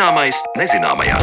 Zināmais 0.00 0.38
nezināmajā. 0.56 1.16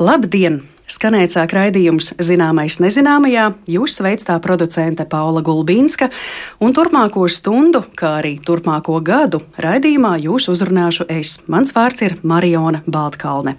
Labdien! 0.00 0.54
Skanēt 0.88 1.34
sāk 1.36 1.52
raidījums 1.52 2.14
Zināmais 2.16 2.78
nezināmajā, 2.80 3.50
jūs 3.68 3.98
sveic 3.98 4.24
tā 4.24 4.38
producente 4.40 5.04
Paula 5.04 5.42
Gulbīnska, 5.44 6.08
un 6.64 6.72
turpmāko 6.72 7.26
stundu, 7.28 7.82
kā 7.92 8.14
arī 8.22 8.38
turpmāko 8.40 9.02
gadu, 9.04 9.42
raidījumā 9.60 10.14
jūs 10.24 10.48
uzrunāšu 10.48 11.10
es. 11.12 11.42
Mans 11.52 11.76
vārds 11.76 12.00
ir 12.08 12.16
Mariona 12.24 12.80
Baltkalne. 12.88 13.58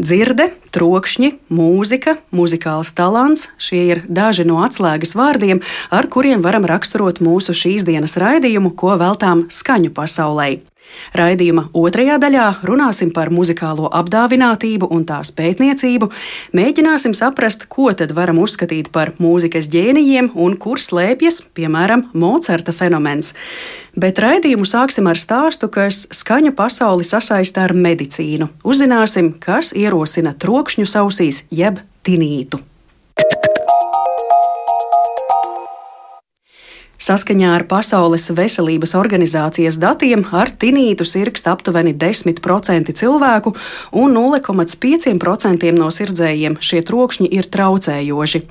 Dzirde, 0.00 0.50
trokšņi, 0.72 1.34
mūzika, 1.52 2.16
muzikāls 2.32 2.94
talants- 2.96 3.48
šie 3.66 3.82
ir 3.92 4.02
daži 4.08 4.46
no 4.46 4.62
atslēgas 4.64 5.14
vārdiem, 5.14 5.62
ar 5.90 6.06
kuriem 6.06 6.42
varam 6.42 6.64
raksturot 6.64 7.20
mūsu 7.20 7.52
šīs 7.52 7.84
dienas 7.84 8.16
raidījumu, 8.16 8.74
ko 8.74 8.96
veltām 8.96 9.48
skaņu 9.50 9.90
pasaulē. 9.90 10.69
Raidījuma 11.16 11.68
otrajā 11.76 12.18
daļā 12.22 12.46
runāsim 12.66 13.10
par 13.14 13.32
muzikālo 13.34 13.90
apdāvinātību 14.00 14.88
un 14.94 15.04
tās 15.08 15.32
pētniecību, 15.34 16.10
mēģināsim 16.56 17.14
saprast, 17.18 17.66
ko 17.72 17.90
tad 17.96 18.14
varam 18.16 18.38
uzskatīt 18.42 18.92
par 18.94 19.14
mūzikas 19.22 19.70
ģēnijiem 19.72 20.32
un 20.34 20.56
kur 20.60 20.80
slēpjas, 20.82 21.42
piemēram, 21.56 22.08
Mocarta 22.14 22.74
fenomens. 22.76 23.34
Bet 23.98 24.20
raidījumu 24.22 24.68
sāksim 24.68 25.10
ar 25.10 25.18
stāstu, 25.18 25.70
kas 25.72 26.04
skaņu 26.14 26.54
pasauli 26.58 27.06
sasaista 27.06 27.66
ar 27.66 27.74
medicīnu. 27.74 28.50
Uzzināsim, 28.62 29.34
kas 29.42 29.74
ierosina 29.74 30.36
trokšņu 30.38 30.86
ausīs 31.02 31.44
jeb 31.50 31.82
tinītu. 32.06 32.62
Saskaņā 37.00 37.54
ar 37.56 37.62
Pasaules 37.64 38.26
veselības 38.36 38.92
organizācijas 38.98 39.78
datiem 39.80 40.26
ar 40.36 40.50
tinītu 40.52 41.06
sirgst 41.08 41.46
aptuveni 41.48 41.94
10% 41.96 42.92
cilvēku, 42.92 43.54
un 43.96 44.12
0,5% 44.12 45.70
no 45.78 45.88
sirdzējiem 45.88 46.58
šie 46.60 46.82
trokšņi 46.84 47.30
ir 47.38 47.48
traucējoši. 47.56 48.42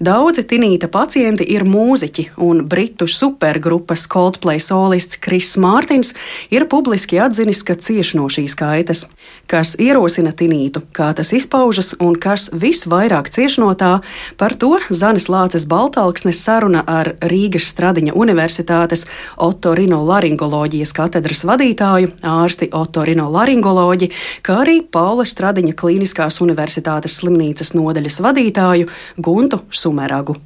Daudzi 0.00 0.46
tinīta 0.48 0.88
pacienti 0.88 1.44
ir 1.52 1.66
mūziķi, 1.68 2.30
un 2.40 2.62
britu 2.64 3.04
supergrupas 3.04 4.06
Coldplay 4.08 4.56
solists 4.56 5.20
Kris 5.20 5.58
Mārtiņš 5.60 6.14
ir 6.56 6.64
publiski 6.72 7.20
atzinis, 7.20 7.60
ka 7.60 7.76
cieš 7.76 8.14
no 8.16 8.30
šīs 8.32 8.56
kaitas. 8.56 9.04
Kas 9.44 9.74
ierosina 9.76 10.32
tinītu, 10.32 10.80
kā 10.96 11.10
tas 11.12 11.34
izpaužas 11.36 11.92
un 12.00 12.16
kas 12.16 12.48
visvairāk 12.56 13.28
cieš 13.28 13.60
no 13.60 13.74
tā, 13.76 13.98
par 14.40 14.56
to 14.56 14.78
Zanis 14.88 15.28
Lācis 15.28 15.68
Baltalksnes 15.68 16.40
saruna 16.40 16.86
ar 16.88 17.12
Rīgas 17.20 17.68
strādājumu. 17.68 17.97
Stradiņa 17.98 18.14
Universitātes 18.14 19.00
otorinolaringoloģijas 19.42 20.92
katedras 20.94 21.40
vadītāju, 21.48 22.12
ārsti 22.22 22.68
otorinolaringoloģi, 22.70 24.10
kā 24.46 24.60
arī 24.62 24.84
Paula 24.86 25.24
Stradiņa 25.26 25.74
Kliniskās 25.74 26.38
Universitātes 26.44 27.16
slimnīcas 27.18 27.74
nodaļas 27.74 28.20
vadītāju 28.22 28.86
Guntu 29.18 29.64
Sumeragu. 29.74 30.36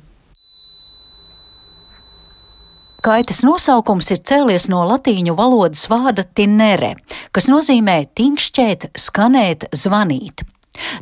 Kaitas 3.05 3.43
nosaukums 3.45 4.09
ir 4.15 4.23
cēlies 4.25 4.71
no 4.73 4.87
latīņu 4.89 5.37
valodas 5.37 5.85
vārda 5.93 6.25
tinere, 6.25 6.95
kas 7.37 7.51
nozīmē 7.53 8.07
tinkšķēt, 8.17 8.95
skanēt, 8.97 9.69
zvanīt. 9.77 10.47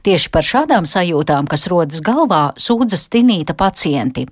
Tieši 0.03 0.35
par 0.35 0.43
šādām 0.43 0.89
sajūtām, 0.89 1.47
kas 1.47 1.69
rodas 1.71 2.03
galvā, 2.03 2.49
sūdzas 2.59 3.07
tinīta 3.13 3.55
pacienti. 3.55 4.27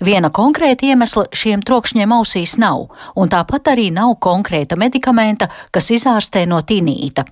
Viena 0.00 0.30
konkrēta 0.30 0.86
iemesla 0.86 1.26
šiem 1.32 1.64
trokšņiem 1.66 2.14
ausīs 2.16 2.56
nav, 2.60 2.88
un 3.16 3.32
tāpat 3.32 3.74
arī 3.74 3.90
nav 3.94 4.16
konkrēta 4.22 4.78
medikamenta, 4.80 5.50
kas 5.70 5.90
izārstē 5.94 6.46
no 6.48 6.62
tinīta. 6.66 7.26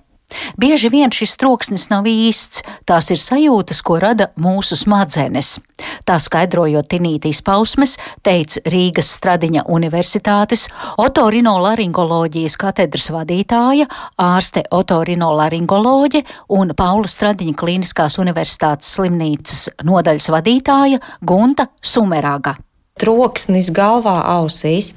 Bieži 0.59 0.89
vien 0.93 1.11
šis 1.13 1.35
troksnis 1.39 1.87
nav 1.89 2.07
īsts, 2.09 2.63
tās 2.89 3.09
ir 3.13 3.19
sajūtas, 3.21 3.81
ko 3.85 3.99
rada 4.01 4.29
mūsu 4.39 4.77
smadzenes. 4.77 5.57
Tā 6.05 6.19
skaidrojot 6.21 6.89
tinītīs 6.91 7.41
pausmes, 7.45 7.97
teica 8.25 8.61
Rīgas 8.69 9.11
Stradiņa 9.17 9.65
Universitātes 9.71 10.67
otorinolaringoloģijas 10.99 12.57
katedras 12.59 13.09
vadītāja, 13.15 13.89
ārste 14.19 14.65
otorinolaringoloģe 14.75 16.23
un 16.59 16.75
Paula 16.77 17.09
Stradiņa 17.09 17.57
Kliniskās 17.59 18.19
Universitātes 18.21 18.95
slimnīcas 18.95 19.69
nodaļas 19.87 20.31
vadītāja 20.35 21.03
Gunta 21.25 21.71
Sumeraga 21.81 22.57
troksnis 22.99 23.69
galvā, 23.75 24.17
ausīs. 24.37 24.91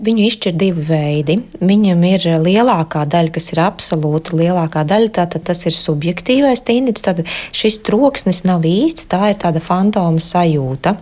Viņu 0.00 0.26
izšķir 0.28 0.56
divi 0.60 0.84
veidi. 0.88 1.36
Viņam 1.60 2.04
ir 2.08 2.26
lielākā 2.44 3.04
daļa, 3.10 3.32
kas 3.34 3.50
ir 3.54 3.62
absolūta 3.64 4.36
lielākā 4.38 4.84
daļa, 4.88 5.12
tātad 5.20 5.44
tas 5.50 5.64
ir 5.68 5.76
subjektīvais 5.76 6.64
tinnitus. 6.66 7.04
Tad 7.06 7.22
šis 7.56 7.80
troksnis 7.86 8.42
nav 8.48 8.66
īsts, 8.68 9.08
tā 9.10 9.32
ir 9.32 9.40
tāda 9.42 9.62
fantoma 9.64 10.22
sajūta. 10.22 10.96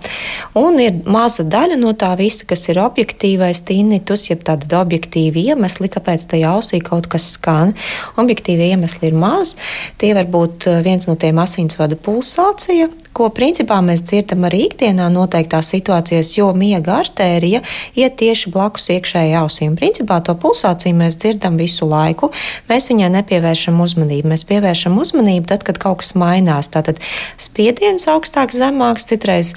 Un 0.58 0.80
ir 0.82 1.02
maza 1.08 1.46
daļa 1.46 1.78
no 1.80 1.94
tā 1.98 2.14
visa, 2.18 2.46
kas 2.48 2.66
ir 2.70 2.80
objektīvais 2.82 3.62
tinnitus, 3.68 4.28
jeb 4.30 4.44
tāda 4.46 4.80
objektīva 4.82 5.42
iemesli, 5.52 5.90
kāpēc 5.92 6.28
tajā 6.32 6.54
ausī 6.56 6.82
kaut 6.84 7.10
kas 7.12 7.32
skan. 7.36 7.74
Objektīvi 8.20 8.72
iemesli 8.72 9.10
ir 9.10 9.18
maz. 9.18 9.54
Tie 10.00 10.14
var 10.16 10.28
būt 10.30 10.68
viens 10.86 11.08
no 11.08 11.16
tiem 11.20 11.38
asinsvadu 11.42 11.98
pulsācija, 12.00 12.88
ko 13.18 13.28
principā 13.34 13.80
mēs 13.84 14.04
dzirdam 14.06 14.46
arī 14.48 14.64
ikdienā 14.68 15.08
noteiktās 15.12 15.72
situācijās, 15.74 16.32
jo 16.38 16.52
miega 16.56 17.00
artērija 17.02 17.62
iet 17.98 18.16
tieši 18.20 18.52
blakus 18.54 18.88
iekšējai 18.94 19.34
ausīm. 19.40 19.74
Principā 19.78 20.20
to 20.24 20.36
pulsāciju 20.38 21.00
mēs 21.00 21.18
dzirdam 21.18 21.58
visu 21.60 21.88
laiku, 21.90 22.30
mēs 22.70 22.88
viņai 22.92 23.10
nepievēršam 23.18 23.80
uzmanību. 23.82 24.30
Mēs 24.32 24.46
pievēršam 24.48 24.98
uzmanību 25.02 25.50
tad, 25.50 25.66
kad 25.66 25.80
kaut 25.82 26.04
kas 26.04 26.14
mainās. 26.18 26.70
Tātad 26.74 27.02
spiediens 27.40 28.06
augstāks, 28.10 28.58
zemāks, 28.60 29.08
citreiz 29.10 29.54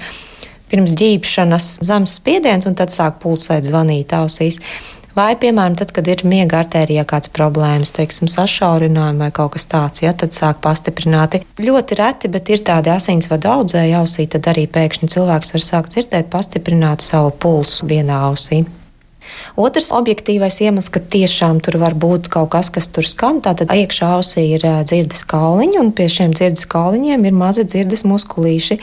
pirms 0.72 0.96
ģīpšanas 0.96 1.76
zemes 1.84 2.16
spiediens, 2.18 2.66
un 2.68 2.78
tad 2.78 2.94
sāk 2.94 3.20
pulsēt, 3.22 3.68
zvanīt 3.68 4.14
ausīs. 4.16 4.58
Vai, 5.12 5.34
piemēram, 5.36 5.74
tad, 5.76 5.90
kad 5.92 6.06
ir 6.08 6.22
miega 6.24 6.62
artērijā 6.62 7.04
kāds 7.08 7.28
problēmas, 7.36 7.92
teiksim, 7.92 8.30
sašaurinājumi 8.32 9.20
vai 9.20 9.28
kaut 9.36 9.52
kas 9.58 9.68
tāds, 9.68 10.00
ja 10.00 10.14
tad 10.16 10.32
sāk 10.32 10.62
pastiprināti. 10.64 11.42
Ļoti 11.60 11.98
reti, 12.00 12.32
bet 12.32 12.48
ir 12.48 12.64
tādi 12.64 12.94
asinsvadu 12.94 13.50
audzēji 13.52 13.96
ausī, 13.98 14.24
tad 14.32 14.48
arī 14.54 14.64
pēkšņi 14.72 15.12
cilvēks 15.12 15.52
var 15.52 15.66
sākt 15.68 15.96
dzirdēt 15.96 16.32
pastiprinātu 16.32 17.04
savu 17.04 17.34
pulsu 17.44 17.90
vienā 17.92 18.22
ausī. 18.30 18.64
Otrs 19.56 19.90
objektīvais 19.92 20.58
iemesls, 20.64 20.88
ka 20.92 21.00
tiešām 21.12 21.60
tur 21.64 21.76
var 21.82 21.96
būt 21.98 22.30
kaut 22.32 22.50
kas, 22.54 22.70
kas 22.72 22.88
tur 22.92 23.06
skan. 23.06 23.40
Tātad 23.44 23.72
iekšā 23.72 24.08
ausī 24.16 24.44
ir 24.56 24.64
dzirdes 24.88 25.24
kauliņi, 25.28 25.78
un 25.80 25.92
pie 25.96 26.08
šiem 26.12 26.32
dzirdes 26.36 26.64
kauliņiem 26.72 27.26
ir 27.28 27.36
mazi 27.36 27.66
dzirdes 27.68 28.04
muskulīši. 28.08 28.78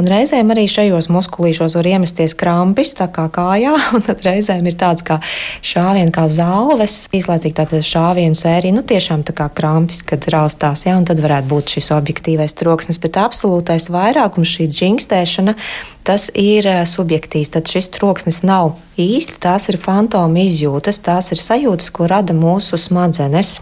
Un 0.00 0.08
reizēm 0.10 0.52
arī 0.54 0.66
šajos 0.70 1.10
muskulīšos 1.12 1.76
var 1.78 1.90
iemesties 1.94 2.36
krampis, 2.38 2.94
tā 2.98 3.08
kā 3.12 3.26
kājā, 3.32 3.74
un 3.96 4.04
tad 4.06 4.24
reizēm 4.26 4.68
ir 4.70 4.78
tāds 4.80 5.04
kā 5.06 5.20
šāviens, 5.64 6.14
kā 6.14 6.26
zāles, 6.32 6.98
īslaicīgi 7.14 7.58
tātad 7.60 7.84
šāvienu 7.84 8.38
sērija, 8.38 8.76
nu 8.76 8.84
tiešām 8.86 9.26
tā 9.28 9.36
kā 9.36 9.50
krampis, 9.52 10.02
kad 10.06 10.24
raustās, 10.32 10.86
jā, 10.88 10.96
un 10.98 11.08
tad 11.08 11.22
varētu 11.24 11.50
būt 11.50 11.76
šis 11.76 11.92
objektīvais 11.96 12.56
troksnis, 12.58 13.00
bet 13.02 13.20
absolūtais 13.20 13.90
vairākums 13.92 14.56
šī 14.56 14.70
džingstēšana 14.72 15.56
tas 16.04 16.28
ir 16.36 16.68
eh, 16.68 16.82
subjektīvs. 16.88 17.54
Tad 17.56 17.70
šis 17.70 17.90
troksnis 17.96 18.42
nav 18.46 18.76
īsts, 19.00 19.40
tās 19.42 19.68
ir 19.72 19.80
fantoma 19.80 20.44
izjūtas, 20.44 21.00
tās 21.04 21.32
ir 21.34 21.40
sajūtas, 21.40 21.90
ko 21.94 22.08
rada 22.10 22.36
mūsu 22.36 22.78
smadzenes. 22.80 23.56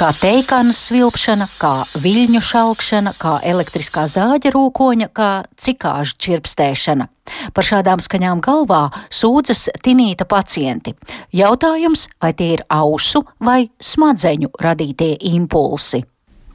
Kā 0.00 0.10
teikānas 0.16 0.78
svilpšana, 0.86 1.44
kā 1.60 1.82
viļņu 2.00 2.40
šalkšana, 2.40 3.10
kā 3.20 3.34
elektriskā 3.44 4.06
zāģa 4.08 4.52
rūkoņa, 4.54 5.08
kā 5.12 5.28
cikāžu 5.60 6.16
čirpstēšana. 6.24 7.08
Par 7.52 7.66
šādām 7.66 8.00
skaņām 8.00 8.40
galvā 8.44 8.86
sūdzas 9.12 9.66
tinīta 9.84 10.24
pacienti. 10.30 10.94
Jautājums, 11.36 12.06
vai 12.22 12.32
tie 12.32 12.54
ir 12.54 12.64
ausu 12.72 13.26
vai 13.44 13.66
smadzeņu 13.76 14.54
radītie 14.64 15.18
impulsi? 15.34 16.00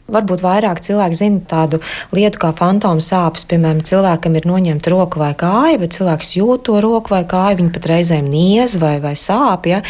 Varbūt 0.10 0.42
vairāk 0.46 0.82
cilvēki 0.86 1.18
zina 1.18 1.46
tādu 1.50 1.80
lietu 2.14 2.42
kā 2.42 2.52
fantomu 2.58 3.02
sāpes. 3.02 3.46
Piemēram, 3.50 3.86
cilvēkam 3.86 4.36
ir 4.38 4.50
noņemta 4.50 4.94
roka 4.94 5.22
vai 5.22 5.32
kāja, 5.38 5.80
bet 5.82 5.98
cilvēks 5.98 6.36
jūt 6.38 6.66
to 6.66 6.82
roku 6.82 7.14
vai 7.14 7.24
kāju, 7.30 7.62
viņa 7.62 7.74
pat 7.78 7.90
reizēm 7.94 8.30
niez 8.30 8.78
vai, 8.82 9.00
vai 9.02 9.16
sāp. 9.18 9.70
Ja? 9.70 9.82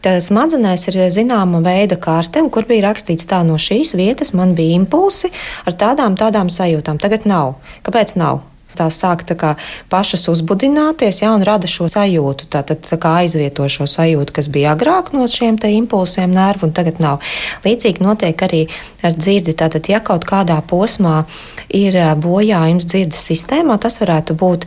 Tad 0.00 0.22
smadzenēs 0.24 0.86
ir 0.88 0.96
zināma 1.12 1.58
veida 1.60 1.98
karte, 2.00 2.40
kur 2.52 2.64
bija 2.68 2.86
rakstīts, 2.88 3.26
tā 3.28 3.42
no 3.44 3.58
šīs 3.60 3.92
vietas 3.98 4.32
man 4.32 4.54
bija 4.56 4.78
impulsi 4.78 5.28
ar 5.68 5.76
tādām, 5.76 6.16
tādām 6.16 6.48
sajūtām. 6.48 7.00
Tagad 7.02 7.26
nav. 7.28 7.58
Kāpēc 7.84 8.16
nav? 8.16 8.40
Tās 8.78 8.96
sāk 9.02 9.26
tā 9.26 9.34
kā 9.36 9.50
pašas 9.90 10.28
uzbudināties, 10.30 11.18
ja, 11.20 11.34
un 11.34 11.44
rada 11.44 11.68
šo 11.68 11.88
sajūtu. 11.90 12.46
Tātad 12.54 12.86
tā 12.86 12.96
kā 13.02 13.16
aizvieto 13.24 13.66
šo 13.68 13.84
sajūtu, 13.90 14.32
kas 14.38 14.48
bija 14.48 14.72
agrāk 14.76 15.10
no 15.12 15.26
šiem 15.28 15.58
impulsiem 15.68 16.32
nervu, 16.32 16.70
un 16.70 16.72
tagad 16.72 17.02
nav. 17.02 17.20
Līdzīgi 17.66 18.00
notiek 18.00 18.46
arī 18.46 18.62
ar 19.02 19.18
dzirdi. 19.18 19.52
Tātad, 19.58 19.90
ja 19.90 20.00
kaut 20.00 20.24
kādā 20.24 20.56
posmā 20.62 21.26
ir 21.68 21.98
bojājums 22.16 22.88
dzirdes 22.88 23.26
sistēmā, 23.28 23.76
tas 23.82 24.00
varētu 24.00 24.38
būt 24.38 24.64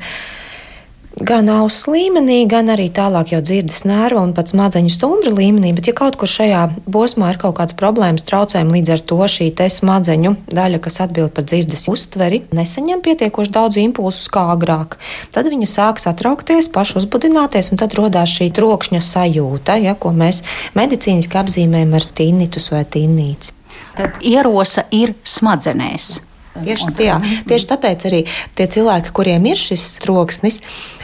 gan 1.22 1.50
auss 1.52 1.86
līmenī, 1.90 2.44
gan 2.50 2.72
arī 2.74 2.88
tālāk 2.94 3.34
jau 3.34 3.42
dzirdes 3.46 3.84
nervu 3.86 4.22
un 4.24 4.34
pat 4.34 4.50
smadzeņu 4.50 4.92
stumbra 4.94 5.34
līmenī. 5.34 5.74
Bet, 5.78 5.90
ja 5.90 5.96
kaut 5.98 6.18
kur 6.20 6.30
šajā 6.30 6.64
posmā 6.90 7.34
ir 7.34 7.40
kaut 7.42 7.58
kādas 7.60 7.78
problēmas, 7.78 8.26
traucējumi, 8.28 8.80
līdz 8.80 8.94
ar 8.96 9.04
to 9.12 9.20
šī 9.36 9.52
smadzeņu 9.54 10.34
daļa, 10.50 10.82
kas 10.84 11.00
atbild 11.06 11.34
par 11.36 11.46
dzirdes 11.50 11.86
uztveri, 11.92 12.44
nesaņem 12.56 13.04
pietiekoši 13.06 13.54
daudz 13.54 13.80
impulsus 13.82 14.30
kā 14.34 14.48
agrāk, 14.56 14.98
tad 15.36 15.50
viņa 15.52 15.70
sāk 15.70 16.02
satraukties, 16.02 16.72
pašu 16.74 17.04
uzbudināties, 17.04 17.72
un 17.72 17.82
tad 17.82 17.96
radās 18.00 18.34
šī 18.34 18.50
trokšņa 18.56 19.02
sajūta, 19.06 19.78
ja, 19.86 19.96
ko 19.96 20.14
mēs 20.16 20.42
medicīniski 20.78 21.40
apzīmējam 21.44 21.98
ar 22.00 22.10
tinnitus 22.18 22.72
vai 22.74 22.84
tinnīci. 22.90 23.54
Tad 23.94 24.22
ierosa 24.26 24.88
ir 24.94 25.14
smadzenēs. 25.28 26.16
Tieši, 26.54 26.92
jā, 27.02 27.16
tieši 27.50 27.66
tāpēc 27.72 28.04
arī 28.06 28.20
tie 28.54 28.68
cilvēki, 28.70 29.10
kuriem 29.18 29.48
ir 29.50 29.58
šis 29.58 29.96
troksnis, 30.04 30.60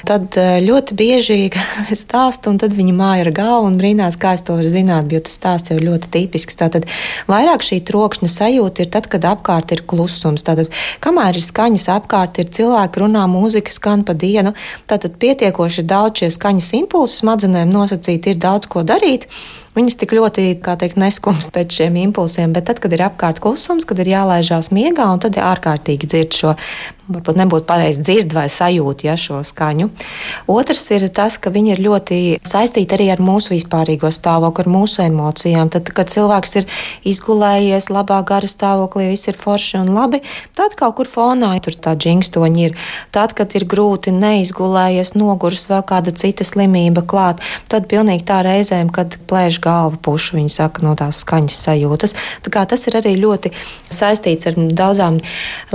tad 0.06 0.36
eh, 0.38 0.60
ļoti 0.62 0.98
bieži 0.98 1.38
stāsta, 2.04 2.52
un 2.52 2.60
tad 2.62 2.76
viņi 2.78 2.94
māja 2.94 3.26
ar 3.26 3.32
galvu 3.34 3.72
un 3.72 3.80
brīnās, 3.80 4.18
kā 4.22 4.36
es 4.38 4.46
to 4.46 4.60
varu 4.60 4.70
zināt, 4.70 5.10
jo 5.10 5.22
tas 5.26 5.40
stāsts 5.40 5.74
jau 5.74 5.80
ir 5.80 5.88
ļoti 5.88 6.12
tipisks. 6.14 6.60
Tātad 6.60 6.86
vairāk 7.30 7.66
šī 7.66 7.80
trokšņa 7.88 8.30
sajūta 8.30 8.86
ir 8.86 8.92
tad, 8.94 9.10
kad 9.10 9.26
apkārt 9.26 9.74
ir 9.74 9.82
klusums. 9.90 10.46
Tātad, 10.46 10.70
kamēr 11.02 11.40
ir 11.42 11.46
skaņas 11.46 11.88
apkārt, 11.98 12.38
ir 12.44 12.52
cilvēki 12.54 13.02
runā, 13.02 13.26
mūzika 13.32 13.74
skan 13.74 14.06
pa 14.06 14.14
dienu, 14.14 14.54
tātad 14.90 15.18
pietiekoši 15.18 15.88
daudz 15.90 16.22
šie 16.22 16.30
skaņas 16.38 16.76
impulsi 16.78 17.24
smadzenēm 17.24 17.74
nosacīt, 17.74 18.30
ir 18.30 18.38
daudz 18.38 18.70
ko 18.70 18.86
darīt. 18.86 19.26
Viņas 19.78 20.00
tik 20.02 20.16
ļoti, 20.18 20.46
kā 20.66 20.74
teikt, 20.82 20.98
neskumst 21.00 21.54
pēc 21.56 21.82
šiem 21.82 22.00
impulsiem, 22.02 22.54
bet 22.56 22.66
tad, 22.70 22.82
kad 22.82 22.94
ir 22.96 23.06
apkārt 23.06 23.42
klusums, 23.44 23.86
kad 23.90 24.02
ir 24.02 24.10
jālaižās 24.16 24.72
miegā, 24.76 25.06
un 25.14 25.22
tad 25.22 25.38
ir 25.38 25.46
ārkārtīgi 25.46 26.10
dzird 26.10 26.40
šo 26.42 26.56
varbūt 27.10 27.40
nebūtu 27.42 27.66
pareizi 27.70 28.04
dzird 28.04 28.34
vai 28.38 28.46
sajūt 28.52 29.04
ja, 29.08 29.16
šo 29.20 29.42
skaņu. 29.46 29.90
Otrs 30.52 30.86
ir 30.94 31.08
tas, 31.16 31.38
ka 31.42 31.52
viņi 31.54 31.74
ir 31.74 31.82
ļoti 31.86 32.20
saistīti 32.46 32.96
arī 32.98 33.10
ar 33.14 33.24
mūsu 33.24 33.56
vispārīgo 33.56 34.12
stāvokli, 34.14 34.66
ar 34.66 34.72
mūsu 34.72 35.04
emocijām. 35.06 35.72
Tad, 35.74 35.90
kad 35.96 36.12
cilvēks 36.12 36.60
ir 36.62 36.68
izgulējies 37.10 37.90
labā 37.94 38.22
gara 38.28 38.50
stāvoklī, 38.50 39.10
viss 39.14 39.30
ir 39.32 39.40
forši 39.40 39.80
un 39.82 39.94
labi, 39.96 40.22
tad 40.58 40.76
kaut 40.80 41.00
kur 41.00 41.10
fonā 41.10 41.52
tur 41.66 41.78
tā 41.82 41.96
džingstoņi 41.98 42.68
ir. 42.68 42.78
Tad, 43.16 43.34
kad 43.38 43.56
ir 43.58 43.66
grūti 43.70 44.14
neizgulējies, 44.16 45.16
noguris 45.18 45.66
vēl 45.72 45.84
kāda 45.90 46.14
cita 46.16 46.46
slimība 46.48 47.04
klāt, 47.10 47.42
tad 47.72 47.90
pilnīgi 47.92 48.28
tā 48.30 48.42
reizēm, 48.46 48.92
kad 48.94 49.18
plēš 49.30 49.60
galva 49.64 49.98
pušu, 49.98 50.38
viņi 50.38 50.54
saka 50.54 50.86
no 50.86 50.96
tās 51.00 51.24
skaņas 51.26 51.58
sajūtas. 51.66 52.16
Tā 52.46 52.66
tas 52.70 52.86
ir 52.90 53.00
arī 53.00 53.16
ļoti 53.20 53.52
saistīts 53.94 54.50
ar 54.50 54.58
daudzām 54.58 55.20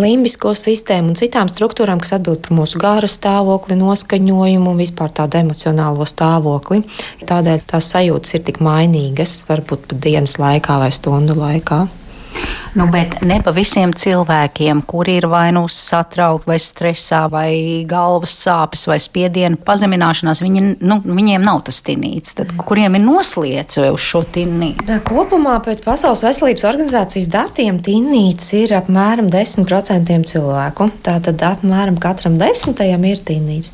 limbisko 0.00 0.54
sistēmu 0.58 1.12
un 1.12 1.18
citām 1.24 1.48
struktūrām, 1.48 2.02
kas 2.02 2.16
atbild 2.18 2.42
par 2.44 2.56
mūsu 2.58 2.80
gāra 2.82 3.08
stāvokli, 3.08 3.78
noskaņojumu 3.80 4.74
un 4.74 4.80
vispār 4.82 5.12
tādu 5.16 5.40
emocionālo 5.40 6.06
stāvokli. 6.08 6.84
Tādēļ 7.24 7.66
tās 7.70 7.90
sajūtas 7.94 8.36
ir 8.36 8.46
tik 8.48 8.60
mainīgas, 8.64 9.40
varbūt 9.48 9.88
pat 9.88 10.00
dienas 10.04 10.36
laikā 10.42 10.80
vai 10.84 10.92
stundu 10.94 11.38
laikā. 11.38 11.84
Nu, 12.74 12.88
bet 12.90 13.20
ne 13.22 13.36
pa 13.44 13.52
visiem 13.54 13.92
cilvēkiem, 13.94 14.80
kuri 14.90 15.18
ir 15.20 15.28
vai 15.30 15.52
nu 15.54 15.62
satraukti, 15.70 16.48
vai 16.50 16.56
stresā, 16.58 17.20
vai 17.30 17.50
galvas 17.86 18.34
sāpes, 18.34 18.82
vai 18.90 18.98
spiediena 19.02 19.58
pazemināšanās, 19.62 20.42
viņi, 20.42 20.64
nu, 20.82 20.98
viņiem 21.06 21.44
nav 21.46 21.62
tas 21.68 21.78
tinīts. 21.86 22.34
Tad, 22.40 22.50
kuriem 22.66 22.98
ir 22.98 23.04
noslēdz 23.04 23.78
uz 23.92 24.02
šo 24.02 24.24
tinītu? 24.34 24.98
Kopumā 25.06 25.60
pēc 25.62 25.84
Pasaules 25.86 26.24
veselības 26.26 26.66
organizācijas 26.72 27.30
datiem 27.30 27.78
tinīts 27.84 28.50
ir 28.58 28.74
apmēram 28.80 29.30
10% 29.30 30.18
cilvēku. 30.34 30.90
Tātad 31.06 31.46
apmēram 31.46 32.00
katram 32.02 32.40
desmitajam 32.42 33.06
ir 33.06 33.22
tinīts. 33.22 33.70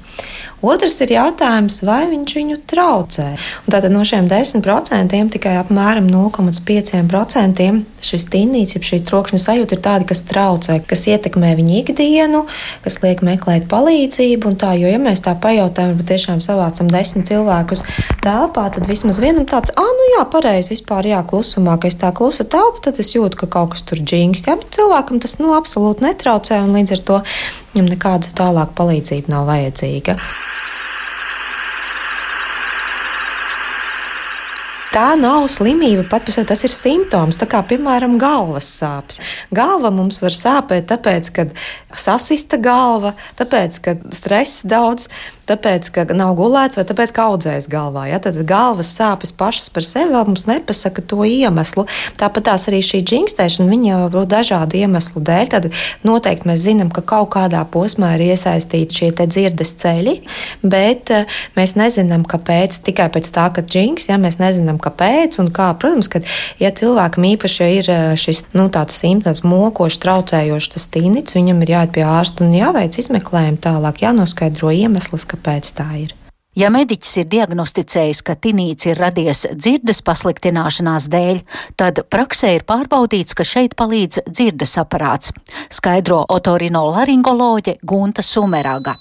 Otrs 0.60 0.98
ir 1.00 1.14
jautājums, 1.14 1.78
vai 1.88 2.02
viņš 2.10 2.34
viņu 2.36 2.56
traucē. 2.68 3.30
Un 3.64 3.72
tātad 3.72 3.92
no 3.94 4.02
šiem 4.04 4.26
10% 4.28 5.30
tikai 5.32 5.54
apmēram 5.56 6.10
0,5% 6.12 7.68
šis 8.04 8.26
tinīts, 8.28 8.74
jeb 8.76 8.84
šī 8.84 8.98
trokšņa 9.08 9.40
sajūta 9.40 9.76
ir 9.76 9.80
tāda, 9.86 10.06
kas 10.10 10.20
traucē, 10.28 10.76
kas 10.84 11.06
ietekmē 11.08 11.54
viņu 11.56 11.78
ikdienu, 11.80 12.42
kas 12.84 12.98
liek 13.00 13.22
meklēt 13.24 13.70
palīdzību. 13.72 14.52
Tā, 14.60 14.74
jo, 14.80 14.90
ja 14.92 15.00
mēs 15.00 15.24
tā 15.24 15.32
pajautājam, 15.40 15.96
bet 15.96 16.10
tiešām 16.12 16.44
savācam 16.44 16.92
desmit 16.92 17.30
cilvēkus 17.32 17.80
telpā, 18.20 18.66
tad 18.76 18.84
vismaz 18.90 19.22
vienam 19.24 19.48
tāds, 19.48 19.72
ah, 19.80 19.96
nu 19.96 20.10
jā, 20.12 20.26
pareizi, 20.28 20.74
vispār 20.74 21.08
jā, 21.08 21.22
klusumā, 21.24 21.78
ka 21.80 21.88
es 21.88 21.96
tā 22.00 22.12
klusa 22.16 22.44
telpa, 22.44 22.84
tad 22.90 23.00
es 23.00 23.14
jūtu, 23.16 23.40
ka 23.40 23.48
kaut 23.56 23.72
kas 23.76 23.86
tur 23.88 24.04
džingst. 24.04 24.50
Jā, 24.50 24.60
bet 24.60 24.76
cilvēkam 24.76 25.24
tas 25.24 25.38
nu, 25.40 25.54
absolūti 25.56 26.04
netraucē, 26.04 26.60
un 26.66 26.76
līdz 26.76 26.98
ar 26.98 27.04
to 27.08 27.20
viņam 27.72 27.92
nekāda 27.94 28.36
tālāka 28.36 28.76
palīdzība 28.80 29.32
nav 29.32 29.48
vajadzīga. 29.48 30.20
Tā 34.90 35.12
nav 35.14 35.44
slimība 35.46 36.02
pat 36.10 36.26
sevi, 36.34 36.48
tas 36.50 36.64
ir 36.66 36.72
simptoms. 36.74 37.38
Tā 37.38 37.46
kā, 37.50 37.60
piemēram, 37.66 38.16
galvas 38.18 38.66
sāpes. 38.80 39.20
Galva 39.54 39.92
mums 39.94 40.18
var 40.18 40.34
sāpēt, 40.34 40.88
tāpēc, 40.90 41.30
ka 41.36 41.46
sasista 41.94 42.58
galva, 42.58 43.14
tāpēc, 43.38 43.78
ka 43.84 43.94
stress 44.14 44.64
daudz, 44.66 45.06
tāpēc, 45.50 45.90
ka 45.94 46.06
nav 46.14 46.34
gulēts 46.38 46.78
vai 46.78 46.86
tāpēc, 46.88 47.12
ka 47.14 47.28
audzējas 47.32 47.68
galvā. 47.70 48.06
Ja? 48.10 48.20
Tad 48.22 48.38
galvas 48.48 48.92
sāpes 48.96 49.34
pašas 49.36 49.70
par 49.74 49.86
sevi 49.86 50.14
vēl 50.14 50.28
mums 50.30 50.46
nepasaka 50.48 51.04
to 51.10 51.24
iemeslu. 51.26 51.86
Tāpat 52.20 52.48
tās 52.50 52.66
arī 52.70 52.80
šī 52.84 53.02
džingstēšana, 53.06 53.68
viņa 53.70 53.90
jau 53.90 54.00
ir 54.08 54.28
dažādu 54.30 54.80
iemeslu 54.80 55.22
dēļ. 55.26 55.50
Tad 55.50 55.68
noteikti 56.06 56.48
mēs 56.50 56.64
zinām, 56.64 56.92
ka 56.94 57.04
kaut 57.06 57.32
kādā 57.34 57.62
posmā 57.68 58.14
ir 58.16 58.30
iesaistīti 58.30 59.02
šie 59.02 59.10
dzirdes 59.20 59.74
ceļi, 59.80 60.16
bet 60.62 61.12
eh, 61.14 61.38
mēs 61.58 61.76
nezinām, 61.78 62.24
kāpēc. 62.28 62.80
Tikai 62.86 63.10
pēc 63.12 63.28
tā, 63.34 63.48
ka 63.54 63.64
džings, 63.66 64.08
ja 64.10 64.18
mēs 64.20 64.40
nezinām, 64.40 64.80
kāpēc 64.82 65.40
un 65.42 65.50
kā. 65.54 65.70
Protams, 65.80 66.08
ka 66.10 66.22
ja 66.60 66.72
cilvēkam 66.74 67.26
īpaši 67.32 67.70
ir 67.80 67.90
eh, 67.90 68.04
šis 68.20 68.44
nu, 68.56 68.68
simptoms, 68.70 69.42
mokošs, 69.46 70.00
traucējošs, 70.02 70.70
tas 70.74 70.88
tīnits, 70.94 71.36
viņam 71.36 71.62
ir 71.64 71.74
jāiet 71.74 71.94
pie 71.96 72.04
ārsta 72.06 72.46
un 72.46 72.54
jāveic 72.56 72.98
izmeklējumi 73.00 73.60
tālāk, 73.64 74.02
jānoskaidro 74.04 74.72
iemesls, 74.74 75.26
kāpēc 75.28 75.39
tā 75.44 75.90
ir. 76.06 76.16
Ja 76.58 76.66
mediķis 76.74 77.12
ir 77.22 77.28
diagnosticējis, 77.30 78.20
ka 78.26 78.34
tinīts 78.34 78.88
ir 78.90 78.98
radies 78.98 79.44
dzirdes 79.54 80.00
pasliktināšanās 80.02 81.06
dēļ, 81.12 81.44
tad 81.78 82.02
praksē 82.10 82.56
ir 82.56 82.64
pārbaudīts, 82.66 83.36
ka 83.38 83.46
šeit 83.46 83.76
palīdz 83.78 84.24
dzirdes 84.26 84.74
aparāts, 84.82 85.30
skaidro 85.70 86.24
otorinolaringoloģe 86.26 87.78
Gunta 87.86 88.26
Sumeraga. 88.26 88.96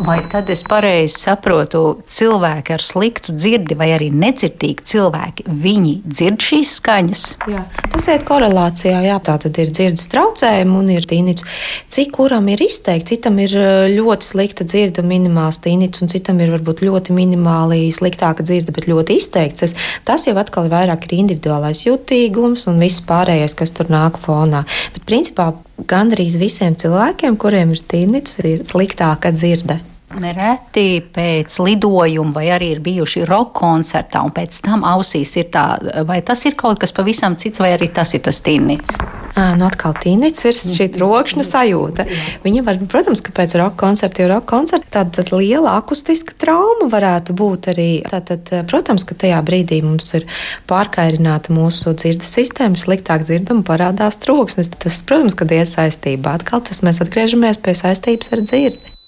Vai 0.00 0.22
tad 0.32 0.48
es 0.48 0.62
pareizi 0.64 1.18
saprotu, 1.26 1.80
cilvēki 2.08 2.72
ar 2.72 2.82
sliktu 2.84 3.34
dzirdi 3.36 3.76
vai 3.76 3.90
arī 3.92 4.06
nedzirdīgi 4.16 4.86
cilvēki, 4.88 5.44
viņi 5.60 5.92
dzird 6.06 6.40
šīs 6.46 6.72
skaņas? 6.78 7.24
Jā, 7.50 7.66
tas 7.92 8.08
ir 8.08 8.24
korelācijā, 8.28 9.02
jā, 9.04 9.18
tā 9.26 9.36
tad 9.42 9.60
ir 9.60 9.68
dzirdes 9.68 10.08
traucējumi 10.12 10.78
un 10.80 10.90
ir 10.94 11.08
tīnīts. 11.10 11.44
Cik 11.92 12.14
kuram 12.16 12.48
ir 12.48 12.64
izteikti, 12.64 13.18
citam 13.18 13.36
ir 13.44 13.52
ļoti 13.92 14.30
slikta 14.30 14.64
dzirde 14.64 15.04
minimāls 15.04 15.60
tīnīts, 15.66 16.00
un 16.00 16.12
citam 16.12 16.40
ir 16.40 16.54
varbūt 16.56 16.80
ļoti 16.86 17.16
minimāli 17.16 17.82
sliktāka 17.92 18.46
dzirde, 18.46 18.72
bet 18.76 18.88
ļoti 18.88 19.20
izteikts. 19.20 19.76
Tas 20.08 20.24
jau 20.24 20.38
atkal 20.40 20.72
vairāk 20.72 21.10
ir 21.10 21.18
individuālais 21.20 21.84
jutīgums 21.84 22.64
un 22.72 22.80
viss 22.80 23.04
pārējais, 23.04 23.58
kas 23.58 23.76
tur 23.76 23.92
nāk 23.92 24.16
fonā. 24.24 24.64
Bet 24.96 25.04
principā 25.04 25.52
gandrīz 25.88 26.36
visiem 26.40 26.76
cilvēkiem, 26.76 27.38
kuriem 27.40 27.76
ir 27.76 27.84
tīnīts, 27.92 28.40
ir 28.42 28.66
sliktāka 28.68 29.32
dzirde. 29.34 29.80
Nereti 30.10 30.98
pēc 31.14 31.54
lidojuma, 31.62 32.32
vai 32.34 32.48
arī 32.50 32.72
ir 32.74 32.80
bijuši 32.82 33.22
roka 33.28 33.60
koncertā, 33.60 34.24
un 34.26 34.32
pēc 34.34 34.58
tam 34.66 34.82
ausīs 34.82 35.36
ir 35.38 35.52
tā, 35.54 35.64
vai 36.08 36.18
tas 36.26 36.42
ir 36.48 36.56
kaut 36.58 36.80
kas 36.82 36.90
pavisam 36.96 37.36
cits, 37.38 37.62
vai 37.62 37.76
arī 37.76 37.92
tas 37.94 38.10
ir 38.18 38.24
tas 38.26 38.42
tīnīts? 38.42 38.98
Nu, 39.38 39.68
atkal 39.68 39.94
tīnīts 39.94 40.42
ir 40.50 40.58
šī 40.58 40.88
trokšņa 40.96 41.46
sajūta. 41.46 42.06
Viņa 42.42 42.64
var, 42.66 42.80
protams, 42.90 43.22
ka 43.22 43.32
pēc 43.36 43.54
roka 43.60 43.78
koncerta, 43.84 44.24
jo 44.24 44.32
roka 44.32 44.50
koncerta 44.50 44.90
tāda 44.98 45.24
liela 45.30 45.76
akustiska 45.78 46.34
trauma 46.42 46.90
varētu 46.90 47.36
būt 47.38 47.70
arī. 47.70 47.88
Tātad, 48.10 48.50
protams, 48.68 49.06
ka 49.06 49.14
tajā 49.14 49.38
brīdī 49.46 49.78
mums 49.86 50.10
ir 50.18 50.26
pārkairināta 50.70 51.54
mūsu 51.54 51.94
dzirdes 51.94 52.34
sistēma, 52.34 52.82
sliktāk 52.82 53.24
dzirdama, 53.28 53.62
parādās 53.66 54.18
troksnis. 54.20 54.74
Tas, 54.74 55.04
protams, 55.06 55.38
kad 55.38 55.54
iesaistībā 55.54 56.40
atkal 56.40 56.66
tas 56.66 56.82
mēs 56.82 56.98
atgriežamies 57.06 57.62
pie 57.62 57.78
saistības 57.78 58.34
ar 58.34 58.42
dzirdi. 58.50 58.99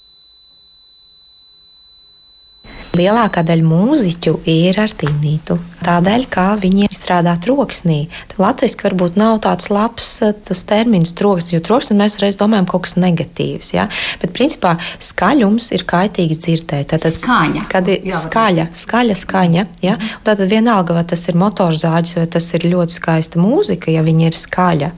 Lielākā 2.93 3.41
daļa 3.49 3.65
mūziķu 3.65 4.35
ir 4.53 4.77
ar 4.83 4.93
tinītu. 5.01 5.55
Tādēļ, 5.83 6.25
kā 6.29 6.45
viņi 6.61 6.91
strādā 6.93 7.33
troksnī. 7.41 8.03
Latvijas 8.37 8.77
varbūt 8.83 9.17
nav 9.17 9.39
tāds 9.47 9.71
labs 9.73 10.11
eh, 10.21 10.35
tas 10.47 10.61
termins 10.69 11.15
troksnis, 11.17 11.55
jo 11.55 11.61
troksnis 11.65 11.97
mēs 11.99 12.19
reiz 12.21 12.37
domājam 12.37 12.69
kaut 12.69 12.85
kas 12.85 12.99
negatīvs. 13.01 13.73
Ja? 13.73 13.87
Bet 14.21 14.35
principā 14.37 14.75
skaļums 15.03 15.71
ir 15.73 15.87
kaitīgs 15.89 16.43
dzirdēt. 16.45 16.93
Tātad 16.93 17.17
skaņa. 17.17 17.65
Kad 17.73 17.89
ir 17.95 18.05
Jā, 18.13 18.21
skaļa, 18.27 18.69
skaļa 18.77 19.17
skaņa. 19.23 19.65
Ja? 19.87 19.97
Un 19.97 20.29
tātad 20.29 20.53
vienalga, 20.53 20.99
vai 20.99 21.07
tas 21.09 21.25
ir 21.33 21.41
motorzāģis 21.41 22.21
vai 22.21 22.29
tas 22.37 22.51
ir 22.59 22.69
ļoti 22.75 22.99
skaista 22.99 23.41
mūzika, 23.41 23.89
ja 23.95 24.05
viņa 24.05 24.29
ir 24.29 24.37
skaļa, 24.37 24.93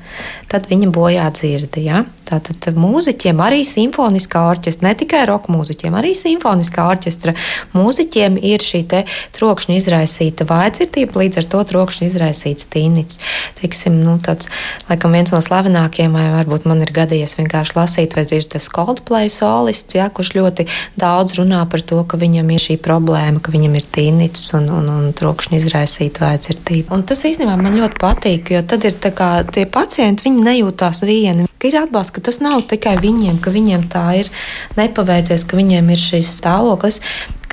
tad 0.51 0.67
viņa 0.73 0.91
bojā 0.99 1.31
dzirdi. 1.39 1.87
Ja? 1.87 2.03
Tātad 2.25 2.73
mūziķiem 2.81 3.41
arī 3.45 3.63
simfoniskā 3.69 4.47
orķestra, 4.49 4.89
ne 4.89 4.95
tikai 4.97 5.25
roka 5.29 5.53
mūziķiem, 5.53 5.97
arī 5.99 6.15
simfoniskā 6.17 6.87
orķestra 6.89 7.35
mūziķiem 7.85 8.39
ir 8.41 8.65
šī 8.65 8.83
trokšņa 9.35 9.77
izraisīta 9.79 10.47
vājdzirdība, 10.49 11.21
līdz 11.23 11.41
ar 11.41 11.47
to 11.53 11.63
trokšņa 11.71 12.09
izraisīts 12.09 12.69
tīnits. 12.73 13.21
Teiksim, 13.61 13.97
nu, 14.05 14.17
tāds, 14.25 14.51
laikam 14.89 15.15
viens 15.17 15.33
no 15.35 15.41
slavenākajiem, 15.45 16.15
vai 16.15 16.27
varbūt 16.35 16.69
man 16.71 16.83
ir 16.85 16.93
gadījies 16.95 17.37
vienkārši 17.39 17.77
lasīt, 17.79 18.17
vai 18.19 18.27
ir 18.29 18.49
tas 18.51 18.69
Coldplay 18.73 19.31
solists, 19.33 19.97
ja, 19.97 20.11
kurš 20.15 20.35
ļoti 20.39 20.69
daudz 21.01 21.39
runā 21.39 21.63
par 21.71 21.85
to, 21.87 22.03
ka 22.09 22.21
viņam 22.21 22.53
ir 22.55 22.65
šī 22.67 22.79
problēma, 22.85 23.43
ka 23.45 23.55
viņam 23.55 23.79
ir 23.79 23.89
tīnits 23.95 24.53
un, 24.59 24.69
un, 24.75 24.91
un 24.99 25.17
trokšņa 25.17 25.61
izraisīta 25.61 26.29
vājdzirdība. 26.29 26.95
Un 26.95 27.07
tas 27.09 27.25
īstenībā 27.27 27.57
man 27.61 27.81
ļoti 27.81 28.01
patīk, 28.03 28.55
jo 28.57 28.63
tad 28.69 28.87
ir 28.89 29.01
tā 29.01 29.15
kā 29.17 29.33
tie 29.49 29.67
pacienti, 29.71 30.29
viņi 30.29 30.49
nejūtās 30.51 31.05
vieni, 31.09 31.49
ka 31.65 31.71
ir 31.73 31.79
atbalsts 31.81 32.13
ka 32.13 32.21
tas 32.21 32.43
nav 32.45 32.67
tikai 32.69 32.99
viņiem, 33.01 33.41
ka 33.41 33.49
viņiem 33.55 33.89
tā 33.89 34.05
ir 34.21 34.29
nepaveicies, 34.77 35.47
ka 35.49 35.57
viņiem 35.57 35.89
ir 35.97 36.03
šis 36.03 36.37
stāvoklis, 36.37 37.01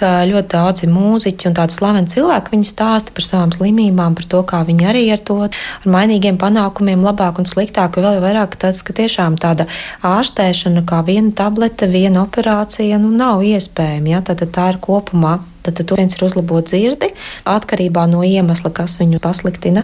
ļoti 0.01 0.49
daudzi 0.49 0.87
mūziķi 0.89 1.49
un 1.49 1.55
tādi 1.57 1.75
slaveni 1.75 2.09
cilvēki 2.09 2.61
stāsta 2.65 3.13
par 3.13 3.25
savām 3.25 3.51
slimībām, 3.53 4.15
par 4.17 4.25
to, 4.25 4.41
kā 4.43 4.63
viņi 4.65 4.87
arī 4.89 5.03
ar 5.13 5.19
to 5.19 5.37
ar 5.45 5.51
mainīgiem 5.85 6.39
panākumiem 6.41 7.03
labāk 7.05 7.39
un 7.39 7.45
sliktāk. 7.45 7.99
Vēl 8.01 8.21
vairāk 8.23 8.57
tas, 8.57 8.81
ka 8.81 8.93
tiešām 8.97 9.37
tāda 9.37 9.67
ārstēšana 10.01 10.83
kā 10.89 11.03
viena 11.05 11.31
tablete, 11.31 11.87
viena 11.87 12.25
operācija 12.25 12.97
nu, 12.97 13.11
nav 13.13 13.43
iespējama. 13.45 14.15
Ja? 14.15 14.21
Tad 14.25 14.41
tā 14.49 14.71
ir 14.73 14.81
kopumā 14.81 15.39
Tad, 15.61 15.77
tad 15.77 15.93
viens 15.97 16.15
ir 16.17 16.25
uzlabot 16.25 16.65
dzirdi, 16.65 17.11
atkarībā 17.49 18.07
no 18.09 18.23
iemesla, 18.25 18.71
kas 18.73 18.97
viņu 19.01 19.21
pasliktina. 19.23 19.83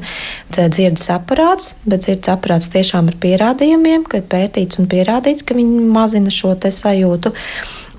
Tad 0.56 0.74
dzirdes 0.78 1.10
aparāts, 1.14 1.76
bet 1.86 2.06
dzirdes 2.06 2.34
aparāts 2.34 2.72
tiešām 2.74 3.12
ir 3.12 3.20
pierādījumiem, 3.22 4.08
ka 4.10 4.22
ir 4.22 4.32
pētīts 4.32 4.82
un 4.82 4.90
pierādīts, 4.90 5.46
ka 5.46 5.58
viņi 5.58 5.86
mazina 5.92 6.34
šo 6.34 6.56
sajūtu. 6.58 7.34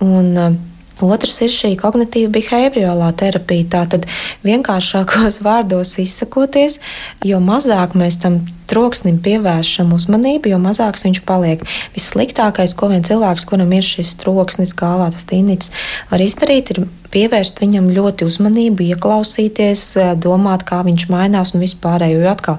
Un, 0.05 0.35
uh, 0.39 0.59
Otrs 0.99 1.37
ir 1.47 1.53
šī 1.55 1.69
kognitīva 1.79 2.33
behaviorālā 2.35 3.13
terapija. 3.19 3.69
Tātad 3.77 4.09
vienkāršākos 4.47 5.39
vārdos 5.47 5.95
izsakoties, 6.03 6.81
jo 7.23 7.39
mazāk 7.39 7.95
mēs 7.99 8.19
tam 8.25 8.41
troksnim 8.69 9.19
pievēršam 9.25 9.91
uzmanību, 9.97 10.53
jo 10.53 10.61
mazāks 10.63 11.07
viņš 11.07 11.23
paliek. 11.29 11.65
Vissliktākais, 11.97 12.77
ko 12.79 12.91
viens 12.93 13.09
cilvēks, 13.09 13.47
kuram 13.49 13.73
ir 13.77 13.87
šis 13.87 14.15
troksnis, 14.21 14.77
galvā 14.77 15.11
tas 15.15 15.27
tīnītis, 15.29 15.73
var 16.13 16.23
izdarīt, 16.25 16.73
ir 16.75 16.87
pievērst 17.13 17.61
viņam 17.63 17.89
ļoti 17.97 18.27
uzmanību, 18.29 18.85
ieklausīties, 18.93 19.85
domāt, 20.21 20.65
kā 20.69 20.81
viņš 20.87 21.07
mainās 21.13 21.55
un 21.55 21.65
vispārējo. 21.65 22.21
Jo 22.23 22.33
atkal 22.33 22.59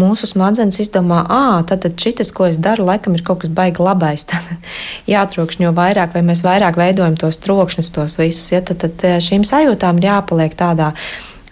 mūsu 0.00 0.28
smadzenes 0.30 0.80
izdomā, 0.82 1.22
ah, 1.28 1.60
tad, 1.68 1.84
šis, 2.00 2.32
ko 2.36 2.48
es 2.48 2.60
daru, 2.62 2.86
laikam 2.88 3.16
ir 3.16 3.24
kaut 3.26 3.42
kas 3.44 3.52
baigi 3.52 3.84
labais. 3.84 4.24
Tad 4.30 4.70
jātrokšņo 5.10 5.72
vairāk, 5.76 6.14
vai 6.16 6.22
mēs 6.26 6.44
vairāk 6.46 6.78
veidojam 6.80 7.18
tos 7.20 7.40
trokšņus, 7.42 7.92
tos 7.96 8.16
visus. 8.20 8.52
Ja, 8.54 8.62
tad, 8.64 8.84
tad 8.84 9.20
šīm 9.24 9.44
sajūtām 9.46 10.00
ir 10.00 10.08
jāpaliek 10.10 10.56
tādā 10.58 10.92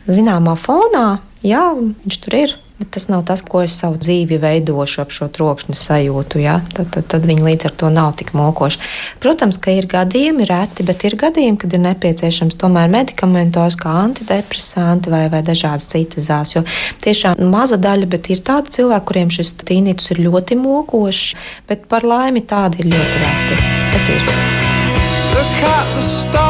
zināmā 0.09 0.55
fonā, 0.61 1.19
jā, 1.45 1.67
viņš 1.77 2.21
tur 2.25 2.39
ir. 2.39 2.57
Bet 2.79 2.93
tas 2.95 3.09
nav 3.11 3.25
tas, 3.27 3.41
ko 3.43 3.65
es 3.67 3.75
savu 3.81 3.99
dzīvi 3.99 4.37
veidošu 4.39 5.01
ap 5.03 5.11
šo 5.15 5.27
trokšņa 5.35 5.75
sajūtu. 5.75 6.39
Ja? 6.45 6.61
Tad, 6.77 6.93
tad, 6.95 7.09
tad 7.11 7.25
viņi 7.27 7.43
līdz 7.43 7.67
ar 7.67 7.75
to 7.81 7.91
nav 7.91 8.13
tik 8.21 8.31
mokoši. 8.39 8.79
Protams, 9.19 9.59
ka 9.59 9.75
ir 9.75 9.89
gadījumi, 9.91 10.47
reti, 10.47 10.87
bet 10.87 11.03
ir 11.09 11.17
gadījumi, 11.19 11.59
kad 11.59 11.75
ir 11.75 11.83
nepieciešams 11.89 12.59
tomēr 12.61 12.93
medikamentos, 12.93 13.75
kā 13.83 13.97
antidepresanti 14.05 15.11
vai, 15.11 15.25
vai 15.33 15.43
dažādas 15.47 15.91
citas 15.91 16.29
zāles. 16.31 16.55
Jo 16.55 16.63
tiešām 17.03 17.43
maza 17.51 17.81
daļa, 17.83 18.11
bet 18.15 18.31
ir 18.31 18.45
tādi 18.47 18.77
cilvēki, 18.79 19.09
kuriem 19.11 19.33
šis 19.35 19.57
tīnītis 19.65 20.13
ir 20.15 20.23
ļoti 20.29 20.61
mokošs, 20.63 21.35
bet 21.67 21.89
par 21.91 22.07
laimi 22.07 22.47
tādi 22.47 22.85
ir 22.85 22.93
ļoti 22.95 23.25
reti. 23.25 23.59
Bet 23.97 24.15
ir. 24.15 24.31
Look 25.35 25.67
at 25.67 25.91
the 25.97 26.03
stars, 26.03 26.48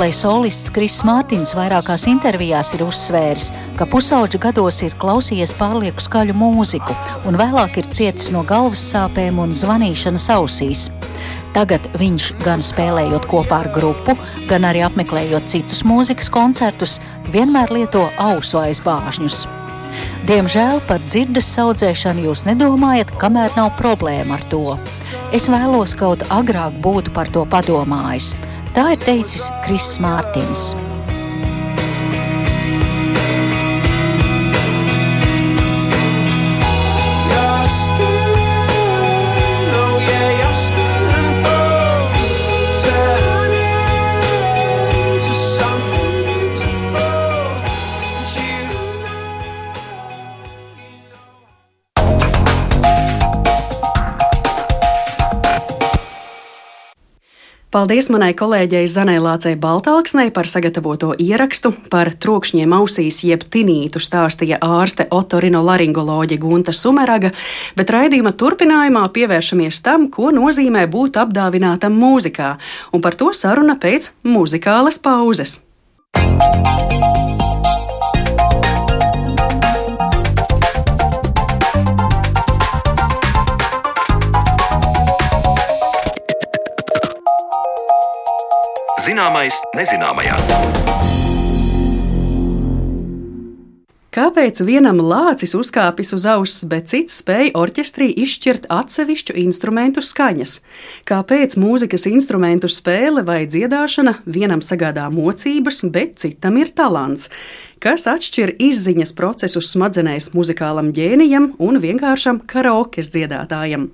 Coldplay 0.00 0.16
solists 0.16 0.70
Kris 0.72 0.94
Mārtiņš 1.04 1.50
vairākās 1.58 2.06
intervijās 2.08 2.70
ir 2.72 2.86
uzsvēris, 2.86 3.50
ka 3.76 3.84
pusauģa 3.84 4.38
gados 4.40 4.78
ir 4.80 4.94
klausījies 4.96 5.52
pārlieku 5.58 6.00
skaļu 6.00 6.32
mūziku 6.40 6.96
un 7.28 7.36
vēlāk 7.36 7.76
ir 7.82 7.90
cietis 7.92 8.30
no 8.32 8.40
galvas 8.48 8.80
sāpēm 8.94 9.42
un 9.44 9.52
zvanīšanas 9.52 10.30
ausīs. 10.32 10.86
Tagad 11.52 11.84
viņš 12.00 12.30
gan 12.46 12.64
spēlējot 12.64 13.28
kopā 13.28 13.60
ar 13.66 13.68
grupu, 13.76 14.16
gan 14.48 14.64
arī 14.64 14.80
apmeklējot 14.88 15.52
citus 15.52 15.84
mūzikas 15.84 16.32
koncertus, 16.32 16.96
vienmēr 17.28 17.68
lieto 17.76 18.06
ausu 18.16 18.62
aizbāžņus. 18.64 19.42
Diemžēl 20.30 20.80
par 20.88 21.04
dzirdes 21.04 21.52
audzēšanu 21.60 22.30
jūs 22.30 22.48
nedomājat, 22.48 23.12
kamēr 23.20 23.52
nav 23.52 23.74
problēma 23.76 24.40
ar 24.40 24.48
to. 24.48 24.78
Es 25.36 25.52
vēlos 25.52 25.92
kaut 25.92 26.24
agrāk 26.32 26.80
būt 26.80 27.12
par 27.12 27.28
to 27.36 27.44
padomājis. 27.52 28.32
Tā 28.76 28.92
ir 28.94 29.00
teicis 29.02 29.48
Kris 29.64 29.96
Mārtiņš. 30.02 30.89
Paldies 57.70 58.08
manai 58.10 58.32
kolēģei 58.34 58.88
Zanai 58.90 59.20
Lācei 59.22 59.54
Baltāksnei 59.54 60.32
par 60.34 60.48
sagatavoto 60.50 61.12
ierakstu. 61.22 61.70
Par 61.92 62.08
trokšņiem 62.18 62.72
ausīs 62.74 63.20
jeb 63.22 63.44
tinītu 63.46 64.02
stāstīja 64.02 64.58
ārste 64.58 65.06
otorinolaringoloģe 65.14 66.40
Gunta 66.42 66.74
Sumeraga, 66.74 67.30
bet 67.78 67.94
raidījuma 67.94 68.34
turpinājumā 68.34 69.04
pievēršamies 69.14 69.78
tam, 69.86 70.10
ko 70.10 70.34
nozīmē 70.34 70.88
būt 70.90 71.22
apdāvinātam 71.22 71.94
mūzikā, 71.94 72.56
un 72.90 73.06
par 73.06 73.14
to 73.14 73.30
saruna 73.38 73.78
pēc 73.78 74.16
muzikālas 74.26 74.98
pauzes. 74.98 75.60
Zināmais 89.20 89.58
nezināmajā. 89.76 90.32
Kāpēc 94.16 94.62
vienam 94.64 95.02
lācis 95.04 95.52
uzkāpis 95.58 96.14
uz 96.16 96.24
auss, 96.24 96.62
bet 96.64 96.88
cits 96.88 97.18
spēja 97.20 97.52
orķestrī 97.60 98.08
izšķirt 98.24 98.64
atsevišķu 98.72 99.36
instrumentu 99.42 100.00
skaņas? 100.00 100.54
Kāpēc 101.04 101.58
mūzikas 101.60 102.08
instrumentu 102.08 102.72
spēle 102.72 103.20
vai 103.28 103.42
dziedāšana 103.44 104.22
vienam 104.24 104.64
sagādā 104.64 105.10
mocības, 105.12 105.84
bet 105.92 106.16
citam 106.24 106.56
ir 106.56 106.72
talants? 106.72 107.28
Kas 107.80 108.04
atšķir 108.10 108.54
izziņas 108.60 109.14
procesus 109.16 109.70
smadzenēs 109.72 110.30
muzikālam 110.36 110.92
ģēnijam 110.96 111.54
un 111.62 111.80
vienkāršam 111.82 112.42
karaokes 112.50 113.08
dziedātājam. 113.14 113.88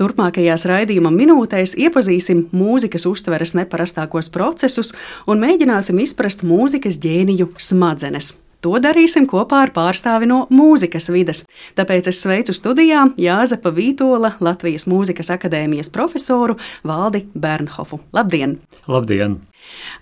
Turpmākajās 0.00 0.64
raidījuma 0.70 1.12
minūtēs 1.12 1.76
iepazīsim 1.84 2.46
mūzikas 2.56 3.06
uztveres 3.10 3.52
neparastākos 3.58 4.32
procesus 4.32 4.94
un 5.28 5.44
mēģināsim 5.44 6.00
izprast 6.02 6.46
mūzikas 6.48 6.98
ģēniju 7.04 7.52
smadzenes. 7.60 8.34
To 8.64 8.72
darīsim 8.82 9.28
kopā 9.30 9.60
ar 9.66 9.70
pārstāvi 9.74 10.26
no 10.26 10.46
mūzikas 10.50 11.10
vides. 11.12 11.44
Tāpēc 11.78 12.08
es 12.10 12.22
sveicu 12.24 12.54
studijā 12.56 13.04
Jāzepa 13.20 13.70
Vītola, 13.76 14.32
Latvijas 14.42 14.88
Mūzikas 14.90 15.30
akadēmijas 15.36 15.92
profesoru 15.94 16.56
Valdi 16.82 17.26
Bernhofu. 17.36 18.00
Labdien! 18.16 18.56
Labdien! 18.88 19.38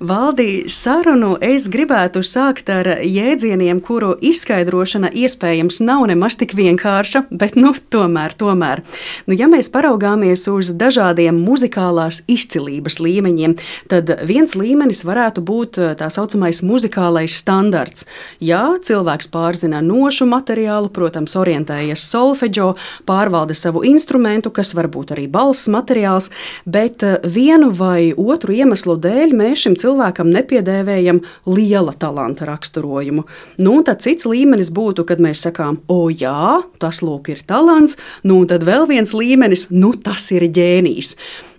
Valdī 0.02 0.64
sarunu 0.68 1.36
es 1.44 1.68
gribētu 1.70 2.24
sākt 2.26 2.70
ar 2.72 2.88
jēdzieniem, 3.06 3.78
kuru 3.84 4.14
izskaidrošana 4.18 5.12
iespējams 5.14 5.78
nav 5.86 6.06
nemaz 6.10 6.34
tik 6.40 6.54
vienkārša, 6.58 7.24
bet 7.30 7.54
nu 7.54 7.70
tomēr, 7.94 8.34
tomēr. 8.38 8.82
Nu, 9.28 9.36
ja 9.38 9.46
mēs 9.50 9.70
paraugāmies 9.74 10.48
uz 10.50 10.72
dažādiem 10.74 11.38
muzikālās 11.38 12.22
izcilības 12.30 12.98
līmeņiem, 13.00 13.54
tad 13.92 14.10
viens 14.26 14.56
līmenis 14.58 15.04
varētu 15.06 15.44
būt 15.46 15.78
eh, 15.78 15.94
tā 15.98 16.10
saucamais 16.10 16.64
muzikālais 16.66 17.38
standarts. 17.38 18.08
Jā, 18.42 18.64
cilvēks 18.82 19.30
pārzina 19.30 19.82
nošu 19.84 20.26
materiālu, 20.30 20.90
protams, 20.94 21.36
orientējies 21.38 22.02
solfeģo, 22.10 22.72
pārvalda 23.06 23.54
savu 23.54 23.84
instrumentu, 23.86 24.50
kas 24.54 24.74
var 24.74 24.90
būt 24.90 25.14
arī 25.14 25.28
balss 25.30 25.70
materiāls, 25.70 26.32
bet 26.66 27.06
eh, 27.06 27.20
vienu 27.24 27.70
vai 27.70 28.10
otru 28.10 28.58
iemeslu 28.58 28.98
dēļ 28.98 29.38
mēs 29.38 29.53
šim 29.58 29.76
cilvēkam 29.80 30.30
nepiedēvējam 30.34 31.20
liela 31.46 31.94
talanta 31.96 32.48
raksturojumu. 32.48 33.24
Nu, 33.62 33.78
tad 33.86 34.02
cits 34.04 34.28
līmenis 34.28 34.72
būtu, 34.74 35.06
kad 35.08 35.22
mēs 35.22 35.46
sakām, 35.46 35.80
o 35.88 36.08
jā, 36.10 36.62
tas 36.82 37.02
lūk 37.04 37.30
ir 37.34 37.42
talants, 37.46 37.98
nu, 38.26 38.42
tad 38.50 38.66
vēl 38.66 38.88
viens 38.90 39.14
līmenis, 39.16 39.68
nu, 39.74 39.94
tas 39.94 40.30
ir 40.34 40.48
ģēnijs. 40.48 41.14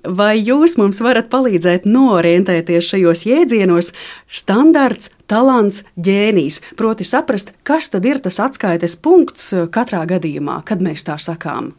Vai 0.05 0.35
jūs 0.37 0.75
mums 0.77 0.99
varat 1.01 1.31
palīdzēt 1.31 1.87
norientēties 1.89 2.91
šajos 2.91 3.25
jēdzienos? 3.25 3.89
Standarts, 4.29 5.09
talants, 5.25 5.81
ģēnijs. 5.97 6.59
Proti, 6.77 7.07
saprast, 7.07 7.55
kas 7.65 7.89
tad 7.93 8.05
ir 8.05 8.21
tas 8.21 8.37
atskaites 8.43 8.99
punkts 9.01 9.49
katrā 9.73 10.03
gadījumā, 10.09 10.61
kad 10.67 10.85
mēs 10.85 11.07
tā 11.07 11.17
sakām. 11.21 11.73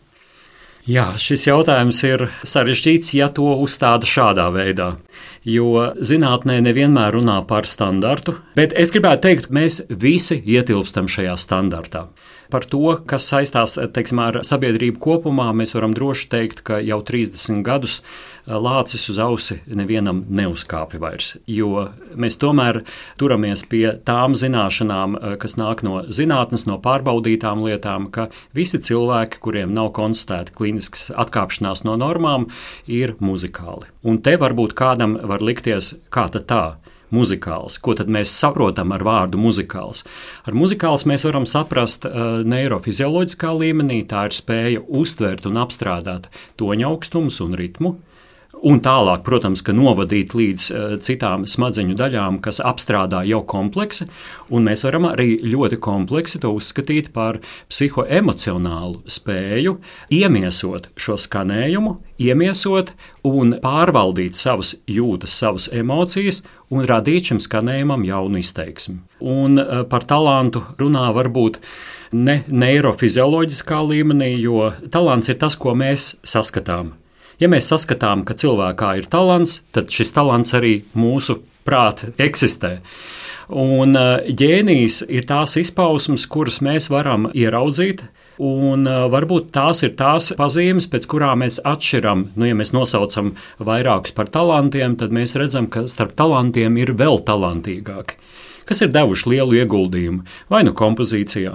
Jā, 0.87 1.09
šis 1.19 1.49
jautājums 1.49 1.99
ir 2.07 2.29
sarežģīts, 2.47 3.09
ja 3.19 3.27
to 3.35 3.57
uzstāda 3.59 4.07
šādā 4.07 4.45
veidā. 4.55 4.93
Jo 5.47 5.93
zinātnē 6.03 6.57
nevienmēr 6.67 7.15
runā 7.15 7.37
par 7.47 7.69
standartu, 7.71 8.33
bet 8.59 8.73
es 8.75 8.91
gribētu 8.91 9.29
teikt, 9.29 9.45
mēs 9.55 9.79
visi 9.87 10.41
ietilpstam 10.43 11.07
šajā 11.07 11.37
standartā. 11.39 12.09
Par 12.51 12.67
to, 12.67 12.97
kas 13.07 13.29
saistās 13.31 13.77
teiksim, 13.95 14.19
ar 14.23 14.41
sabiedrību 14.47 14.99
kopumā, 15.03 15.53
mēs 15.55 15.77
varam 15.77 15.95
droši 15.95 16.27
teikt, 16.35 16.65
ka 16.67 16.81
jau 16.83 16.99
30 17.07 17.63
gadus 17.67 18.01
lācis 18.47 19.09
uz 19.11 19.19
ausi 19.23 19.59
nevienam 19.67 20.25
neuzkāpja 20.29 21.01
vairs. 21.03 21.35
Jo 21.47 21.89
mēs 22.17 22.39
tomēr 22.41 22.83
turamies 23.21 23.65
pie 23.69 23.99
tām 24.07 24.37
zināšanām, 24.39 25.17
eh, 25.17 25.37
kas 25.37 25.57
nāk 25.57 25.83
no 25.83 26.03
zinātnes, 26.09 26.67
no 26.67 26.79
pārbaudītām 26.79 27.65
lietām, 27.67 28.11
ka 28.11 28.29
visi 28.55 28.79
cilvēki, 28.79 29.41
kuriem 29.41 29.73
nav 29.75 29.93
konstatēta 29.93 30.53
klīniskas 30.53 31.11
atkāpšanās 31.11 31.85
no 31.85 31.97
normām, 31.97 32.51
ir 32.87 33.15
muzikāli. 33.21 33.85
Un 34.05 34.19
te 34.19 34.37
varbūt 34.37 34.75
kādam 34.75 35.21
var 35.27 35.41
likties, 35.41 35.99
kā 36.11 36.31
tā 36.31 36.77
muzikāls. 37.15 37.79
Ko 37.83 37.95
tad 37.95 38.11
mēs 38.13 38.33
saprotam 38.35 38.93
ar 38.95 39.05
vārdu 39.07 39.39
muzikāls? 39.41 40.05
Ar 40.47 40.57
muzikāls 40.59 41.07
mēs 41.09 41.25
varam 41.27 41.47
saprast 41.47 42.07
uh, 42.09 42.43
neirofizioloģiskā 42.47 43.53
līmenī, 43.55 44.03
tā 44.09 44.27
ir 44.29 44.37
spēja 44.37 44.83
uztvert 44.87 45.47
un 45.47 45.61
apstrādāt 45.63 46.31
toņa 46.61 46.91
augstumus 46.91 47.41
un 47.45 47.57
ritmu. 47.59 47.97
Un 48.65 48.79
tālāk, 48.81 49.21
protams, 49.27 49.61
ka 49.61 49.75
novadīt 49.77 50.33
līdz 50.37 50.63
uh, 50.73 50.95
citām 51.05 51.45
smadzeņu 51.49 51.97
daļām, 51.99 52.39
kas 52.41 52.63
apstrādā 52.65 53.21
jau 53.29 53.43
kompleksi, 53.45 54.07
un 54.49 54.65
mēs 54.65 54.85
varam 54.87 55.05
arī 55.11 55.37
ļoti 55.45 55.77
kompleksi 55.83 56.41
to 56.41 56.55
uzskatīt 56.57 57.11
par 57.13 57.43
psihoemocionālu 57.69 59.03
spēju 59.13 59.77
iemiesot 60.09 60.89
šo 60.97 61.19
skanējumu, 61.21 61.99
iemiesot 62.17 62.95
un 63.29 63.59
pārvaldīt 63.61 64.41
savas 64.41 64.73
jūtas, 64.89 65.37
savas 65.37 65.69
emocijas 65.77 66.41
un 66.73 66.89
radīt 66.89 67.29
šim 67.33 67.45
skanējumam 67.45 68.09
jaunu 68.09 68.41
izteiksmi. 68.41 69.03
Un 69.21 69.61
uh, 69.61 69.83
par 69.85 70.09
talantu 70.09 70.65
runā 70.81 71.11
varbūt 71.13 71.61
ne 72.17 72.41
neirofizioloģiskā 72.49 73.85
līmenī, 73.85 74.33
jo 74.41 74.71
talants 74.89 75.29
ir 75.29 75.43
tas, 75.45 75.61
ko 75.61 75.77
mēs 75.77 76.15
saskatām 76.25 76.97
Ja 77.43 77.51
mēs 77.53 77.69
saskatām, 77.69 78.25
ka 78.25 78.37
cilvēkā 78.39 78.95
ir 79.01 79.09
talants, 79.13 79.61
tad 79.77 79.93
šis 79.93 80.15
talants 80.17 80.55
arī 80.57 80.81
mūsu 80.97 81.43
prātā 81.67 82.13
eksistē. 82.23 82.79
Un 83.53 83.95
eh, 83.99 84.31
ģēnijs 84.33 85.03
ir 85.13 85.27
tās 85.29 85.59
izpausmes, 85.61 86.27
kuras 86.31 86.63
mēs 86.65 86.89
varam 86.91 87.29
ieraudzīt. 87.35 88.07
Un 88.37 88.83
uh, 88.85 89.07
varbūt 89.09 89.47
tās 89.55 89.79
ir 89.87 89.95
tās 89.97 90.27
pazīmes, 90.37 90.91
pēc 90.93 91.07
kurām 91.09 91.41
mēs 91.41 91.57
atšķiram. 91.65 92.27
Nu, 92.37 92.45
ja 92.45 92.53
mēs 92.59 92.75
nosaucam 92.77 93.31
vairākus 93.57 94.13
par 94.13 94.29
talantiem, 94.29 94.99
tad 95.01 95.15
mēs 95.17 95.33
redzam, 95.41 95.71
ka 95.73 95.87
starp 95.89 96.13
talantiem 96.21 96.77
ir 96.77 96.93
vēl 97.01 97.23
talantīgāki 97.25 98.21
kas 98.67 98.83
ir 98.83 98.91
devuši 98.91 99.31
lielu 99.31 99.61
ieguldījumu 99.63 100.25
vai 100.51 100.65
nu 100.67 100.73
kompozīcijā, 100.77 101.53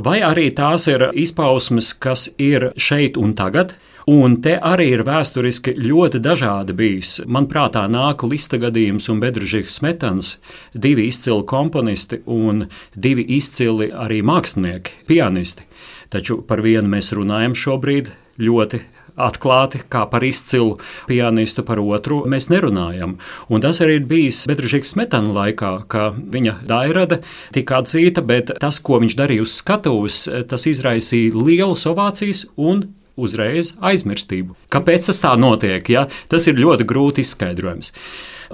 vai 0.00 0.16
arī 0.24 0.48
tās 0.56 0.88
ir 0.88 1.10
izpausmes, 1.12 1.92
kas 2.00 2.30
ir 2.40 2.70
šeit 2.80 3.18
un 3.20 3.34
tagad, 3.36 3.76
Un 4.10 4.34
te 4.44 4.52
arī 4.60 4.90
ir 4.92 5.00
vēsturiski 5.06 5.72
ļoti 5.80 6.18
dažādi 6.20 6.74
bijis. 6.76 7.22
Manuprāt, 7.24 7.78
nāk 7.88 8.26
lista 8.28 8.58
gadījums 8.60 9.08
un 9.08 9.20
Bedržīgs 9.22 9.78
Smetans, 9.78 10.34
divi 10.76 11.06
izcili 11.08 11.46
komponisti 11.48 12.18
un 12.28 12.66
divi 12.92 13.24
izcili 13.38 13.88
arī 13.88 14.20
mākslinieki, 14.20 15.06
pianisti. 15.08 15.64
Taču 16.12 16.42
par 16.44 16.60
vienu 16.60 16.90
mēs 16.92 17.14
runājam 17.16 17.56
šobrīd 17.56 18.10
ļoti 18.44 18.82
atklāti, 19.16 19.80
kā 19.88 20.02
par 20.10 20.26
izcilu 20.26 20.74
pianistu, 21.08 21.64
par 21.64 21.80
otru 21.80 22.24
mēs 22.28 22.50
nerunājam. 22.52 23.14
Un 23.48 23.64
tas 23.64 23.80
arī 23.80 24.02
ir 24.02 24.10
bijis 24.10 24.42
Bedržīgas 24.50 24.92
smetana 24.92 25.32
laikā, 25.32 25.72
ka 25.88 26.10
viņa 26.12 26.58
dairada 26.68 27.22
tika 27.56 27.80
atzīta, 27.80 28.20
bet 28.26 28.52
tas, 28.60 28.82
ko 28.84 29.00
viņš 29.00 29.16
darīja 29.16 29.46
uz 29.46 29.56
skatuves, 29.62 30.26
tas 30.50 30.68
izraisīja 30.68 31.32
lielas 31.40 31.86
ovācijas 31.88 32.44
un 32.60 32.84
uzreiz 33.16 33.74
aizmirstību. 33.84 34.56
Kāpēc 34.72 35.10
tas 35.10 35.20
tā 35.22 35.34
notiek? 35.38 35.88
Ja? 35.90 36.06
Tas 36.30 36.46
ir 36.50 36.60
ļoti 36.60 36.86
grūti 36.88 37.24
izskaidrojams. 37.24 37.94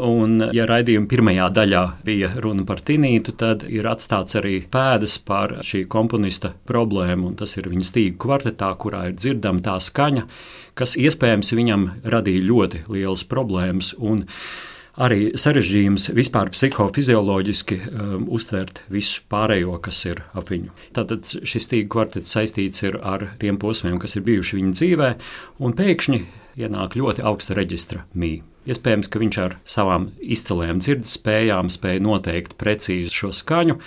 Un, 0.00 0.38
ja 0.54 0.64
raidījuma 0.70 1.08
pirmajā 1.10 1.48
daļā 1.52 1.82
bija 2.06 2.30
runa 2.40 2.64
par 2.68 2.80
tinītu, 2.86 3.34
tad 3.40 3.64
ir 3.68 3.88
atstāts 3.90 4.38
arī 4.38 4.60
pēdas 4.70 5.18
par 5.26 5.58
šī 5.66 5.82
komponista 5.90 6.52
problēmu, 6.70 7.34
tas 7.36 7.56
ir 7.58 7.68
viņa 7.68 7.88
stīgu 7.88 8.20
kvartetā, 8.22 8.70
kurā 8.80 9.08
ir 9.10 9.18
dzirdama 9.18 9.64
tā 9.66 9.76
skaņa, 9.82 10.24
kas 10.78 10.96
iespējams 11.00 11.52
viņam 11.58 11.86
radīja 12.14 12.46
ļoti 12.46 12.84
lielas 12.88 13.26
problēmas. 13.28 13.92
Un, 13.98 14.24
arī 15.00 15.30
sarežģījums 15.38 16.10
vispār 16.16 16.50
psihofizioloģiski 16.54 17.78
um, 17.88 18.26
uztvert 18.32 18.82
visu 18.92 19.24
pārējo, 19.32 19.78
kas 19.84 20.02
ir 20.08 20.22
ap 20.36 20.52
viņu. 20.52 20.74
Tātad 20.96 21.24
šis 21.24 21.70
tīkla 21.72 21.90
kvartets 21.94 22.34
saistīts 22.36 22.84
ar 22.84 23.30
tiem 23.40 23.58
posmiem, 23.60 23.98
kas 24.02 24.16
ir 24.18 24.26
bijuši 24.28 24.60
viņa 24.60 24.76
dzīvē, 24.76 25.10
un 25.64 25.76
pēkšņi 25.78 26.22
ienāk 26.60 26.96
ļoti 27.00 27.24
augsta 27.26 27.56
reģistra 27.56 28.04
mīja. 28.12 28.44
Iespējams, 28.70 29.08
ka 29.08 29.20
viņš 29.22 29.36
ar 29.40 29.54
savām 29.64 30.10
izcilējām 30.20 30.82
dzirdes 30.84 31.14
spējām 31.16 31.70
spēja 31.72 32.02
noteikt 32.04 32.58
precīzi 32.60 33.14
šo 33.14 33.30
skaņu, 33.34 33.78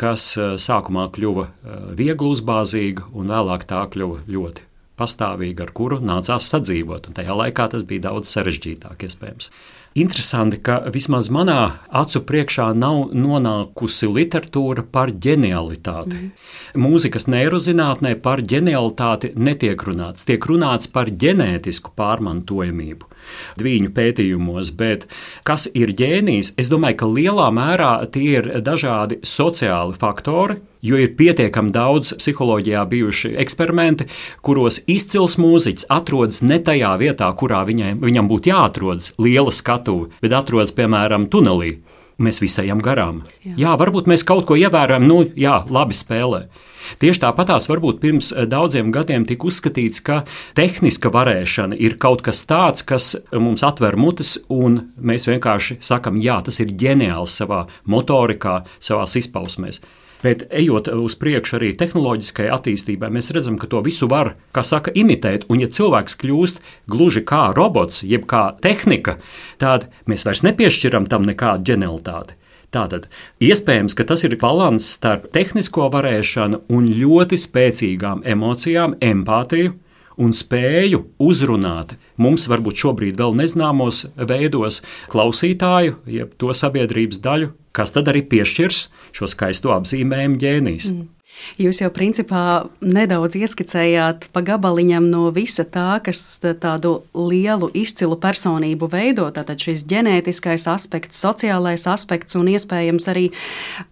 kas 0.00 0.32
uh, 0.40 0.54
sākumā 0.56 1.10
kļuva 1.12 1.46
uh, 1.46 1.80
viegli 1.98 2.32
uzbāzīga, 2.32 3.10
un 3.12 3.28
vēlāk 3.30 3.68
tā 3.68 3.84
kļuva 3.92 4.24
ļoti 4.32 4.64
pastāvīga, 4.98 5.66
ar 5.66 5.74
kuru 5.76 6.00
nācās 6.04 6.48
sadzīvot. 6.52 7.10
Un 7.10 7.18
tajā 7.18 7.36
laikā 7.36 7.68
tas 7.74 7.84
bija 7.88 8.08
daudz 8.08 8.32
sarežģītāk, 8.32 9.04
iespējams. 9.08 9.50
Interesanti, 9.94 10.56
ka 10.56 10.78
vismaz 10.92 11.28
manā 11.28 11.58
acu 12.02 12.22
priekšā 12.28 12.70
nav 12.72 13.10
nonākusi 13.12 14.08
literatūra 14.08 14.86
par 14.88 15.12
ģenialitāti. 15.12 16.16
Mm. 16.16 16.80
Mūzikas 16.80 17.28
neirozinātnē 17.28 18.14
par 18.24 18.40
ģenialitāti 18.40 19.34
netiek 19.36 19.84
runāts. 19.84 20.24
Tiek 20.28 20.48
runāts 20.48 20.88
par 20.88 21.12
ģenētisku 21.12 21.92
pārmantojamību 21.98 23.12
viņu 23.62 23.92
pētījumos, 23.94 24.72
bet 24.78 25.06
kas 25.46 25.68
ir 25.74 25.94
ģēnijs? 25.98 26.54
Es 26.60 26.70
domāju, 26.72 27.00
ka 27.02 27.10
lielā 27.10 27.48
mērā 27.54 27.94
tie 28.12 28.28
ir 28.40 28.50
dažādi 28.64 29.22
sociāli 29.26 29.98
faktori. 29.98 30.60
Jo 30.82 30.96
ir 30.98 31.12
pietiekami 31.14 31.70
daudz 31.70 32.08
psiholoģijā 32.18 32.80
bijuši 32.90 33.28
eksperimenti, 33.38 34.08
kuros 34.42 34.80
izcils 34.90 35.36
mūziķis 35.38 35.86
atrodas 35.94 36.40
ne 36.42 36.58
tajā 36.58 36.90
vietā, 36.98 37.28
kurā 37.38 37.60
viņai, 37.68 37.92
viņam 38.02 38.26
būtu 38.26 38.50
jāatrodas, 38.50 39.12
liela 39.22 39.54
skatuve, 39.82 40.10
bet 40.22 40.32
atrodas 40.32 40.72
piemēram 40.72 41.28
tunelī. 41.28 41.80
Mēs 42.22 42.40
visi 42.42 42.60
ejam 42.62 42.78
garām. 42.78 43.22
Jā. 43.42 43.54
jā, 43.56 43.70
varbūt 43.80 44.06
mēs 44.06 44.22
kaut 44.22 44.44
ko 44.46 44.54
ievērojam, 44.54 45.06
nu, 45.08 45.24
jā, 45.34 45.64
labi 45.70 45.94
spēlē. 45.96 46.48
Tieši 47.00 47.22
tāpatās 47.22 47.68
varbūt 47.70 48.00
pirms 48.02 48.32
eh, 48.32 48.44
daudziem 48.46 48.92
gadiem 48.92 49.24
tika 49.26 49.48
uzskatīts, 49.48 50.02
ka 50.04 50.24
tehniska 50.54 51.10
varēšana 51.10 51.78
ir 51.78 51.96
kaut 51.98 52.22
kas 52.22 52.44
tāds, 52.44 52.84
kas 52.84 53.16
mums 53.32 53.62
atver 53.64 53.96
mutes, 53.96 54.36
un 54.50 54.92
mēs 54.98 55.26
vienkārši 55.26 55.80
sakam, 55.80 56.20
jā, 56.20 56.40
tas 56.44 56.60
ir 56.60 56.74
ģeniāls 56.78 57.32
savā 57.40 57.64
motorikā, 57.86 58.62
savā 58.78 59.08
izpausmēs. 59.08 59.80
Bet 60.22 60.44
ejot 60.54 60.86
uz 60.94 61.16
priekšu 61.18 61.56
arī 61.58 61.72
tehnoloģiskai 61.78 62.46
attīstībai, 62.54 63.10
mēs 63.10 63.32
redzam, 63.34 63.56
ka 63.58 63.66
to 63.70 63.80
visu 63.82 64.06
var, 64.10 64.36
kā 64.54 64.62
saka, 64.62 64.94
imitēt. 64.94 65.48
Un, 65.50 65.62
ja 65.64 65.70
cilvēks 65.70 66.14
kļūst 66.20 66.62
gluži 66.90 67.24
kā 67.26 67.48
robots, 67.56 68.04
jeb 68.06 68.28
kā 68.30 68.52
tehnika, 68.62 69.18
tad 69.58 69.88
mēs 70.06 70.26
vairs 70.28 70.44
nepiešķiram 70.46 71.10
tam 71.10 71.26
nekādu 71.26 71.72
ģenialitāti. 71.72 72.38
Tātad 72.72 73.10
iespējams, 73.44 73.92
ka 73.98 74.06
tas 74.08 74.22
ir 74.24 74.32
līdzsvars 74.32 74.86
starp 74.94 75.26
tehnisko 75.34 75.90
varēšanu 75.92 76.62
un 76.72 76.86
ļoti 76.88 77.36
spēcīgām 77.36 78.22
emocijām, 78.24 78.96
empātiju 79.02 79.74
un 80.20 80.34
spēju 80.36 81.04
uzrunāt 81.22 81.96
mums 82.20 82.48
varbūt 82.50 82.84
šobrīd 82.84 83.20
vēl 83.20 83.36
nezināmos 83.38 84.04
veidos 84.16 84.82
klausītāju, 85.12 85.98
jeb 86.06 86.36
to 86.40 86.52
sabiedrības 86.56 87.22
daļu, 87.24 87.52
kas 87.72 87.94
tad 87.94 88.10
arī 88.12 88.24
piešķirs 88.28 88.84
šo 89.16 89.30
skaisto 89.30 89.72
apzīmējumu 89.76 90.40
ģēnijas. 90.42 90.92
Mm. 90.92 91.11
Jūs 91.60 91.82
jau 91.82 91.88
principā 91.92 92.68
nedaudz 92.80 93.36
ieskicējāt 93.36 94.28
pa 94.32 94.42
gabaliņam 94.46 95.08
no 95.10 95.26
visa 95.34 95.64
tā, 95.68 95.98
kas 96.04 96.38
tādu 96.40 97.02
lielu, 97.16 97.68
izcilu 97.76 98.16
personību 98.20 98.88
veido. 98.92 99.26
Tātad 99.34 99.60
šis 99.60 99.84
ģenētiskais 99.90 100.64
aspekts, 100.70 101.20
sociālais 101.22 101.84
aspekts 101.90 102.38
un 102.38 102.48
iespējams 102.52 103.08
arī 103.12 103.24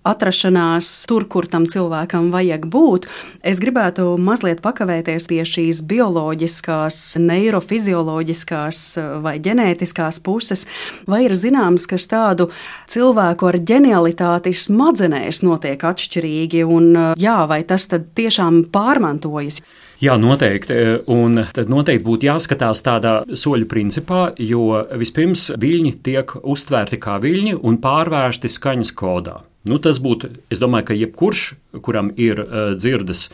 atrašanās 0.09 0.89
tur, 1.11 1.27
kur 1.29 1.49
tam 1.51 1.67
cilvēkam 1.71 2.31
vajag 2.33 2.69
būt. 2.71 3.09
Es 3.45 3.61
gribētu 3.63 4.15
mazliet 4.21 4.63
pakavēties 4.65 5.29
pie 5.31 5.43
šīs 5.49 5.83
bioloģiskās, 5.91 7.03
neirofizioloģiskās 7.21 8.83
vai 9.25 9.37
ģenētiskās 9.43 10.23
puses. 10.25 10.67
Vai 11.11 11.25
ir 11.27 11.37
zināms, 11.37 11.89
kas 11.91 12.09
tādu 12.11 12.51
cilvēku 12.91 13.51
ar 13.51 13.61
ģenialitāti 13.73 14.55
smadzenēs 14.57 15.43
notiek 15.45 15.85
atšķirīgi? 15.93 16.65
Un, 16.71 16.91
jā, 17.21 17.30
jā, 17.31 17.39
vai 17.51 17.63
tas 17.69 17.87
tiešām 17.91 18.65
pārmantojas. 18.75 19.61
Jā, 20.01 20.17
noteikti. 20.17 20.77
Un 21.13 21.43
tad 21.53 21.69
noteikti 21.73 22.07
būtu 22.07 22.29
jāskatās 22.31 22.81
tādā 22.87 23.21
soļu 23.37 23.69
principā, 23.69 24.31
jo 24.41 24.81
vispirms 24.97 25.51
viļņi 25.61 25.95
tiek 26.07 26.35
uztvērti 26.41 27.01
kā 27.03 27.19
viļņi 27.21 27.59
un 27.61 27.79
pārvērsti 27.85 28.51
skaņas 28.51 28.95
kodā. 28.97 29.41
Nu, 29.69 29.77
tas 29.77 29.99
būtu, 30.01 30.31
es 30.49 30.57
domāju, 30.57 30.87
ka 30.89 30.95
jebkurš, 30.97 31.43
kuram 31.85 32.11
ir 32.21 32.41
uh, 32.43 32.73
dzirdes 32.75 33.29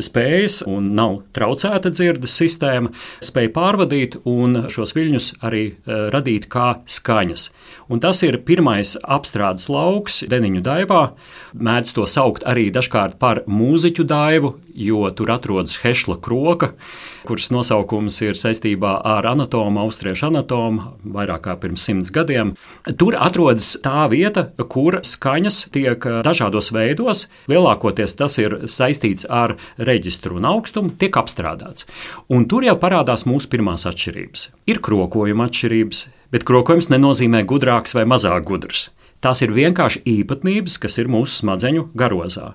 spējas 0.00 0.62
un 0.68 0.92
nav 0.96 1.20
traucēta 1.36 1.92
dzirdes 1.92 2.34
sistēma, 2.40 2.92
spēj 3.24 3.50
pārvadīt 3.54 4.18
un 4.28 4.64
šos 4.72 4.94
viļņus 4.96 5.28
arī 5.44 5.64
uh, 5.72 6.08
radīt 6.14 6.48
kā 6.52 6.74
skaņas. 6.86 7.50
Un 7.92 8.00
tas 8.00 8.22
ir 8.24 8.40
pirmais 8.46 8.96
apstrādes 9.02 9.68
lauks 9.72 10.22
Deniņu 10.28 10.62
daivā. 10.64 11.02
Mēdz 11.52 11.96
to 11.98 12.06
saukt 12.08 12.46
arī 12.48 12.70
dažkārt 12.72 13.18
par 13.20 13.42
mūziķu 13.50 14.06
daivu, 14.08 14.54
jo 14.72 15.08
tur 15.16 15.34
atrodas 15.34 15.80
Hešla 15.82 16.16
kroka 16.24 16.72
kuras 17.26 17.50
nosaukums 17.54 18.18
ir 18.24 18.38
saistībā 18.38 18.96
ar 19.06 19.26
anatomu, 19.30 19.82
austriešu 19.84 20.28
anatomu, 20.30 20.92
vairāk 21.14 21.44
kā 21.46 21.56
pirms 21.60 21.84
simts 21.86 22.10
gadiem. 22.14 22.54
Tur 22.98 23.16
atrodas 23.18 23.74
tā 23.82 24.06
vieta, 24.12 24.48
kur 24.72 25.00
skaņas 25.06 25.62
tiek 25.74 26.06
dažādos 26.26 26.72
veidos, 26.74 27.26
lielākoties 27.82 28.16
tas 28.16 28.38
ir 28.38 28.66
saistīts 28.66 29.26
ar 29.28 29.56
reģistru 29.78 30.38
un 30.38 30.46
augstumu, 30.46 30.94
tiek 30.98 31.14
apstrādāts. 31.16 31.86
Un 32.30 32.46
tur 32.46 32.64
jau 32.64 32.76
parādās 32.78 33.26
mūsu 33.26 33.48
pirmās 33.48 33.86
atšķirības. 33.86 34.52
Ir 34.66 34.80
krokojuma 34.80 35.48
atšķirības, 35.48 36.08
bet 36.32 36.44
krokojums 36.44 36.90
nenozīmē 36.90 37.44
gudrāks 37.44 37.94
vai 37.94 38.04
mazāk 38.04 38.44
gudrs. 38.44 38.90
Tās 39.20 39.42
ir 39.42 39.52
vienkārši 39.52 40.02
īpatnības, 40.04 40.78
kas 40.78 40.98
ir 40.98 41.08
mūsu 41.08 41.42
smadzeņu 41.42 41.90
garozā 41.94 42.54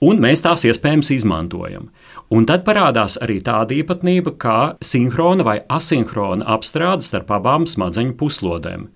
un 0.00 0.16
mēs 0.16 0.40
tās 0.40 0.64
iespējams 0.64 1.10
izmantojam. 1.12 1.90
Un 2.32 2.46
tad 2.48 2.62
parādās 2.64 3.18
arī 3.20 3.42
tāda 3.44 3.74
īpatnība 3.76 4.32
kā 4.40 4.76
sinhrona 4.80 5.44
vai 5.44 5.58
asinhrona 5.68 6.46
apstrāde 6.54 7.04
starp 7.04 7.28
abām 7.36 7.66
smadzeņu 7.68 8.16
puslodēm. 8.16 8.88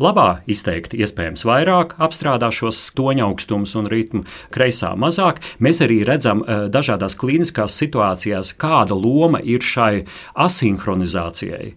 Labā 0.00 0.40
izteikti 0.48 1.02
iespējams 1.04 1.44
vairāk 1.44 1.92
apstrādā 2.00 2.48
šos 2.54 2.78
toņa 2.96 3.26
augstumus 3.26 3.74
un 3.76 3.90
ritmu, 3.90 4.22
kreisā 4.54 4.94
mazāk. 4.96 5.42
Mēs 5.60 5.82
arī 5.84 6.00
redzam 6.08 6.40
eh, 6.40 6.64
dažādās 6.72 7.18
klīniskās 7.20 7.76
situācijās, 7.82 8.54
kāda 8.56 8.96
loma 8.96 9.42
ir 9.44 9.60
šai 9.60 10.06
asinhronizācijai. 10.48 11.74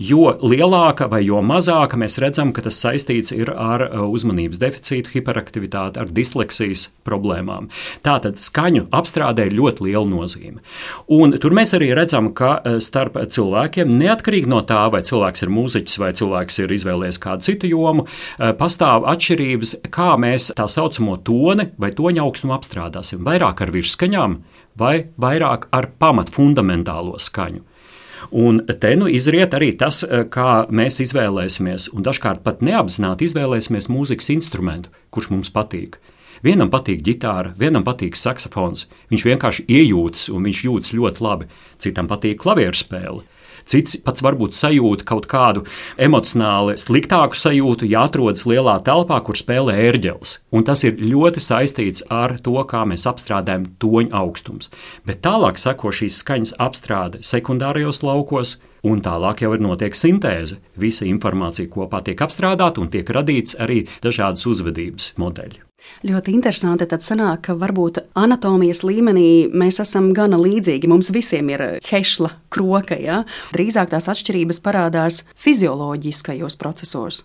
Jo 0.00 0.30
lielāka 0.40 1.04
vai 1.12 1.20
jo 1.26 1.42
mazāka 1.44 1.98
mēs 2.00 2.16
redzam, 2.22 2.48
ka 2.56 2.62
tas 2.64 2.78
saistīts 2.80 3.34
ar 3.36 3.82
uh, 3.84 4.04
uzmanības 4.08 4.56
deficītu, 4.62 5.10
hiperaktivitāti, 5.12 6.00
ar 6.00 6.08
disleksijas 6.08 6.86
problēmām. 7.04 7.68
Tātad 8.00 8.40
skaņu 8.40 8.86
apstrādē 8.88 9.50
ir 9.50 9.56
ļoti 9.58 9.84
liela 9.90 10.08
nozīme. 10.08 10.62
Un 11.12 11.36
tur 11.36 11.52
mēs 11.52 11.74
arī 11.76 11.90
redzam, 11.92 12.30
ka 12.32 12.54
uh, 12.56 12.78
starp 12.80 13.18
cilvēkiem, 13.34 13.92
neatkarīgi 14.00 14.48
no 14.48 14.62
tā, 14.64 14.86
vai 14.94 15.02
cilvēks 15.04 15.44
ir 15.44 15.52
mūziķis 15.52 16.00
vai 16.00 16.12
cilvēks 16.16 16.62
ir 16.64 16.72
izvēlējies 16.78 17.20
kādu 17.20 17.48
citu 17.50 17.68
jomu, 17.74 18.06
uh, 18.08 18.54
pastāv 18.56 19.04
atšķirības, 19.12 19.74
kā 19.92 20.14
mēs 20.16 20.54
tā 20.56 20.70
saucamo 20.72 21.18
toni 21.20 21.68
vai 21.76 21.92
toņa 21.92 22.24
augstumu 22.24 22.56
apstrādāsim. 22.56 23.20
Vairāk 23.28 23.60
ar 23.60 23.74
virsskaņām 23.76 24.40
vai 24.80 24.96
vairāk 25.20 25.68
ar 25.68 25.90
pamat 26.00 26.32
fundamentālo 26.32 27.20
skaņu. 27.20 27.60
Un 28.30 28.60
te 28.80 28.94
nu 28.96 29.08
izriet 29.10 29.54
arī 29.56 29.72
tas, 29.78 30.02
eh, 30.04 30.24
kā 30.24 30.68
mēs 30.70 31.00
izvēlēsimies, 31.02 31.90
un 31.94 32.02
dažkārt 32.02 32.42
pat 32.42 32.60
neapzināti 32.60 33.26
izvēlēsimies 33.26 33.88
mūzikas 33.88 34.30
instrumentu, 34.30 34.88
kurš 35.10 35.30
mums 35.30 35.50
patīk. 35.50 35.98
Vienam 36.42 36.70
patīk 36.70 37.02
ģitāra, 37.06 37.54
vienam 37.56 37.84
patīk 37.84 38.16
saksofons. 38.18 38.86
Viņš 39.10 39.22
vienkārši 39.30 39.66
iejūtas, 39.66 40.28
un 40.34 40.42
viņš 40.42 40.62
jūtas 40.66 40.94
ļoti 40.94 41.20
labi. 41.20 41.46
Citam 41.78 42.08
patīk 42.08 42.38
klavieru 42.38 42.74
spēle. 42.74 43.22
Cits 43.72 43.96
pats 44.04 44.20
varbūt 44.24 44.52
sajūt 44.56 45.06
kaut 45.08 45.24
kādu 45.30 45.62
emocionāli 45.96 46.76
sliktāku 46.80 47.38
sajūtu, 47.38 47.88
ja 47.88 48.04
atrodas 48.08 48.44
lielā 48.48 48.76
telpā, 48.84 49.22
kur 49.24 49.38
spēlē 49.38 49.78
ērģeles. 49.86 50.34
Un 50.52 50.66
tas 50.68 50.84
ir 50.84 51.00
ļoti 51.00 51.40
saistīts 51.40 52.04
ar 52.12 52.36
to, 52.44 52.58
kā 52.68 52.84
mēs 52.88 53.06
apstrādājam 53.08 53.70
toņu 53.80 54.12
augstums. 54.18 54.68
Bet 55.08 55.22
tālāk 55.24 55.60
seko 55.62 55.94
šīs 55.94 56.20
skaņas 56.20 56.56
apstrāde 56.60 57.24
sekundārajos 57.24 58.04
laukos. 58.04 58.58
Un 58.82 58.98
tālāk 58.98 59.44
jau 59.44 59.52
ir 59.54 59.62
notiek 59.62 59.94
sintēze. 59.94 60.58
Visa 60.76 61.06
informācija 61.06 61.70
kopā 61.70 62.02
tiek 62.04 62.20
apstrādāta 62.26 62.82
un 62.82 62.90
tiek 62.90 63.08
radīts 63.14 63.54
arī 63.62 63.84
dažādas 64.02 64.48
uzvedības 64.50 65.14
modeļi. 65.22 65.71
Ļoti 66.02 66.32
interesanti. 66.34 66.86
Tad 66.90 67.04
sanāk, 67.04 67.44
ka 67.46 67.54
varbūt 67.58 68.00
anatomijas 68.18 68.82
līmenī 68.82 69.48
mēs 69.54 69.78
esam 69.84 70.10
gana 70.16 70.38
līdzīgi. 70.40 70.90
Mums 70.90 71.12
visiem 71.14 71.50
ir 71.52 71.64
hešla 71.86 72.32
kroka. 72.52 72.98
Ja? 72.98 73.22
Drīzāk 73.54 73.92
tās 73.92 74.08
atšķirības 74.10 74.62
parādās 74.64 75.22
fizioloģiskajos 75.38 76.58
procesos. 76.60 77.22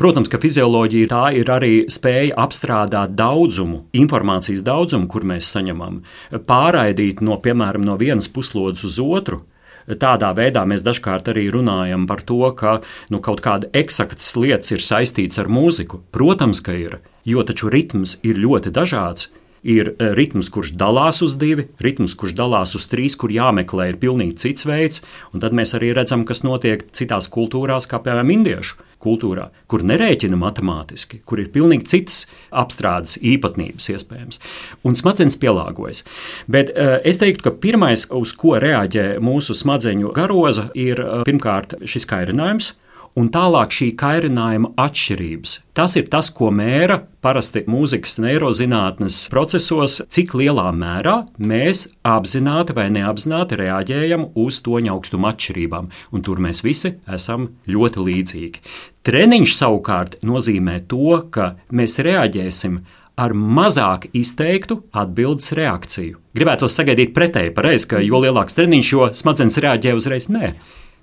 Protams, 0.00 0.30
ka 0.32 0.40
fizioloģija 0.42 1.10
tā 1.12 1.24
ir 1.38 1.50
arī 1.52 1.74
spēja 1.92 2.34
apstrādāt 2.46 3.14
daudzumu, 3.18 3.84
informācijas 3.96 4.64
daudzumu, 4.66 5.06
kur 5.10 5.26
mēs 5.26 5.50
saņemam, 5.54 6.02
pārraidīt 6.48 7.22
no, 7.22 7.38
piemēram, 7.42 7.86
no 7.86 7.98
vienas 8.00 8.30
puslodes 8.32 8.84
uz 8.86 8.98
otru. 9.02 9.44
Tādā 9.86 10.32
veidā 10.34 10.64
mēs 10.66 10.82
dažkārt 10.82 11.28
arī 11.30 11.46
runājam 11.54 12.08
par 12.10 12.24
to, 12.26 12.42
ka 12.58 12.80
nu, 13.14 13.20
kaut 13.22 13.38
kāda 13.44 13.70
eksaktas 13.70 14.32
lietas 14.34 14.74
ir 14.74 14.82
saistītas 14.82 15.38
ar 15.38 15.46
mūziku. 15.46 16.02
Protams, 16.10 16.58
ka 16.58 16.74
ir 16.74 16.98
jo 17.26 17.42
taču 17.46 17.72
ritms 17.72 18.20
ir 18.26 18.38
ļoti 18.40 18.72
dažāds. 18.74 19.30
Ir 19.66 19.88
eh, 19.96 20.12
ritms, 20.14 20.46
kurš 20.52 20.76
dalās 20.78 21.22
uz 21.26 21.34
divi, 21.40 21.64
ritms, 21.82 22.14
kurš 22.14 22.36
dalās 22.38 22.76
uz 22.78 22.86
trīs, 22.86 23.16
kur 23.18 23.32
jāmeklē 23.34 23.88
ir 23.90 23.96
pilnīgi 23.98 24.36
cits 24.44 24.66
veids, 24.68 25.02
un 25.34 25.42
tad 25.42 25.56
mēs 25.56 25.74
arī 25.74 25.90
redzam, 25.96 26.22
kas 26.28 26.44
notiek 26.46 26.84
citās 26.94 27.26
kultūrās, 27.32 27.88
kā 27.90 27.98
piemēram 28.04 28.30
indiešu 28.36 28.78
kultūrā, 29.02 29.48
kur 29.70 29.82
nerēķina 29.86 30.38
matemātiski, 30.38 31.20
kur 31.26 31.42
ir 31.42 31.50
pilnīgi 31.54 31.88
citas 31.90 32.22
apstrādes 32.54 33.18
īpatnības 33.18 33.90
iespējams, 33.92 34.40
un 34.86 34.96
smadzenes 34.98 35.38
pielāgojas. 35.42 36.04
Bet 36.50 36.72
uh, 36.72 36.96
es 37.06 37.20
teiktu, 37.22 37.48
ka 37.48 37.54
pirmais, 37.60 38.06
uz 38.14 38.32
ko 38.38 38.56
reaģē 38.62 39.16
mūsu 39.22 39.56
smadzeņu 39.58 40.14
garoza, 40.16 40.70
ir 40.78 41.02
uh, 41.02 41.22
pirmkārt 41.28 41.76
šis 41.84 42.08
kairinājums, 42.08 42.72
un 43.16 43.30
tālāk 43.32 43.72
šī 43.72 43.90
kairinājuma 43.98 44.72
atšķirības. 44.80 45.54
Tas 45.76 45.96
ir 45.98 46.08
tas, 46.12 46.28
ko 46.34 46.50
mēra 46.54 46.98
parasti 47.24 47.64
mūzikas 47.68 48.18
neirozinātnes 48.22 49.18
procesos, 49.32 49.98
cik 50.12 50.36
lielā 50.38 50.68
mērā 50.76 51.16
mēs 51.38 51.86
apzināti 52.06 52.76
vai 52.76 52.88
neapzināti 52.94 53.58
reaģējam 53.62 54.28
uz 54.42 54.60
toņa 54.64 54.92
augstuma 54.94 55.32
atšķirībām, 55.34 55.90
un 56.12 56.26
tur 56.26 56.42
mēs 56.44 56.62
visi 56.66 56.96
esam 57.18 57.50
ļoti 57.70 58.06
līdzīgi. 58.10 58.62
Treniņš 59.06 59.56
savukārt 59.56 60.20
nozīmē 60.26 60.80
to, 60.90 61.18
ka 61.30 61.54
mēs 61.72 62.00
reaģēsim 62.02 62.80
ar 63.16 63.32
mazāk 63.32 64.10
izteiktu 64.16 64.82
atbildes 64.92 65.54
reakciju. 65.56 66.18
Gribētu 66.36 66.68
sagaidīt 66.68 67.14
pretēji 67.16 67.54
pareizi, 67.56 67.88
ka 67.88 68.02
jo 68.04 68.20
lielāks 68.20 68.58
treniņš, 68.58 68.90
jo 68.92 69.08
smadzenes 69.16 69.56
reaģē 69.64 69.94
uzreiz. 69.96 70.28
Nē, 70.28 70.52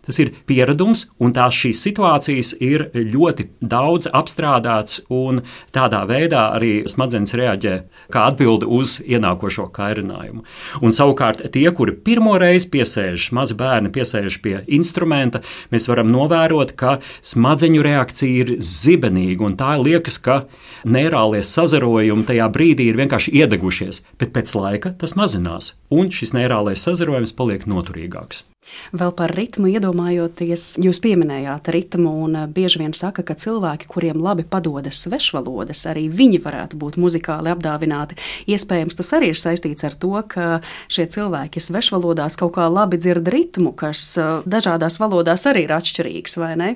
Tas 0.03 0.19
ir 0.19 0.33
pieredums, 0.49 1.05
un 1.23 1.31
tās 1.35 1.55
šīs 1.55 1.79
situācijas 1.85 2.53
ir 2.63 2.89
ļoti 2.93 3.47
daudz 3.63 4.09
apstrādāts, 4.11 4.99
un 5.07 5.39
tādā 5.75 6.01
veidā 6.09 6.49
arī 6.57 6.73
smadzenes 6.91 7.35
reaģē 7.39 7.75
kā 8.11 8.25
atbildi 8.31 8.67
uz 8.67 8.97
ienākošo 8.99 9.69
kairinājumu. 9.75 10.43
Un 10.83 10.95
savukārt 10.95 11.45
tie, 11.55 11.65
kuri 11.71 11.95
pirmo 11.95 12.35
reizi 12.41 12.67
piesēž, 12.75 13.29
mazi 13.37 13.55
bērni 13.59 13.93
piesēž 13.95 14.41
pie 14.43 14.57
instrumenta, 14.67 15.43
mēs 15.71 15.87
varam 15.87 16.11
novērot, 16.11 16.75
ka 16.75 16.97
smadzeņu 17.23 17.87
reakcija 17.87 18.43
ir 18.43 18.55
zibenīga, 18.59 19.47
un 19.47 19.57
tā 19.59 19.77
liekas, 19.79 20.19
ka 20.19 20.43
neirālie 20.83 21.43
sazarojumi 21.47 22.27
tajā 22.27 22.49
brīdī 22.51 22.91
ir 22.91 22.99
vienkārši 22.99 23.37
iedegušies, 23.39 24.03
bet 24.19 24.35
pēc 24.35 24.55
laika 24.59 24.97
tas 24.99 25.15
mazinās, 25.19 25.77
un 25.93 26.11
šis 26.11 26.35
neirālais 26.35 26.83
sazarojums 26.83 27.35
paliek 27.37 27.69
noturīgāks. 27.69 28.49
Vēl 28.95 29.11
par 29.15 29.33
ritmu 29.35 29.69
iedomājoties, 29.93 30.77
jūs 30.81 30.99
pieminējāt 31.03 31.69
ritmu, 31.73 32.11
un 32.25 32.35
eh, 32.35 32.47
bieži 32.47 32.81
vien 32.81 32.93
saka, 32.93 33.23
ka 33.23 33.35
cilvēki, 33.35 33.87
kuriem 33.87 34.21
labi 34.21 34.43
padodas 34.43 35.03
svešvalodas, 35.05 35.85
arī 35.89 36.09
viņi 36.09 36.41
varētu 36.43 36.77
būt 36.77 36.97
muzikāli 36.97 37.51
apdāvināti. 37.53 38.17
Iespējams, 38.47 38.97
tas 38.97 39.13
arī 39.13 39.33
ir 39.33 39.39
saistīts 39.39 39.83
ar 39.85 39.93
to, 39.93 40.15
ka 40.27 40.61
šie 40.89 41.07
cilvēki 41.07 41.61
svešvalodās 41.61 42.37
kaut 42.39 42.55
kā 42.57 42.67
labi 42.69 42.97
dzird 42.97 43.27
ritmu, 43.27 43.73
kas 43.73 44.17
eh, 44.17 44.41
dažādās 44.45 44.99
valodās 44.99 45.45
arī 45.49 45.67
ir 45.67 45.75
atšķirīgs, 45.77 46.37
vai 46.41 46.55
ne? 46.57 46.71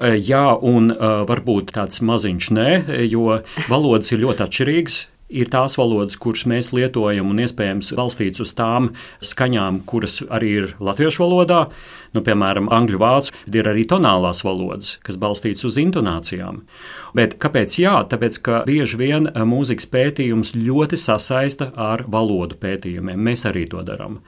Eh, 0.00 0.18
jā, 0.20 0.52
un 0.62 0.92
uh, 0.92 1.22
varbūt 1.28 1.72
tāds 1.74 2.02
maziņš 2.04 2.52
nē, 2.54 2.70
jo 3.08 3.40
valodas 3.70 4.12
ir 4.12 4.22
ļoti 4.22 4.46
atšķirīgas 4.46 5.00
ir 5.32 5.50
tās 5.52 5.76
valodas, 5.80 6.18
kuras 6.20 6.44
mēs 6.48 6.70
lietojam, 6.76 7.30
un 7.32 7.40
iespējams 7.42 7.92
balstīts 7.98 8.42
uz 8.44 8.52
tām 8.58 8.90
skaņām, 9.24 9.82
kuras 9.88 10.20
arī 10.28 10.52
ir 10.60 10.74
latviešu 10.82 11.24
valodā. 11.24 11.62
Nu, 12.12 12.20
piemēram, 12.24 12.68
angļu 12.72 13.00
vācu 13.00 13.32
ir 13.52 13.68
arī 13.70 13.86
tonālās 13.88 14.42
valodas, 14.44 14.98
kas 15.04 15.16
balstītas 15.20 15.64
uz 15.68 15.78
intonācijām. 15.80 16.60
Bet 17.16 17.38
kāpēc? 17.40 17.78
Jā, 17.80 17.96
tāpēc, 18.08 18.38
ka 18.44 18.60
bieži 18.68 19.00
vien 19.00 19.30
mūzikas 19.32 19.88
pētījums 19.92 20.52
ļoti 20.58 21.00
sasaista 21.00 21.72
ar 21.72 22.04
valodu 22.12 22.60
pētījumiem. 22.60 23.16
Mēs 23.30 23.46
arī 23.48 23.64
to 23.72 23.80
darām. 23.86 24.20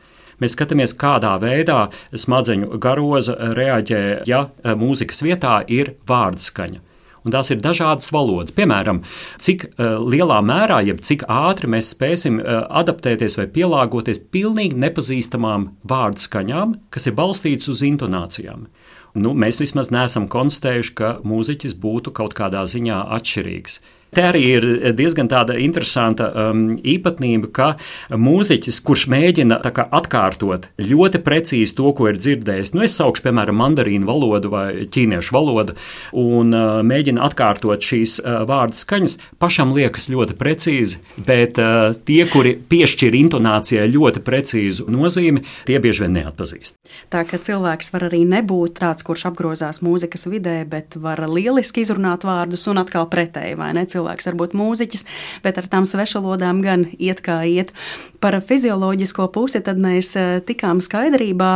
Mēs 0.42 0.56
skatāmies, 0.56 0.96
kādā 0.98 1.36
veidā 1.38 1.84
smadzeņu 2.10 2.80
garoza 2.82 3.36
reaģē, 3.54 4.02
ja 4.26 4.48
mūzikas 4.64 5.22
vietā 5.22 5.60
ir 5.70 5.94
vārdskaņa 6.08 6.93
un 7.24 7.34
tās 7.34 7.50
ir 7.52 7.62
dažādas 7.64 8.12
valodas. 8.14 8.54
Piemēram, 8.54 9.02
cik 9.42 9.66
uh, 9.70 9.96
lielā 10.04 10.40
mērā, 10.44 10.80
jeb 10.86 11.02
cik 11.04 11.26
ātri 11.30 11.70
mēs 11.74 11.94
spēsim 11.94 12.40
uh, 12.40 12.64
adaptēties 12.82 13.38
vai 13.40 13.48
pielāgoties 13.54 14.22
pilnīgi 14.34 14.78
nepazīstamām 14.84 15.70
vārdu 15.88 16.24
skaņām, 16.24 16.78
kas 16.94 17.08
ir 17.08 17.16
balstītas 17.18 17.72
uz 17.72 17.84
intonācijām. 17.86 18.68
Nu, 19.14 19.30
mēs 19.38 19.60
vismaz 19.62 19.92
neesam 19.94 20.26
konstatējuši, 20.30 20.94
ka 20.98 21.10
mūziķis 21.22 21.76
būtu 21.78 22.10
kaut 22.16 22.34
kādā 22.34 22.64
ziņā 22.66 22.98
atšķirīgs. 23.14 23.78
Te 24.14 24.22
arī 24.28 24.42
ir 24.56 24.66
diezgan 24.94 25.28
tāda 25.30 25.56
interesanta 25.58 26.28
um, 26.30 26.66
īpatnība, 26.78 27.50
ka 27.54 27.68
mūziķis, 28.14 28.78
kurš 28.86 29.06
mēģina 29.10 29.58
kā, 29.74 29.86
atkārtot 29.98 30.68
ļoti 30.78 31.20
precīzi 31.24 31.74
to, 31.78 31.90
ko 31.96 32.08
ir 32.10 32.20
dzirdējis, 32.20 32.74
nu, 32.76 32.84
es 32.86 32.94
saukšu, 33.00 33.24
piemēram, 33.26 33.58
mandarīnu 33.58 34.06
valodu 34.06 34.52
vai 34.52 34.66
ķīniešu 34.94 35.34
valodu, 35.34 35.74
un 36.20 36.54
uh, 36.54 36.78
mēģina 36.86 37.24
atkārtot 37.26 37.82
šīs 37.82 38.20
uh, 38.22 38.42
vārdu 38.48 38.78
skaņas, 38.78 39.16
pašam 39.42 39.74
liekas 39.74 40.06
ļoti 40.12 40.36
precīzi, 40.38 41.00
bet 41.26 41.58
uh, 41.62 41.90
tie, 42.06 42.22
kuri 42.30 42.54
piešķir 42.70 43.18
intonācijai 43.18 43.88
ļoti 43.90 44.22
precīzu 44.24 44.88
nozīmi, 44.92 45.42
tie 45.66 45.80
bieži 45.82 46.06
vien 46.06 46.18
neatpazīst. 46.20 46.78
Tā 47.10 47.24
ka 47.26 47.40
cilvēks 47.42 47.90
var 47.94 48.08
arī 48.10 48.22
nebūt 48.28 48.78
tāds, 48.82 49.06
kurš 49.06 49.28
apgrozās 49.32 49.82
mūzikas 49.84 50.28
vidē, 50.30 50.60
bet 50.68 50.98
var 51.00 51.24
lieliski 51.30 51.82
izrunāt 51.82 52.26
vārdus 52.26 52.68
un 52.70 52.82
atkal 52.84 53.08
pretēji, 53.10 53.58
vai 53.58 53.72
ne? 53.74 53.86
cilvēks 53.90 54.03
var 54.28 54.38
būt 54.40 54.56
mūziķis, 54.58 55.06
bet 55.44 55.60
ar 55.60 55.68
tām 55.70 55.88
svešvalodām 55.88 56.62
gan 56.64 56.86
iet 56.98 57.22
kā 57.24 57.40
iet. 57.48 57.74
Par 58.20 58.36
fizioloģisko 58.40 59.28
pusi 59.34 59.62
mēs 59.80 60.14
eh, 60.16 60.40
tikām 60.46 60.82
skaidrībā, 60.84 61.52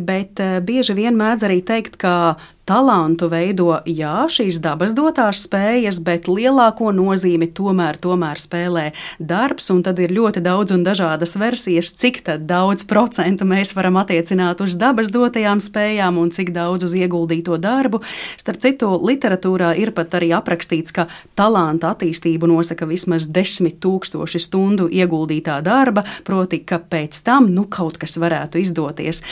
bet 0.00 0.40
eh, 0.40 0.58
bieži 0.64 0.96
vien 0.98 1.18
mēdz 1.18 1.48
arī 1.48 1.60
teikt, 1.62 1.98
ka 2.00 2.38
talantu 2.68 3.30
veido 3.32 3.78
jā, 3.88 4.26
šīs 4.28 4.58
dabas 4.60 4.92
dotās 4.96 5.40
spējas, 5.46 6.02
bet 6.04 6.28
lielāko 6.28 6.90
nozīmi 6.92 7.48
tomēr, 7.56 7.96
tomēr 8.02 8.40
spēlē 8.40 8.84
darbs, 9.18 9.70
un 9.72 9.80
tad 9.86 10.00
ir 10.04 10.12
ļoti 10.12 10.42
daudz 10.44 10.74
un 10.76 10.84
dažādas 10.84 11.36
versijas, 11.40 11.94
cik 11.96 12.20
daudz 12.44 12.84
procentu 12.88 13.46
mēs 13.48 13.72
varam 13.76 13.96
attiecināt 14.00 14.60
uz 14.60 14.76
dabas 14.76 15.08
dotajām 15.14 15.62
spējām 15.64 16.18
un 16.20 16.32
cik 16.34 16.52
daudz 16.52 16.84
uz 16.84 16.96
ieguldīto 16.98 17.56
darbu. 17.62 18.02
Starp 18.36 18.60
citu, 18.64 18.90
literatūrā 19.00 19.72
ir 19.80 19.94
pat 19.96 20.18
arī 20.18 20.34
aprakstīts, 20.36 20.92
ka 20.92 21.06
talanta 21.38 21.94
attīstību 21.94 22.50
nosaka 22.50 22.88
vismaz 22.90 23.30
desmit 23.32 23.78
tūkstoši 23.84 24.42
stundu 24.44 24.90
ieguldītā 24.92 25.60
darba, 25.64 26.04
proti, 26.28 26.60
ka 26.68 26.82
pēc 26.82 27.22
tam 27.24 27.48
nu, 27.54 27.64
kaut 27.64 27.96
kas 28.02 28.18
varētu 28.20 28.60
izdoties. 28.60 29.22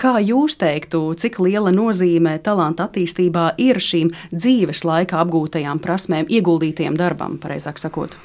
Kā 0.00 0.16
jūs 0.24 0.58
teiktu, 0.58 1.04
cik 1.20 1.38
liela 1.44 1.70
nozīme 1.74 2.34
talanta 2.42 2.79
talanta 2.80 2.90
attīstībā 2.90 3.54
ir 3.58 3.78
šīm 3.80 4.10
dzīves 4.32 4.84
laikā 4.84 5.20
apgūtajām 5.20 5.80
prasmēm, 5.80 6.28
ieguldītiem 6.28 6.96
darbam, 6.96 7.38
pareizāk 7.38 7.78
sakot? 7.78 8.16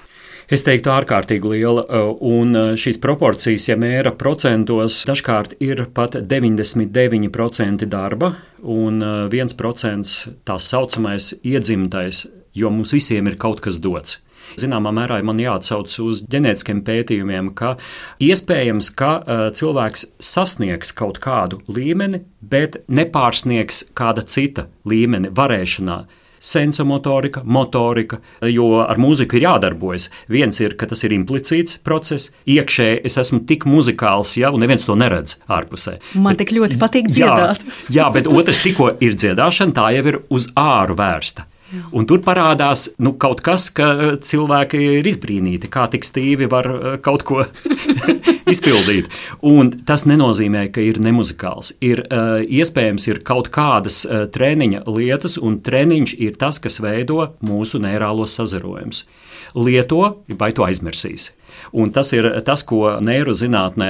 Es 0.45 0.61
teiktu, 0.61 0.91
ārkārtīgi 0.93 1.49
liela, 1.49 1.85
un 2.21 2.77
šīs 2.77 2.99
proporcijas, 3.01 3.65
ja 3.67 3.75
mēra 3.75 4.11
procentos, 4.13 5.03
dažkārt 5.07 5.55
ir 5.59 5.87
pat 5.93 6.15
99% 6.21 7.85
darba 7.89 8.35
un 8.61 9.01
1% 9.01 10.35
tā 10.45 10.59
saucamais 10.59 11.33
iedzimtais, 11.41 12.27
jo 12.53 12.69
mums 12.69 12.93
visiem 12.93 13.25
ir 13.27 13.39
kaut 13.41 13.63
kas 13.65 13.81
dots. 13.81 14.19
Zināmā 14.61 14.93
mērā 14.95 15.21
man 15.25 15.39
jāatsauc 15.41 15.93
uz 16.05 16.23
ģenētiskiem 16.31 16.83
pētījumiem, 16.87 17.53
ka 17.57 17.75
iespējams, 18.23 18.91
ka 18.99 19.13
uh, 19.21 19.47
cilvēks 19.55 20.09
sasniegs 20.23 20.93
kaut 20.95 21.21
kādu 21.23 21.61
līmeni, 21.71 22.23
bet 22.41 22.81
nepārsniegs 22.87 23.87
kāda 23.97 24.25
cita 24.27 24.69
līmeni 24.87 25.33
varēšanā 25.35 26.03
sensomotorika, 26.45 27.41
motorika, 27.43 28.19
jo 28.41 28.67
ar 28.83 28.99
mūziku 29.01 29.39
ir 29.39 29.47
jādarbojas. 29.47 30.09
Viens 30.31 30.59
ir, 30.61 30.75
ka 30.77 30.87
tas 30.89 31.01
ir 31.07 31.15
implicīts 31.15 31.79
process, 31.85 32.31
iekšēji 32.49 33.01
es 33.09 33.17
esmu 33.21 33.41
tik 33.49 33.65
muzikāls, 33.69 34.35
ja, 34.39 34.51
un 34.53 34.61
neviens 34.61 34.85
to 34.85 34.97
neredz 34.99 35.39
ārpusē. 35.49 35.97
Man 36.21 36.37
tik 36.37 36.53
ļoti 36.55 36.79
patīk 36.81 37.09
dziedāt. 37.09 37.65
Jā, 37.89 37.97
jā 37.97 38.07
bet 38.13 38.29
otrs, 38.29 38.61
tikko 38.61 38.93
ir 39.01 39.17
dziedāšana, 39.17 39.75
tā 39.75 39.89
jau 39.97 40.05
ir 40.13 40.21
uz 40.29 40.51
āru 40.59 40.97
vērsta. 40.99 41.49
Un 41.95 42.05
tur 42.05 42.21
parādās 42.21 42.87
nu, 43.01 43.15
kaut 43.17 43.41
kas, 43.45 43.67
ka 43.73 44.15
cilvēki 44.21 44.79
ir 44.99 45.07
izbrīnīti, 45.09 45.69
kā 45.71 45.87
tik 45.91 46.05
stīvi 46.05 46.47
var 46.51 46.69
eh, 46.69 46.97
kaut 47.03 47.25
ko 47.25 47.41
izpildīt. 48.53 49.09
Un 49.45 49.71
tas 49.87 50.05
nenozīmē, 50.05 50.67
ka 50.75 50.83
ir 50.85 51.01
nemuzikāls. 51.01 51.73
Ir 51.85 52.03
uh, 52.05 52.37
iespējams, 52.45 53.07
ir 53.09 53.21
kaut 53.25 53.49
kādas 53.53 54.03
uh, 54.05 54.25
treniņa 54.31 54.83
lietas, 54.85 55.39
un 55.41 55.57
treniņš 55.65 56.15
ir 56.21 56.37
tas, 56.41 56.61
kas 56.61 56.77
veido 56.83 57.31
mūsu 57.45 57.81
neirālos 57.81 58.37
sazarojumus. 58.37 59.05
Lieto, 59.55 60.01
vai 60.35 60.51
to 60.51 60.65
aizmirsīs. 60.67 61.29
Un 61.75 61.91
tas 61.95 62.11
ir 62.11 62.27
tas, 62.43 62.63
ko 62.67 62.97
neirozinātnē 63.03 63.89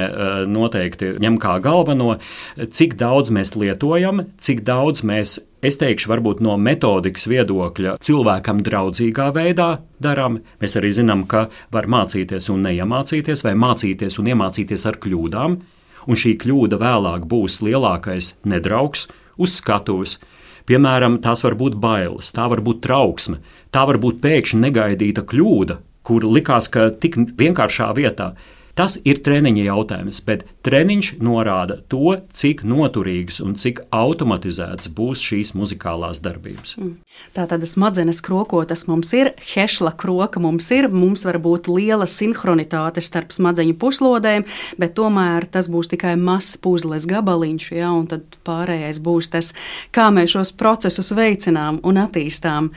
noteikti 0.49 1.15
ņem 1.21 1.39
kā 1.41 1.58
galveno, 1.63 2.19
cik 2.56 2.93
daudz 2.99 3.34
mēs 3.34 3.56
lietojam, 3.58 4.21
cik 4.38 4.62
daudz 4.67 5.01
mēs 5.06 5.39
es 5.65 5.80
teikšu, 5.82 6.12
varbūt 6.12 6.43
no 6.45 6.56
metodikas 6.62 7.25
viedokļa, 7.30 7.97
cilvēkam 8.06 8.62
draudzīgā 8.65 9.32
veidā 9.34 9.69
darām. 10.01 10.39
Mēs 10.62 10.78
arī 10.78 10.93
zinām, 10.93 11.25
ka 11.30 11.47
var 11.73 11.89
mācīties 11.89 12.51
un 12.54 12.62
neiemācīties, 12.67 13.41
vai 13.47 13.56
mācīties 13.58 14.19
un 14.21 14.30
iemācīties 14.34 14.86
ar 14.86 14.99
kļūdām, 15.01 15.58
un 16.06 16.21
šī 16.21 16.36
kļūda 16.45 16.80
vēlāk 16.82 17.25
būs 17.30 17.63
lielākais 17.65 18.36
nedraugs 18.45 19.08
uz 19.41 19.58
skatuves. 19.58 20.19
Piemēram, 20.65 21.19
tās 21.21 21.43
var 21.45 21.54
būt 21.58 21.75
bailes, 21.78 22.32
tā 22.34 22.47
var 22.49 22.62
būt 22.65 22.80
trauksme, 22.86 23.38
tā 23.76 23.84
var 23.90 24.00
būt 24.00 24.22
pēkšņi 24.24 24.62
negaidīta 24.64 25.26
kļūda, 25.28 25.80
kur 26.08 26.24
likās, 26.24 26.70
ka 26.72 26.88
tik 27.02 27.18
vienkāršā 27.40 27.90
vietā 27.98 28.32
Tas 28.76 28.98
ir 29.08 29.22
treniņa 29.24 29.70
jautājums, 29.70 30.18
bet 30.28 30.44
treniņš 30.68 31.14
norāda 31.24 31.78
to, 31.88 32.18
cik 32.36 32.66
noturīgs 32.68 33.38
un 33.40 33.54
cik 33.56 33.86
automatizēts 33.96 34.90
būs 34.92 35.22
šīs 35.24 35.54
muzikālās 35.56 36.20
darbības. 36.26 36.76
Mm. 36.82 36.98
Tā 37.32 37.46
tad 37.48 37.64
smadzenes 37.72 38.20
krokotas 38.26 38.84
mums 38.90 39.14
ir, 39.16 39.30
hešla 39.54 39.94
kroka 39.96 40.42
mums 40.44 40.68
ir, 40.76 40.90
mums 40.92 41.24
var 41.24 41.40
būt 41.40 41.70
liela 41.72 42.08
sinhronitāte 42.10 43.00
starp 43.04 43.32
smadzeņu 43.32 43.78
puslodēm, 43.80 44.44
bet 44.82 44.96
tomēr 45.00 45.48
tas 45.52 45.70
būs 45.72 45.94
tikai 45.94 46.18
mazs 46.20 46.58
puzles 46.60 47.08
gabaliņš, 47.08 47.70
ja, 47.78 47.94
un 47.96 48.10
tad 48.12 48.36
pārējais 48.48 49.00
būs 49.06 49.32
tas, 49.38 49.54
kā 49.96 50.10
mēs 50.12 50.36
šos 50.36 50.52
procesus 50.60 51.14
veicinām 51.16 51.80
un 51.88 52.02
attīstām. 52.04 52.70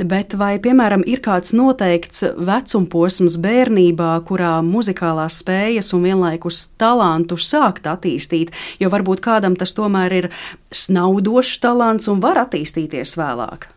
Bet 0.00 0.38
vai, 0.40 0.54
piemēram, 0.64 1.04
ir 1.04 1.20
kāds 1.24 1.52
noteikts 1.52 2.24
vecumposms 2.40 3.36
bērnībā, 3.44 4.14
kurā 4.24 4.56
muzikālās 4.64 5.33
muzikālās 5.34 5.42
spējas 5.42 5.92
un 5.94 6.04
vienlaikus 6.04 6.70
talantu 6.78 7.36
sākt 7.36 7.86
attīstīt, 7.86 8.52
jo 8.80 8.88
varbūt 8.90 9.20
kādam 9.20 9.56
tas 9.56 9.74
tomēr 9.74 10.12
ir 10.12 10.30
snaudošs 10.72 11.60
talants 11.60 12.08
un 12.08 12.20
var 12.20 12.38
attīstīties 12.38 13.16
vēlāk. 13.16 13.68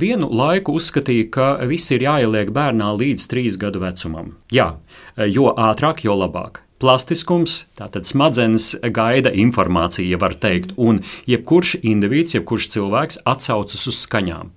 Vienu 0.00 0.28
laiku 0.28 0.74
uzskatīja, 0.76 1.30
ka 1.30 1.66
viss 1.68 1.90
ir 1.92 2.02
jāieliek 2.02 2.50
bērnā 2.50 2.96
līdz 2.98 3.28
trīs 3.28 3.56
gadu 3.56 3.80
vecumam. 3.80 4.36
Jā, 4.50 4.76
jo 5.16 5.54
ātrāk, 5.54 6.04
jo 6.04 6.14
labāk. 6.14 6.62
Plastiskums, 6.78 7.66
tātad 7.78 8.04
smadzenes 8.04 8.76
gaida 8.92 9.30
informāciju, 9.32 10.10
ja 10.10 10.18
var 10.18 10.34
teikt, 10.34 10.74
un 10.76 11.00
jebkurš 11.26 11.78
indivīds, 11.82 12.34
jebkurš 12.34 12.68
cilvēks 12.74 13.22
atsaucas 13.24 13.86
uz 13.86 14.02
skaņām. 14.04 14.50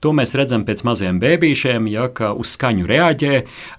To 0.00 0.14
mēs 0.16 0.32
redzam 0.38 0.62
pēc 0.64 0.80
maziem 0.88 1.18
bērniem, 1.20 1.84
ja 1.92 2.06
uz 2.32 2.54
skaņu 2.54 2.86
reaģē, 2.88 3.34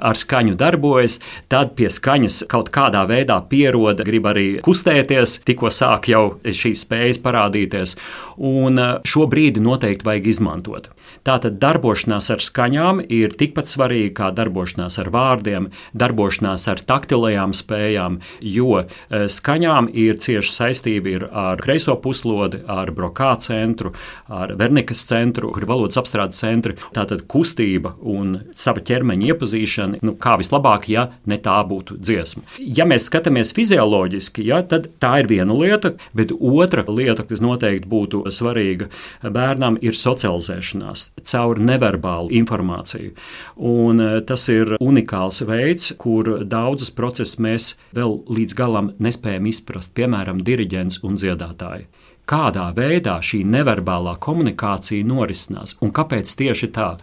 ar 0.05 0.17
skaņu 0.17 0.53
darbojas, 0.59 1.17
tad 1.49 1.73
pie 1.79 1.89
skaņas 1.89 2.43
kaut 2.51 2.69
kādā 2.69 3.01
veidā 3.09 3.39
pieroda, 3.49 4.05
grib 4.05 4.29
arī 4.29 4.45
kustēties, 4.61 5.39
tikko 5.47 5.71
sāk 5.73 6.11
jau 6.13 6.23
šīs 6.45 6.85
spējas 6.85 7.21
parādīties. 7.25 7.97
Un 8.37 8.77
eh, 8.77 8.93
šo 9.01 9.25
brīdi 9.31 9.63
noteikti 9.65 10.05
vajag 10.05 10.29
izmantot. 10.29 10.91
Tātad 11.27 11.59
darbošanās 11.61 12.31
ar 12.33 12.41
skaņām 12.41 13.01
ir 13.13 13.35
tikpat 13.37 13.69
svarīga 13.69 14.13
kā 14.17 14.29
darbošanās 14.35 14.97
ar 15.01 15.11
vārdiem, 15.13 15.67
darbošanās 15.93 16.65
ar 16.71 16.81
taktilajām 16.87 17.53
spējām, 17.57 18.19
jo 18.41 18.79
e, 18.81 19.25
skaņām 19.29 19.91
ir 19.93 20.17
cieša 20.23 20.55
saistība 20.55 21.29
ar 21.29 21.61
kreiso 21.61 21.93
puslodi, 22.01 22.63
ar 22.65 22.89
brokā 22.95 23.35
centru, 23.43 23.93
ar 24.31 24.55
vernikas 24.57 25.03
centru, 25.09 25.51
kur 25.53 25.65
ir 25.65 25.69
valodas 25.69 25.99
apstrādes 26.11 26.41
centri. 26.41 26.75
Tātad 26.95 27.25
kustība 27.31 27.95
un 28.01 28.39
sava 28.57 28.81
ķermeņa 28.83 29.31
iepazīšana, 29.31 30.01
nu, 30.03 30.15
kā 30.19 30.37
vislabāk, 30.41 30.89
ja 30.91 31.07
ne 31.25 31.37
tā 31.41 31.57
būtu 31.67 31.97
dziesma. 31.99 32.43
Ja 32.59 32.85
mēs 32.85 33.07
skatāmies 33.09 33.53
fizioloģiski, 33.55 34.45
ja, 34.47 34.61
tad 34.63 34.89
tā 35.01 35.21
ir 35.21 35.29
viena 35.31 35.55
lieta, 35.55 35.95
bet 36.17 36.33
otra 36.35 36.83
lieta, 36.87 37.23
kas 37.27 37.41
noteikti 37.43 37.89
būtu 37.91 38.23
svarīga 38.31 38.89
bērnam, 39.23 39.79
ir 39.81 39.97
socializēšanās 39.97 41.11
caur 41.31 41.61
neverbālu 41.61 42.31
informāciju. 42.41 43.15
Un 43.57 44.01
eh, 44.01 44.19
tas 44.27 44.47
ir 44.51 44.75
unikāls 44.81 45.41
veids, 45.47 45.93
kur 46.01 46.41
daudzus 46.43 46.91
procesus 46.95 47.39
mēs 47.41 47.75
vēl 47.95 48.19
līdz 48.31 48.57
galam 48.57 48.93
nespējam 49.01 49.47
izprast, 49.49 49.93
piemēram, 49.97 50.41
diriģents 50.45 51.01
un 51.07 51.19
dziedātāji. 51.21 51.87
Kādā 52.29 52.69
veidā 52.75 53.17
šī 53.23 53.41
neverbālā 53.47 54.15
komunikācija 54.21 55.05
norisinās 55.07 55.77
un 55.81 55.91
kāpēc 55.95 56.31
tieši 56.39 56.71
tā? 56.75 56.95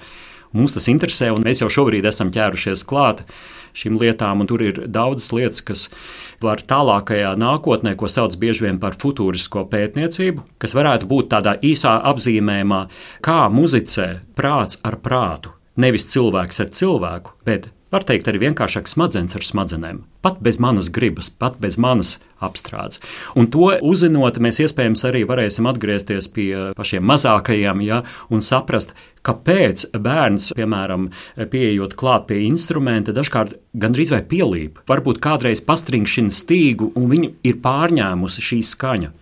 Mums 0.56 0.72
tas 0.72 0.88
interesē, 0.88 1.28
un 1.34 1.44
mēs 1.44 1.60
jau 1.60 1.68
šobrīd 1.72 2.06
esam 2.08 2.30
ķērušies 2.32 2.86
klāt 2.88 3.24
šīm 3.78 3.98
lietām, 4.00 4.40
un 4.42 4.48
tur 4.48 4.64
ir 4.64 4.80
daudzas 4.88 5.30
lietas, 5.36 5.62
kas 5.62 5.84
var 6.42 6.62
tālākajā 6.64 7.34
nākotnē, 7.38 7.94
ko 7.98 8.08
sauc 8.10 8.34
bieži 8.40 8.64
vien 8.66 8.80
par 8.82 8.96
futūrisko 8.98 9.66
pētniecību, 9.70 10.46
kas 10.58 10.74
varētu 10.74 11.10
būt 11.10 11.30
tādā 11.34 11.58
īsā 11.60 11.98
apzīmējumā, 12.12 12.82
kā 13.24 13.40
muzicē 13.52 14.08
prāts 14.38 14.80
ar 14.88 14.98
prātu. 15.04 15.54
Nevis 15.78 16.08
cilvēks 16.10 16.64
ar 16.64 16.72
cilvēku, 16.74 17.36
bet 17.46 17.68
Var 17.88 18.04
teikt, 18.04 18.26
arī 18.28 18.42
vienkāršāk 18.42 18.88
smadzenes 18.90 19.32
ar 19.38 19.44
smadzenēm. 19.48 20.02
Pat 20.20 20.42
bez 20.44 20.58
manas 20.60 20.90
gribas, 20.92 21.30
pat 21.32 21.54
bez 21.62 21.78
manas 21.80 22.18
apstrādes. 22.44 23.00
Un 23.32 23.46
to 23.48 23.70
uzzinot, 23.80 24.36
mēs 24.44 24.60
iespējams 24.60 25.06
arī 25.08 25.22
varēsim 25.28 25.64
atgriezties 25.70 26.28
pie 26.34 26.50
pašiem 26.76 27.06
mazākajiem 27.08 27.80
ja, 27.86 28.02
un 28.28 28.44
saprast, 28.44 28.92
kāpēc 29.24 29.86
bērns, 30.04 30.50
piemēram, 30.58 31.08
pieejot 31.48 31.96
klāt 31.96 32.28
pie 32.28 32.42
instrumenta, 32.44 33.14
dažkārt 33.16 33.56
gandrīz 33.72 34.12
vai 34.12 34.20
pielīp. 34.20 34.82
Varbūt 34.90 35.22
kādreiz 35.24 35.64
pastringšina 35.64 36.34
stīgu 36.34 36.92
un 36.92 37.08
viņu 37.08 37.32
ir 37.48 37.56
pārņēmusi 37.64 38.44
šī 38.50 38.60
skaņa. 38.68 39.14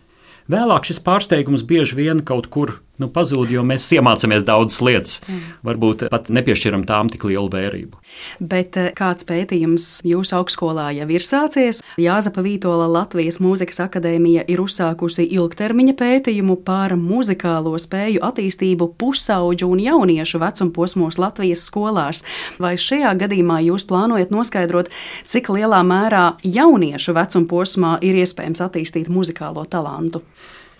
Vēlāk 0.50 0.90
šis 0.90 1.00
pārsteigums 1.06 1.62
bieži 1.66 2.00
vien 2.02 2.26
kaut 2.26 2.50
kur 2.50 2.80
nu, 3.02 3.08
pazūd, 3.12 3.50
jo 3.52 3.62
mēs 3.66 3.86
iemācāmies 3.96 4.46
daudzas 4.46 4.80
lietas. 4.84 5.18
Varbūt 5.66 6.06
pat 6.12 6.30
nepiešķiram 6.32 6.86
tām 6.88 7.10
tik 7.12 7.26
lielu 7.28 7.48
vērību. 7.52 8.00
Bet 8.40 8.76
eh, 8.80 8.90
kāds 8.96 9.26
pētījums 9.28 9.88
jūsu 10.06 10.36
augstskolā 10.38 10.88
jau 10.96 11.08
ir 11.12 11.24
sācies? 11.24 11.82
Jāzapa 12.00 12.44
Vītola 12.44 12.88
Latvijas 12.90 13.38
Mūzikas 13.42 13.80
akadēmija 13.84 14.46
ir 14.52 14.62
uzsākusi 14.62 15.26
ilgtermiņa 15.36 15.96
pētījumu 15.98 16.58
par 16.66 16.96
muzikālo 17.00 17.76
spēju 17.80 18.22
attīstību 18.26 18.90
pusauģu 19.00 19.70
un 19.72 19.84
jauniešu 19.84 20.40
vecumposmos 20.42 21.20
Latvijas 21.20 21.66
skolās. 21.68 22.24
Vai 22.62 22.76
šajā 22.80 23.14
gadījumā 23.22 23.62
jūs 23.68 23.86
plānojat 23.88 24.32
noskaidrot, 24.34 24.92
cik 25.28 25.52
lielā 25.52 25.82
mērā 25.86 26.26
jauniešu 26.44 27.16
vecumposmā 27.16 27.96
ir 28.06 28.20
iespējams 28.22 28.64
attīstīt 28.68 29.12
muzikālo 29.12 29.64
talantu? 29.68 30.24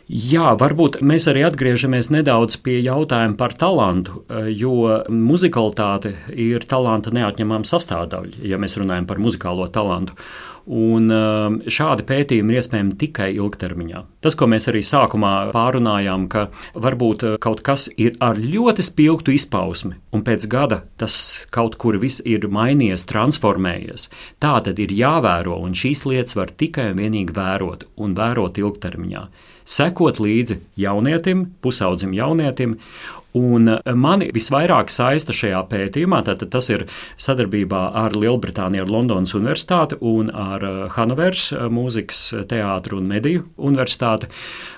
Jā, 0.07 0.53
varbūt 0.55 1.01
mēs 1.03 1.25
arī 1.27 1.41
atgriežamies 1.49 2.13
nedaudz 2.15 2.61
pie 2.63 2.77
jautājuma 2.79 3.35
par 3.41 3.57
talantu, 3.59 4.21
jo 4.55 5.01
muzikalitāte 5.11 6.13
ir 6.31 6.63
talanta 6.63 7.11
neatņemama 7.11 7.67
sastāvdaļa, 7.67 8.45
ja 8.47 8.61
mēs 8.63 8.79
runājam 8.79 9.09
par 9.11 9.19
muzikālo 9.19 9.67
talantu. 9.75 10.15
Un 10.67 11.11
um, 11.15 11.57
šādi 11.71 12.03
pētījumi 12.07 12.55
ir 12.55 12.59
iespējami 12.59 12.97
tikai 12.99 13.29
ilgtermiņā. 13.37 14.01
Tas, 14.23 14.35
ko 14.35 14.49
mēs 14.51 14.67
arī 14.71 14.81
sākumā 14.83 15.33
pārunājām, 15.55 16.25
ka 16.31 16.49
varbūt 16.75 17.23
uh, 17.23 17.35
kaut 17.43 17.63
kas 17.67 17.87
ir 17.95 18.17
ar 18.19 18.39
ļoti 18.39 18.83
spilgtu 18.83 19.35
izpausmi, 19.37 19.95
un 20.11 20.27
pēc 20.27 20.49
gada 20.51 20.81
tas 20.99 21.47
kaut 21.55 21.79
kur 21.79 22.01
viss 22.03 22.23
ir 22.27 22.49
mainījies, 22.51 23.07
transformējies. 23.11 24.09
Tā 24.43 24.57
tad 24.67 24.83
ir 24.83 24.95
jāvēro, 24.95 25.61
un 25.63 25.79
šīs 25.79 26.03
lietas 26.11 26.35
var 26.39 26.51
tikai 26.51 26.91
un 26.95 27.05
vienīgi 27.05 27.39
vērot 27.39 27.87
un 28.03 28.19
vērot 28.19 28.59
ilgtermiņā 28.59 29.27
sekot 29.67 30.21
līdzi 30.23 30.61
jaunietim, 30.81 31.51
pusaudzim 31.63 32.15
jaunietim. 32.17 32.79
Un 33.37 33.69
mani 34.01 34.31
visvairāk 34.33 34.89
saista 34.89 35.35
šajā 35.37 35.59
pētījumā, 35.69 36.23
tātad 36.25 36.49
tas 36.55 36.71
ir 36.73 36.87
sadarbībā 37.21 37.83
ar 38.01 38.15
Lielbritāniju, 38.17 38.87
ar 38.87 38.93
Londonas 38.95 39.35
Universitāti 39.37 39.99
un 40.01 40.31
ar 40.33 40.65
eh, 40.65 40.79
Hanovers 40.95 41.51
eh, 41.53 41.67
mūzikas 41.69 42.23
teātru 42.49 42.97
un 43.03 43.11
mediju 43.11 43.45
universitāti. 43.61 44.31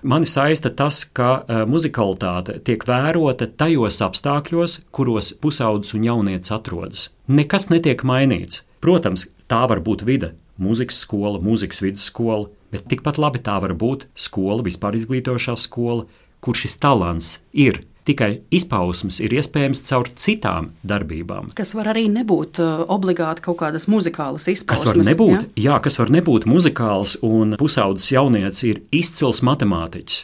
Mani 0.03 0.27
saista 0.27 0.73
tas, 0.75 1.05
ka 1.05 1.45
muzikalitāte 1.71 2.59
tiek 2.67 2.83
vērota 2.89 3.47
tajos 3.47 4.01
apstākļos, 4.03 4.81
kuros 4.91 5.31
pusaudzis 5.39 5.95
un 5.95 6.09
jaunietis 6.09 6.55
atrodas. 6.55 7.07
Nekas 7.31 7.69
netiek 7.71 8.03
mainīts. 8.03 8.65
Protams, 8.83 9.29
tā 9.51 9.65
var 9.71 9.83
būt 9.87 10.05
vide, 10.07 10.33
mūzikas 10.63 11.03
skola, 11.05 11.41
mūzikas 11.43 11.83
vidusskola, 11.85 12.49
bet 12.73 12.89
tikpat 12.91 13.21
labi 13.21 13.43
tā 13.45 13.59
var 13.63 13.75
būt 13.79 14.09
skola, 14.19 14.65
vispār 14.67 14.99
izglītojošā 14.99 15.57
skola, 15.59 16.09
kur 16.45 16.59
šis 16.59 16.79
talants 16.83 17.39
ir. 17.53 17.85
Tikai 18.09 18.39
izpausmes 18.57 19.19
ir 19.21 19.35
iespējams 19.37 19.83
caur 19.85 20.09
citām 20.17 20.71
darbībām. 20.81 21.51
Kas 21.59 21.75
var 21.77 21.91
arī 21.93 22.07
nebūt 22.09 22.61
uh, 22.65 22.87
obligāti 22.89 23.45
kaut 23.45 23.59
kādas 23.61 23.85
muzikālas 23.85 24.47
izpausmes. 24.49 24.87
Kas 24.87 24.87
var 24.89 25.03
nebūt, 25.05 25.35
ja? 25.37 25.65
jā, 25.67 25.77
kas 25.85 25.99
var 26.01 26.09
nebūt 26.15 26.49
muzikāls, 26.49 27.19
un 27.21 27.59
pusaudzis 27.61 28.15
jaunietis 28.15 28.65
ir 28.65 28.81
izcils 28.97 29.43
matemātiķis. 29.45 30.23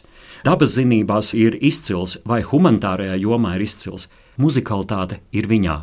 Dabas 0.48 0.78
zinībās 0.78 1.34
ir 1.36 1.58
izcils, 1.60 2.18
vai 2.24 2.40
humanitārajā 2.44 3.20
jomā 3.20 3.58
ir 3.58 3.66
izcils. 3.68 4.08
Muzikalitāte 4.40 5.20
ir 5.36 5.52
viņā. 5.52 5.76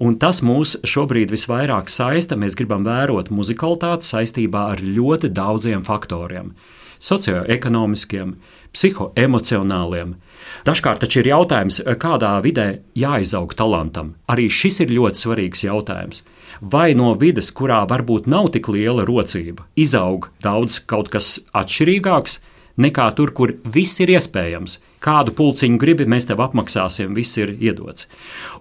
Un 0.00 0.18
tas 0.18 0.42
mūs 0.42 0.76
šobrīd 0.86 1.32
visvairāk 1.34 1.90
saista. 1.92 2.36
Mēs 2.36 2.56
gribam 2.58 2.86
vērot 2.86 3.30
muzikalitāti 3.34 4.08
saistībā 4.08 4.68
ar 4.74 4.82
ļoti 4.82 5.32
daudziem 5.34 5.84
faktoriem- 5.86 6.54
socioekonomiskiem, 7.08 8.36
psihoemocionāliem. 8.74 10.16
Dažkārt 10.66 11.02
taču 11.04 11.20
ir 11.22 11.30
jautājums, 11.32 11.80
kādā 11.98 12.32
vidē 12.42 12.80
jāizaug 12.96 13.54
talantam. 13.54 14.14
Arī 14.28 14.48
šis 14.50 14.80
ir 14.80 14.88
ļoti 14.88 15.22
svarīgs 15.24 15.64
jautājums. 15.66 16.22
Vai 16.60 16.94
no 16.94 17.14
vides, 17.14 17.52
kurā 17.52 17.86
varbūt 17.86 18.26
nav 18.26 18.50
tik 18.52 18.68
liela 18.68 19.04
rocība, 19.06 19.64
izaug 19.76 20.28
daudz 20.42 20.80
kaut 20.86 21.10
kas 21.10 21.40
atšķirīgāks 21.54 22.38
nekā 22.78 23.14
tur, 23.14 23.30
kur 23.30 23.52
viss 23.64 24.00
ir 24.00 24.08
iespējams? 24.08 24.78
Kādu 25.04 25.30
pulciņu 25.38 25.78
gribi, 25.78 26.06
mēs 26.10 26.26
tev 26.26 26.40
apmaksāsim, 26.42 27.12
viss 27.14 27.38
ir 27.38 27.52
iedots. 27.54 28.08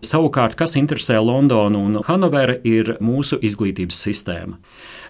Savukārt, 0.06 0.54
kas 0.60 0.76
interesē 0.78 1.18
Londonu 1.18 1.82
un 1.88 1.98
Hanoveru, 2.06 2.60
ir 2.62 2.94
mūsu 3.02 3.40
izglītības 3.42 3.98
sistēma. 4.06 4.60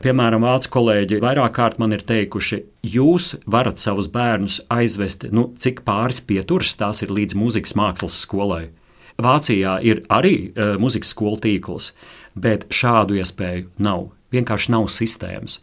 Piemēram, 0.06 0.46
vācu 0.48 0.72
kolēģi 0.78 1.20
vairāk 1.24 1.56
kārt 1.58 1.82
man 1.84 1.96
ir 1.98 2.06
teikuši, 2.08 2.62
jūs 2.96 3.34
varat 3.50 3.82
savus 3.82 4.08
bērnus 4.14 4.62
aizvest, 4.72 5.28
nu, 5.36 5.50
cik 5.60 5.84
pāris 5.88 6.24
pieturas 6.24 6.76
tās 6.80 7.04
ir 7.04 7.12
līdz 7.12 7.36
mūzikas 7.36 7.76
mākslas 7.76 8.22
skolai. 8.24 8.70
Vācijā 9.18 9.80
ir 9.82 10.04
arī 10.14 10.36
e, 10.54 10.74
mūzikas 10.80 11.12
skolu 11.16 11.42
tīkls, 11.42 11.92
bet 12.38 12.68
šādu 12.70 13.18
iespēju 13.18 13.72
nav. 13.82 14.12
Vienkārši 14.32 14.74
nav 14.76 14.90
sistēmas. 14.92 15.62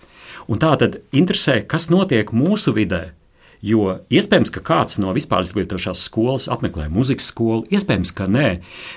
Un 0.50 0.60
tā 0.60 0.72
tad 0.80 0.98
interesē, 1.14 1.60
kas 1.68 1.90
notiek 1.92 2.32
mūsu 2.34 2.72
vidē, 2.76 3.12
Jo 3.64 3.94
iespējams, 4.12 4.50
ka 4.52 4.60
kāds 4.60 4.98
no 5.00 5.14
vispār 5.16 5.46
izglītošās 5.46 6.02
skolas 6.04 6.50
apmeklē 6.52 6.90
muzikas 6.92 7.30
skolu, 7.30 7.64
iespējams, 7.72 8.12
ka 8.16 8.26
nē. 8.28 8.48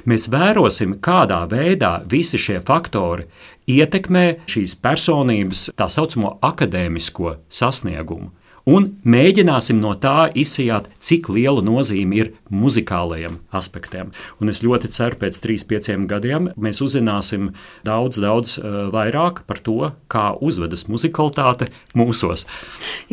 Mēs 0.10 0.28
vērosim, 0.34 0.98
kādā 1.04 1.46
veidā 1.48 1.94
visi 2.12 2.40
šie 2.42 2.60
faktori 2.68 3.30
ietekmē 3.72 4.26
šīs 4.52 4.76
personības 4.84 5.70
tā 5.80 5.88
saucamo 5.92 6.36
akadēmisko 6.50 7.38
sasniegumu 7.48 8.34
un 8.68 8.90
mēģināsim 9.08 9.80
no 9.82 9.94
tā 10.00 10.28
izsijāt, 10.38 10.90
cik 11.00 11.30
liela 11.34 11.64
nozīme 11.66 12.20
ir 12.20 12.32
muzikālajiem 12.52 13.40
aspektiem. 13.56 14.12
Un 14.42 14.52
es 14.52 14.62
ļoti 14.66 14.92
ceru, 14.94 15.20
pēc 15.24 15.40
trīs, 15.44 15.66
pieciem 15.68 16.08
gadiem 16.10 16.52
mēs 16.60 16.82
uzzināsim 16.84 17.52
daudz, 17.88 18.20
daudz 18.24 18.58
uh, 18.60 18.88
vairāk 18.94 19.44
par 19.48 19.62
to, 19.64 19.94
kā 20.12 20.30
uzvedas 20.44 20.88
muzikalitāte 20.92 21.72
mūsos. 21.98 22.46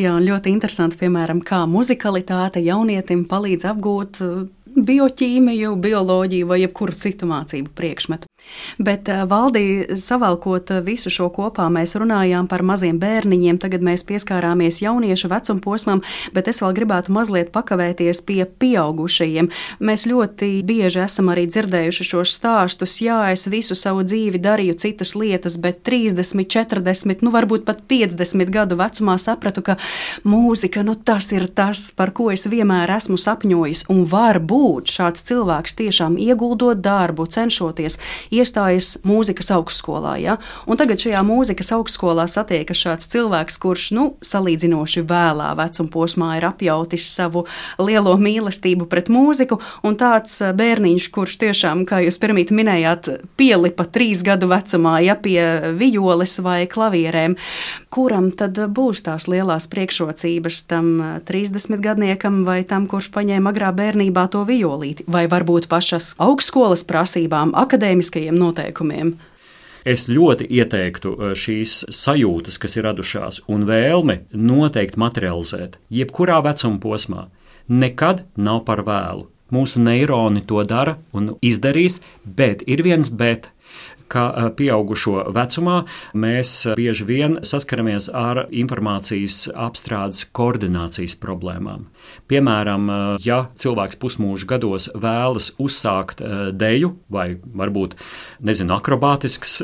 Jā, 0.01 0.17
ļoti 0.21 0.53
interesanti, 0.55 1.01
piemēram, 1.05 1.45
kā 1.47 1.65
muzikalitāte 1.71 2.63
jaunietim 2.65 3.25
palīdz 3.31 3.71
apgūt 3.75 4.23
uh, 4.25 4.45
bioķīmiju, 4.75 5.77
bioloģiju 5.79 6.51
vai 6.51 6.63
jebkuru 6.65 6.97
citu 6.99 7.29
mācību 7.31 7.71
priekšmetu. 7.79 8.29
Bet, 8.79 9.09
eh, 9.09 9.25
Valdī, 9.27 9.97
savalkot 9.97 10.71
eh, 10.71 10.81
visu 10.81 11.11
šo 11.11 11.29
kopā, 11.33 11.69
mēs 11.73 11.95
runājām 11.99 12.49
par 12.51 12.63
maziem 12.67 12.99
bērniņiem, 13.01 13.59
tagad 13.63 13.85
mēs 13.85 14.05
pieskārāmies 14.09 14.81
jauniešu 14.83 15.31
vecuma 15.31 15.63
posmam, 15.63 16.03
bet 16.35 16.49
es 16.51 16.61
vēl 16.63 16.75
gribētu 16.77 17.15
mazliet 17.15 17.53
pakavēties 17.55 18.23
pie 18.27 18.45
pieaugušajiem. 18.45 19.51
Mēs 19.81 20.07
ļoti 20.11 20.51
bieži 20.67 21.05
esam 21.05 21.31
arī 21.33 21.47
dzirdējuši 21.51 22.09
šos 22.11 22.35
stāstus, 22.39 22.99
jā, 23.05 23.21
es 23.33 23.47
visu 23.51 23.77
savu 23.79 24.05
dzīvi 24.07 24.41
darīju 24.43 24.79
citas 24.83 25.15
lietas, 25.15 25.59
bet 25.61 25.83
30, 25.87 26.47
40, 26.51 27.23
nu 27.23 27.35
varbūt 27.35 27.67
pat 27.69 27.85
50 27.91 28.51
gadu 28.55 28.79
vecumā 28.81 29.17
sapratu, 29.21 29.63
ka 29.63 29.79
mūzika, 30.25 30.83
nu 30.87 30.95
tas 30.95 31.31
ir 31.33 31.47
tas, 31.47 31.91
par 31.95 32.15
ko 32.17 32.31
es 32.35 32.49
vienmēr 32.51 32.91
esmu 32.97 33.19
sapņojis, 33.21 33.87
un 33.93 34.05
var 34.09 34.41
būt 34.43 34.91
šāds 34.91 35.25
cilvēks 35.29 35.79
tiešām 35.79 36.19
ieguldot 36.21 36.83
darbu, 36.85 37.27
cenšoties 37.31 37.99
iestājas 38.35 38.97
mūzikas 39.07 39.51
augstskolā. 39.55 40.17
Ja? 40.23 40.39
Un 40.67 40.81
tagad 40.81 41.03
šajā 41.03 41.23
mūzikas 41.27 41.73
augstskolā 41.77 42.27
satiekas 42.31 42.81
šāds 42.85 43.09
cilvēks, 43.13 43.59
kurš 43.63 43.91
nu, 43.97 44.07
salīdzinoši 44.25 45.05
vēlā 45.09 45.53
vecuma 45.59 45.93
posmā 45.95 46.31
ir 46.39 46.49
apjautis 46.49 47.07
savu 47.15 47.45
lielo 47.79 48.15
mīlestību 48.21 48.89
pret 48.91 49.11
mūziku, 49.13 49.61
un 49.87 49.99
tāds 50.01 50.41
eh, 50.43 50.55
bērniņš, 50.57 51.09
kurš 51.15 51.39
tiešām, 51.43 51.85
kā 51.89 52.03
jūs 52.05 52.19
pirmīt 52.23 52.53
minējāt, 52.55 53.11
pielipa 53.39 53.87
trīs 53.91 54.25
gadu 54.27 54.49
vecumā 54.51 54.99
ja, 55.05 55.17
pie 55.19 55.75
vijoles 55.79 56.39
vai 56.45 56.65
klavierēm, 56.71 57.37
kuram 57.95 58.31
tad 58.35 58.59
būs 58.75 59.05
tās 59.07 59.29
lielās 59.31 59.69
priekšrocības 59.73 60.65
tam 60.71 60.91
30 61.29 61.77
eh, 61.77 61.83
gadniekam 61.85 62.43
vai 62.47 62.63
tam, 62.69 62.89
kurš 62.91 63.11
paņēma 63.15 63.55
agrā 63.55 63.71
bērnībā 63.77 64.27
to 64.33 64.45
violīti, 64.49 65.07
vai 65.07 65.27
varbūt 65.31 65.69
pašas 65.71 66.15
augstskolas 66.23 66.85
prasībām, 66.89 67.55
akadēmiskajiem 67.65 68.24
striktajiem 68.25 68.39
noteikumiem. 68.39 69.15
Es 69.85 70.09
ļoti 70.09 70.47
ieteiktu 70.49 71.13
uh, 71.13 71.33
šīs 71.37 71.85
sajūtas, 71.93 72.59
kas 72.59 72.77
ir 72.77 72.87
radušās, 72.89 73.43
un 73.49 73.67
vēlmi 73.69 74.25
noteikti 74.33 74.99
materializēt, 74.99 75.79
jebkurā 75.91 76.41
vecuma 76.43 76.81
posmā. 76.81 77.29
Nekad 77.69 78.25
nav 78.37 78.65
par 78.65 78.85
vēlu. 78.85 79.29
Mūsu 79.53 79.79
neironi 79.79 80.43
to 80.49 80.65
dara 80.65 80.97
un 81.13 81.37
izdarīs, 81.43 82.01
bet 82.25 82.65
ir 82.67 82.83
viens 82.83 83.11
bet 83.11 83.51
ka 84.09 84.25
eh, 84.31 84.51
pieaugušo 84.57 85.29
vecumā 85.35 85.81
mēs 86.15 86.53
eh, 86.69 86.77
bieži 86.79 87.07
vien 87.09 87.39
saskaramies 87.47 88.11
ar 88.15 88.45
informācijas 88.51 89.49
apstrādes 89.55 90.27
koordinācijas 90.37 91.17
problēmām. 91.23 91.89
Piemēram, 92.31 92.89
eh, 92.91 93.27
ja 93.27 93.41
cilvēks 93.61 93.99
pusmūža 94.03 94.49
gados 94.55 94.91
vēlas 94.95 95.53
uzsākt 95.61 96.23
deju 96.55 96.95
vai 97.13 97.35
varbūt 97.57 97.97
nezinu, 98.45 98.77
akrobātisks 98.77 99.61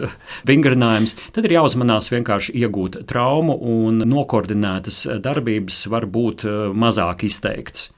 vingrinājums, 0.49 1.17
tad 1.35 1.47
ir 1.47 1.57
jāuzmanās 1.59 2.11
vienkārši 2.13 2.57
iegūt 2.63 3.03
traumu 3.11 3.57
un 3.57 4.03
nokoordinētas 4.09 5.03
darbības 5.23 5.85
var 5.93 6.07
būt 6.11 6.47
mazāk 6.75 7.25
izteikts. 7.29 7.91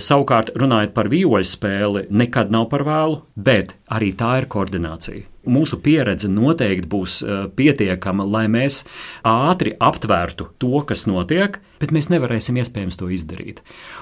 Savukārt, 0.00 0.54
runājot 0.58 0.96
par 0.96 1.10
vīoļu 1.12 1.50
spēli, 1.50 2.06
nekad 2.10 2.50
nav 2.54 2.68
par 2.72 2.86
vēlu, 2.86 3.22
bet 3.36 3.76
arī 3.92 4.12
tā 4.18 4.38
ir 4.42 4.50
koordinācija 4.50 5.30
mūsu 5.44 5.78
pieredze 5.84 6.28
noteikti 6.32 6.88
būs 6.90 7.18
uh, 7.24 7.44
pietiekama, 7.56 8.24
lai 8.24 8.46
mēs 8.50 8.82
ātri 9.28 9.74
aptvērtu 9.76 10.48
to, 10.60 10.80
kas 10.88 11.04
notiek, 11.10 11.58
bet 11.82 11.92
mēs 11.94 12.10
nevarēsim 12.12 12.58
iespējams 12.60 12.98
to 13.00 13.10
izdarīt. 13.12 13.60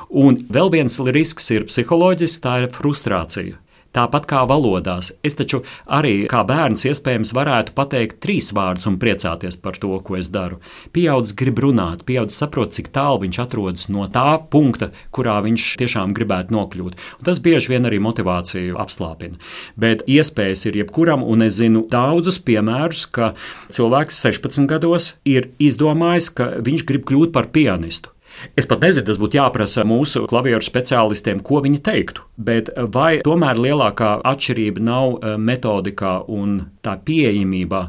Un 0.08 0.38
vēl 0.52 0.72
viens 0.74 1.00
risks 1.12 1.50
ir 1.54 1.66
psiholoģisks, 1.70 2.42
tā 2.44 2.60
ir 2.62 2.72
frustrācija. 2.74 3.58
Tāpat 3.92 4.24
kā 4.30 4.40
valodās, 4.48 5.10
es 5.20 5.36
taču 5.36 5.62
arī 5.84 6.22
kā 6.30 6.40
bērns 6.48 6.86
iespējams 6.88 7.34
varētu 7.36 7.74
pateikt 7.76 8.22
trīs 8.24 8.48
vārdus 8.56 8.88
un 8.88 8.96
priecāties 9.02 9.58
par 9.60 9.76
to, 9.82 9.90
ko 10.00 10.16
es 10.16 10.30
daru. 10.32 10.62
Pieaudzis 10.96 11.36
grib 11.36 11.60
runāt, 11.60 12.06
pieaudzis 12.08 12.40
saprot, 12.40 12.72
cik 12.72 12.88
tālu 12.94 13.20
viņš 13.26 13.40
atrodas 13.44 13.90
no 13.92 14.06
tā 14.12 14.38
punkta, 14.54 14.88
kurā 15.12 15.36
viņš 15.44 15.66
tiešām 15.82 16.16
gribētu 16.16 16.56
nokļūt. 16.56 16.96
Un 17.20 17.28
tas 17.28 17.42
bieži 17.44 17.74
vien 17.74 17.90
arī 17.90 18.00
motivāciju 18.00 18.80
apslāpina. 18.80 19.36
Bet 19.76 20.06
iespējas 20.08 20.64
ir 20.70 20.80
jebkuram, 20.80 21.20
un 21.20 21.44
es 21.44 21.60
zinu 21.60 21.84
daudzus 21.92 22.40
piemērus, 22.46 23.04
ka 23.12 23.34
cilvēks 23.68 24.24
16 24.24 24.72
gados 24.72 25.12
ir 25.28 25.52
izdomājis, 25.60 26.32
ka 26.32 26.50
viņš 26.64 26.88
grib 26.88 27.04
kļūt 27.12 27.36
par 27.36 27.52
pianistu. 27.52 28.11
Es 28.58 28.68
pat 28.68 28.82
nezinu, 28.84 29.06
tas 29.08 29.20
būtu 29.20 29.38
jāprasa 29.38 29.84
mūsu 29.88 30.24
klavieru 30.30 30.64
speciālistiem, 30.64 31.42
ko 31.44 31.62
viņi 31.64 31.80
teiktu. 31.84 32.26
Bet 32.36 32.72
vai 32.94 33.20
tomēr 33.26 33.60
lielākā 33.60 34.16
atšķirība 34.32 34.82
nav 34.82 35.16
eh, 35.16 35.38
metodikā 35.38 36.18
un 36.32 36.58
tā 36.84 36.96
pieejamībā, 37.06 37.82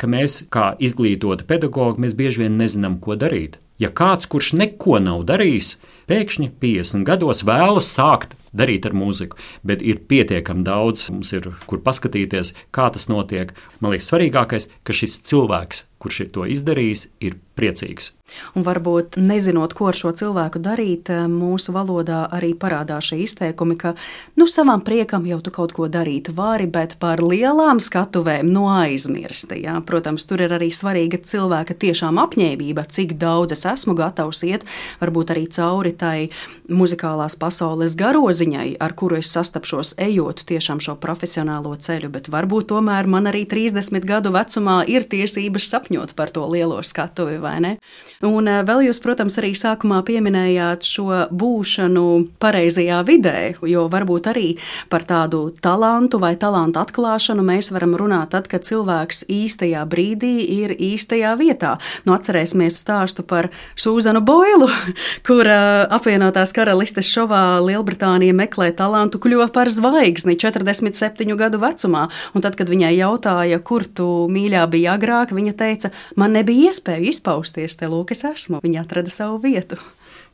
ka 0.00 0.10
mēs, 0.10 0.44
kā 0.52 0.72
izglītoti 0.82 1.46
pedagogi, 1.48 2.04
mēs 2.04 2.16
bieži 2.18 2.44
vien 2.44 2.58
nezinām, 2.60 2.98
ko 3.00 3.16
darīt. 3.18 3.60
Ja 3.82 3.90
kāds, 3.90 4.28
kurš 4.30 4.52
neko 4.60 5.00
nav 5.02 5.24
darījis, 5.26 5.76
pēkšņi 6.10 6.52
50 6.62 7.06
gados 7.08 7.42
vēlas 7.46 7.88
sākt 7.90 8.36
darīt 8.56 8.86
ar 8.88 8.96
mūziku, 8.96 9.38
bet 9.66 9.82
ir 9.82 10.02
pietiekami 10.08 10.64
daudz, 10.66 11.08
mums 11.12 11.32
ir 11.36 11.50
kur 11.68 11.82
paskatīties, 11.84 12.54
kā 12.74 12.90
tas 12.94 13.10
notiek. 13.12 13.54
Man 13.80 13.94
liekas, 13.94 14.10
svarīgākais, 14.12 14.70
ka 14.86 14.96
šis 14.96 15.20
cilvēks, 15.28 15.86
kurš 16.04 16.26
to 16.34 16.44
izdarījis, 16.50 17.08
ir 17.24 17.38
priecīgs. 17.56 18.12
Un 18.58 18.64
varbūt 18.66 19.16
nezinot, 19.20 19.74
ko 19.76 19.88
ar 19.90 19.96
šo 19.98 20.10
cilvēku 20.16 20.58
darīt, 20.62 21.10
mūsu 21.30 21.74
valodā 21.74 22.24
arī 22.34 22.52
parādās 22.58 23.10
šie 23.10 23.20
izteikumi, 23.24 23.76
ka 23.78 23.94
nu, 24.40 24.46
savam 24.50 24.82
priekam 24.84 25.26
jau 25.28 25.38
tu 25.44 25.52
kaut 25.54 25.74
ko 25.76 25.86
darīt 25.92 26.32
vari, 26.34 26.66
bet 26.70 26.96
par 27.02 27.22
lielām 27.22 27.80
skatuvēm 27.82 28.50
no 28.50 28.66
aizmirsti. 28.72 29.60
Jā. 29.64 29.76
Protams, 29.86 30.26
tur 30.28 30.42
ir 30.44 30.54
arī 30.56 30.70
svarīga 30.74 31.20
cilvēka 31.22 31.76
tiešām 31.84 32.18
apņēmība, 32.24 32.86
cik 32.90 33.16
daudz 33.20 33.54
es 33.56 33.64
esmu 33.70 33.94
gatavs 33.98 34.42
iet, 34.48 34.66
varbūt 35.02 35.34
arī 35.34 35.46
cauri 35.54 35.94
tai 35.94 36.16
muzikālās 36.68 37.38
pasaules 37.38 37.96
garoziņai, 38.44 38.76
ar 38.80 38.92
kuru 38.94 39.18
es 39.18 39.30
sastapšos 39.32 39.94
ejot 39.98 40.44
tiešām 40.46 40.80
šo 40.80 40.96
profesionālo 41.00 41.74
ceļu, 41.76 42.10
bet 42.10 42.28
varbūt 42.28 42.68
tomēr 42.68 43.06
man 43.06 43.26
arī 43.26 43.44
30 43.46 44.04
gadu 44.04 44.32
vecumā 44.32 44.84
ir 44.86 45.04
tiesības 45.04 45.68
sapņot 45.70 46.14
par 46.14 46.30
to 46.30 46.44
lielo 46.46 46.82
skatuvi 46.82 47.38
vai 47.40 47.60
ne? 47.60 47.78
Un 48.22 48.48
eh, 48.48 48.62
vēl 48.64 48.88
jūs, 48.88 49.00
protams, 49.00 49.38
arī 49.38 49.54
sākumā 49.54 50.02
pieminējāt 50.04 50.84
šo 50.84 51.28
būšanu 51.30 52.36
pareizajā 52.40 53.02
vidē, 53.04 53.54
jo 53.62 53.88
varbūt 53.88 54.28
arī 54.32 54.56
par 54.90 55.04
tādu 55.04 55.54
talantu 55.60 56.20
vai 56.20 56.34
talantu 56.36 56.80
atklāšanu 56.80 57.44
mēs 57.44 57.70
varam 57.72 57.96
runāt 57.96 58.32
tad, 58.34 58.48
kad 58.48 58.64
cilvēks 58.64 59.26
īstajā 59.28 59.84
brīdī 59.88 60.34
ir 60.60 60.74
īstajā 60.74 61.34
vietā. 61.38 61.78
Nu, 62.04 62.14
atcerēsimies 62.16 62.80
stāstu 62.80 63.24
par 63.26 63.50
Sūzanu 63.76 64.24
Boilu, 64.24 64.68
kur 65.26 65.44
uh, 65.46 65.84
apvienotās 65.94 66.52
karalistes 66.56 67.08
šovā 67.12 67.60
Lielbritānija 67.64 68.33
meklē 68.34 68.70
talantu, 68.76 69.20
kļuva 69.22 69.48
par 69.54 69.70
zvaigzni 69.72 70.36
47 70.40 71.36
gadu 71.38 71.62
vecumā. 71.62 72.08
Un 72.34 72.44
tad, 72.44 72.58
kad 72.58 72.70
viņai 72.70 72.94
jautāja, 72.98 73.62
kur 73.62 73.86
tu 73.86 74.08
mīļā 74.30 74.66
bija 74.72 74.98
agrāk, 74.98 75.34
viņa 75.36 75.56
teica, 75.58 75.94
man 76.20 76.34
nebija 76.36 76.72
iespēja 76.72 77.08
izpaust 77.14 77.44
izpausties, 77.44 77.76
te 77.78 77.90
lūk, 77.90 78.12
es 78.14 78.24
esmu. 78.24 78.60
Viņi 78.62 78.80
atrada 78.82 79.10
savu 79.10 79.40
vietu. 79.42 79.78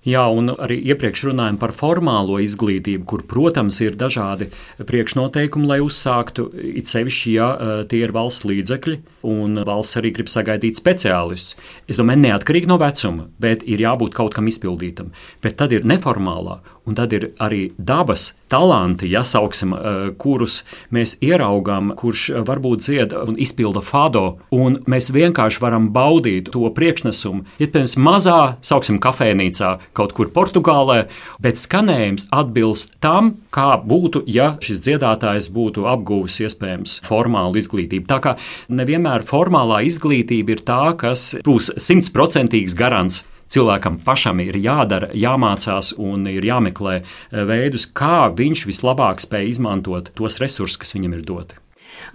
Jā, 0.01 0.23
un 0.33 0.49
arī 0.49 0.79
iepriekš 0.95 1.27
runājām 1.29 1.59
par 1.61 1.75
formālo 1.77 2.39
izglītību, 2.41 3.05
kur, 3.05 3.21
protams, 3.29 3.83
ir 3.85 3.99
dažādi 4.01 4.49
priekšnoteikumi, 4.81 5.69
lai 5.69 5.83
uzsāktu. 5.85 6.47
It 6.57 6.89
sevišķi, 6.89 7.35
ja 7.37 7.49
eh, 7.53 7.83
tie 7.85 8.01
ir 8.07 8.15
valsts 8.17 8.47
līdzekļi, 8.49 8.97
un 9.27 9.63
valsts 9.67 10.01
arī 10.01 10.13
grib 10.17 10.31
sagaidīt 10.31 10.79
speciālistus. 10.81 11.57
Es 11.91 12.01
domāju, 12.01 12.25
neatkarīgi 12.27 12.71
no 12.71 12.79
vecuma, 12.81 13.29
bet 13.43 13.65
ir 13.69 13.83
jābūt 13.85 14.15
kaut 14.17 14.37
kam 14.37 14.51
izpildītam. 14.51 15.11
Bet 15.43 15.59
tad 15.61 15.75
ir 15.77 15.89
neformālā 15.89 16.61
Un 16.91 16.97
tad 16.97 17.13
ir 17.13 17.29
arī 17.39 17.69
dabas 17.79 18.33
talanti, 18.51 19.11
ja 19.13 19.21
sauksim, 19.23 19.75
eh, 19.75 20.11
kurus 20.19 20.65
mēs 20.91 21.19
ieraugām, 21.21 21.95
kurš 21.95 22.31
varbūt 22.45 22.81
dzied 22.83 23.13
un 23.13 23.37
izpilda 23.37 23.83
fado, 23.83 24.39
un 24.51 24.77
mēs 24.89 25.13
vienkārši 25.13 25.61
varam 25.61 25.91
baudīt 25.93 26.51
to 26.51 26.71
priekšnesumu. 26.71 27.45
Iespējams, 27.61 27.97
mazā, 27.97 28.57
sauksim, 28.63 28.99
kafejnīcā 28.99 29.79
kaut 29.95 30.15
kur 30.15 30.27
Portugālē, 30.27 31.07
bet 31.41 31.55
skanējums 31.57 32.27
atbilst 32.33 32.99
tam, 33.01 33.37
kā 33.53 33.77
būtu, 33.87 34.25
ja 34.27 34.57
šis 34.61 34.81
dziedātājs 34.81 35.53
būtu 35.53 35.85
apguvis 35.87 36.41
iespējams 36.41 37.01
formālu 37.03 37.55
izglītību. 37.55 38.07
Tā 38.07 38.21
kā 38.21 38.37
nevienmēr 38.69 39.10
formālā 39.27 39.83
izglītība 39.89 40.57
ir 40.57 40.65
tā, 40.67 40.83
kas 41.01 41.35
būs 41.47 41.73
simtprocentīgs 41.83 42.77
garants 42.79 43.25
cilvēkam 43.51 43.99
pašam 44.05 44.41
ir 44.45 44.59
jādara, 44.63 45.11
jāmācās 45.17 45.95
un 45.99 46.29
ir 46.31 46.47
jāmeklē 46.47 47.01
eh, 47.01 47.43
veidus, 47.49 47.89
kā 47.91 48.31
viņš 48.37 48.67
vislabāk 48.71 49.23
spēj 49.23 49.51
izmantot 49.55 50.13
tos 50.15 50.39
resursus, 50.43 50.79
kas 50.81 50.95
viņam 50.97 51.19
ir 51.19 51.27
doti. 51.27 51.59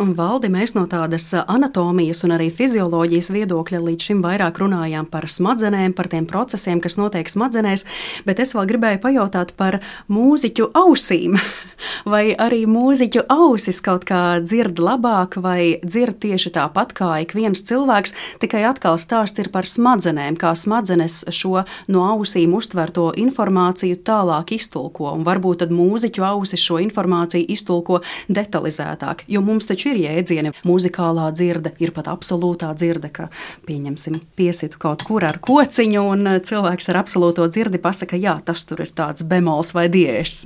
Un 0.01 0.13
valdi 0.17 0.49
mēs 0.51 0.75
no 0.75 0.85
tādas 0.91 1.29
anatomijas 1.45 2.23
un 2.27 2.35
arī 2.35 2.49
fizioloģijas 2.53 3.31
viedokļa 3.35 3.81
līdz 3.85 4.09
šim 4.09 4.23
vairāk 4.25 4.59
runājām 4.61 5.07
par 5.11 5.27
smadzenēm, 5.31 5.93
par 5.95 6.09
tiem 6.11 6.27
procesiem, 6.29 6.81
kas 6.83 6.97
notiek 6.99 7.29
smadzenēs, 7.31 7.85
bet 8.27 8.41
es 8.43 8.55
vēl 8.55 8.67
gribēju 8.69 9.01
pajautāt 9.03 9.53
par 9.59 9.79
mūziķu 10.11 10.71
ausīm. 10.75 11.37
Vai 12.11 12.33
arī 12.39 12.63
mūziķu 12.69 13.25
ausis 13.31 13.81
kaut 13.83 14.05
kā 14.07 14.39
dzird 14.39 14.79
labāk, 14.79 15.35
vai 15.43 15.77
dzird 15.83 16.21
tieši 16.23 16.53
tāpat 16.55 16.93
kā 16.95 17.09
ik 17.23 17.33
viens 17.35 17.59
cilvēks, 17.67 18.13
tikai 18.39 18.63
atkal 18.69 18.95
stāsts 19.01 19.41
ir 19.43 19.49
par 19.51 19.67
smadzenēm, 19.67 20.37
kā 20.39 20.53
smadzenes 20.55 21.25
šo 21.35 21.65
no 21.91 22.05
ausīm 22.13 22.55
uztverto 22.55 23.09
informāciju 23.19 23.99
tālāk 24.07 24.55
iztulko, 24.55 25.11
un 25.17 25.25
varbūt 25.27 25.65
tad 25.65 25.73
mūziķu 25.75 26.23
ausis 26.25 26.63
šo 26.63 26.79
informāciju 26.85 27.49
iztulko 27.51 27.99
detalizētāk, 28.31 29.25
jo 29.27 29.43
mums 29.45 29.67
taču 29.67 29.74
ir 29.83 29.99
jēdzieni. 29.99 30.53
Mūzikālā 30.63 31.27
dzirde 31.35 31.73
ir 31.83 31.91
pat 31.95 32.07
absolūtā 32.13 32.71
dzirde, 32.79 33.11
ka, 33.11 33.27
pieņemsim, 33.67 34.21
piesitu 34.39 34.79
kaut 34.79 35.03
kur 35.07 35.27
ar 35.27 35.41
kociņu, 35.43 36.07
un 36.15 36.31
eh, 36.31 36.41
cilvēks 36.47 36.91
ar 36.93 37.03
absolūto 37.03 37.49
dzirdi 37.51 37.81
pasaka, 37.83 38.15
jā, 38.15 38.39
tas 38.45 38.63
tur 38.69 38.85
ir 38.85 38.95
tāds 38.95 39.27
bemols 39.27 39.75
vai 39.75 39.89
diēs. 39.91 40.45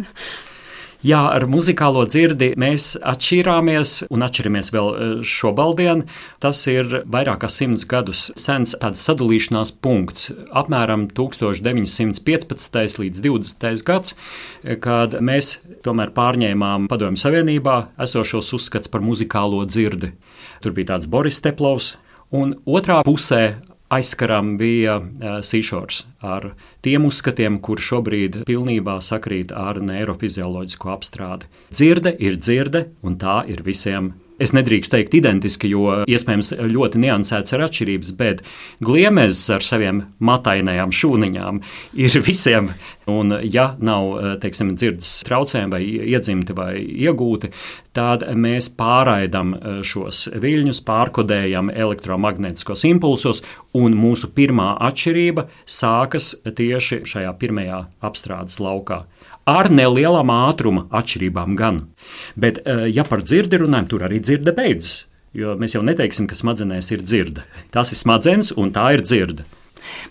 Jā, 1.00 1.22
ar 1.32 1.46
muzikālo 1.48 2.02
dzirdi 2.12 2.50
mēs 2.60 2.98
atšķirāmies 3.08 4.10
un 4.12 4.26
atšķiramies 4.26 4.70
vēl 4.76 4.90
e, 4.90 5.06
šobaldien. 5.24 6.02
Tas 6.44 6.60
ir 6.68 7.06
vairāk 7.08 7.40
kā 7.46 7.48
simts 7.48 7.86
gadus 7.88 8.26
sens 8.36 8.76
tāds 8.82 9.06
sadalīšanās 9.08 9.72
punkts, 9.80 10.34
apmēram 10.52 11.06
1915. 11.16 13.00
līdz 13.00 13.24
20. 13.24 13.86
gads, 13.88 14.18
e, 14.60 14.76
kad 14.76 15.16
mēs 15.24 15.62
tomēr 15.88 16.12
pārņēmām 16.20 16.92
Padomju 16.92 17.24
Savienībā 17.24 17.78
esošos 18.04 18.52
uzskats 18.60 18.92
par 18.92 19.00
muzikālo 19.00 19.64
dzirdi. 19.72 20.12
Tur 20.60 20.76
bija 20.76 20.98
tāds 20.98 21.08
Boris 21.08 21.40
Teplovs, 21.40 21.94
un 22.36 22.58
otrā 22.68 23.06
pusē 23.08 23.56
aizskaram 23.90 24.56
bija 24.58 24.98
uh, 25.00 25.40
Seashores 25.46 26.06
ar 26.22 26.52
tiem 26.86 27.08
uzskatiem, 27.10 27.60
kur 27.64 27.82
šobrīd 27.82 28.44
pilnībā 28.50 29.00
sakrīt 29.04 29.54
ar 29.56 29.82
neirofizioloģisko 29.84 30.94
apstrādi. 30.94 31.50
Dzirde 31.74 32.16
ir 32.20 32.40
dzirde, 32.40 32.88
un 33.04 33.18
tā 33.22 33.42
ir 33.50 33.64
visiem 33.66 34.14
es 34.40 34.54
nedrīkstu 34.56 34.96
teikt 34.96 35.18
identiski, 35.20 35.70
jo 35.72 36.02
iespējams 36.10 36.54
ļoti 36.72 37.02
niansēts 37.04 37.56
ir 37.56 37.66
atšķirības, 37.66 38.14
bet 38.20 38.44
gliemezes 38.84 39.44
ar 39.56 39.66
saviem 39.66 40.04
matainajām 40.24 40.94
šūniņām 40.96 41.62
ir 42.00 42.20
visiem. 42.30 42.74
Un, 43.10 43.34
ja 43.42 43.72
nav 43.82 44.38
teiksim, 44.44 44.76
dzirdes 44.78 45.24
traucējumi, 45.26 45.72
vai 45.74 45.82
iedzimti 46.14 46.54
vai 46.54 46.74
iegūti, 46.78 47.50
tad 47.98 48.28
mēs 48.38 48.70
pārraidām 48.78 49.56
šos 49.82 50.28
viļņus, 50.38 50.84
pārkodējam 50.86 51.72
elektromagnētiskos 51.74 52.86
impulsos, 52.90 53.42
un 53.74 53.98
mūsu 53.98 54.30
pirmā 54.36 54.76
atšķirība 54.90 55.48
sākas 55.66 56.36
tieši 56.46 57.02
šajā 57.10 57.34
pirmajā 57.42 57.82
apstrādes 58.06 58.62
laukā 58.62 59.04
ar 59.48 59.70
nelielām 59.70 60.32
ātruma 60.34 60.88
atšķirībām 60.90 61.56
gan. 61.56 61.88
Bet, 62.36 62.60
eh, 62.66 62.88
ja 62.88 63.04
par 63.04 63.22
dzirdi 63.22 63.60
runājam, 63.60 63.90
tur 63.90 64.00
arī 64.08 64.20
dzirde 64.20 64.56
beidzas. 64.56 65.06
Jo 65.34 65.56
mēs 65.56 65.76
jau 65.76 65.84
neteiksim, 65.86 66.28
ka 66.28 66.36
smadzenēs 66.36 66.92
ir 66.92 67.04
dzirde. 67.06 67.44
Tas 67.72 67.92
ir 67.92 67.98
smadzenes 67.98 68.52
un 68.58 68.72
tā 68.72 68.94
ir 68.94 69.02
dzirde. 69.02 69.46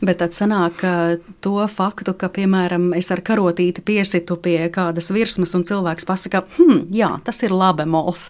Bet 0.04 0.20
tad 0.22 0.36
sanāk 0.36 0.84
to 1.44 1.56
faktu, 1.72 2.14
ka, 2.18 2.30
piemēram, 2.32 2.90
es 2.98 3.10
ar 3.14 3.22
karotīti 3.24 3.84
piesitu 3.84 4.38
pie 4.40 4.60
kādas 4.74 5.12
virsmas, 5.14 5.54
un 5.58 5.66
cilvēks 5.68 6.08
pasakā, 6.08 6.44
hmm, 6.58 6.86
jā, 6.94 7.14
tas 7.26 7.42
ir 7.46 7.54
labi 7.54 7.88
mols. 7.88 8.28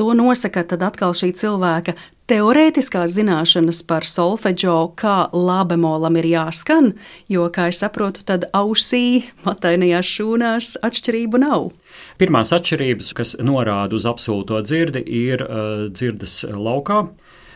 To 0.00 0.12
nosaka 0.16 0.64
tad 0.68 0.84
atkal 0.86 1.16
šī 1.16 1.32
cilvēka 1.42 1.96
teorētiskās 2.30 3.12
zināšanas 3.16 3.82
par 3.88 4.06
solfeģo, 4.08 4.76
kā 4.98 5.16
labemolam 5.34 6.16
ir 6.20 6.28
jāskan, 6.30 6.92
jo, 7.32 7.48
kā 7.52 7.68
es 7.72 7.82
saprotu, 7.82 8.24
tad 8.28 8.46
ausī, 8.56 9.24
matainajās 9.46 10.08
šūnās 10.16 10.70
atšķirību 10.86 11.42
nav. 11.42 11.70
Pirmās 12.22 12.54
atšķirības, 12.54 13.10
kas 13.18 13.34
norāda 13.42 13.98
uz 13.98 14.06
absolūto 14.08 14.62
dzirdi, 14.64 15.02
ir 15.02 15.44
uh, 15.44 15.88
dzirdes 15.92 16.42
laukā. 16.48 17.04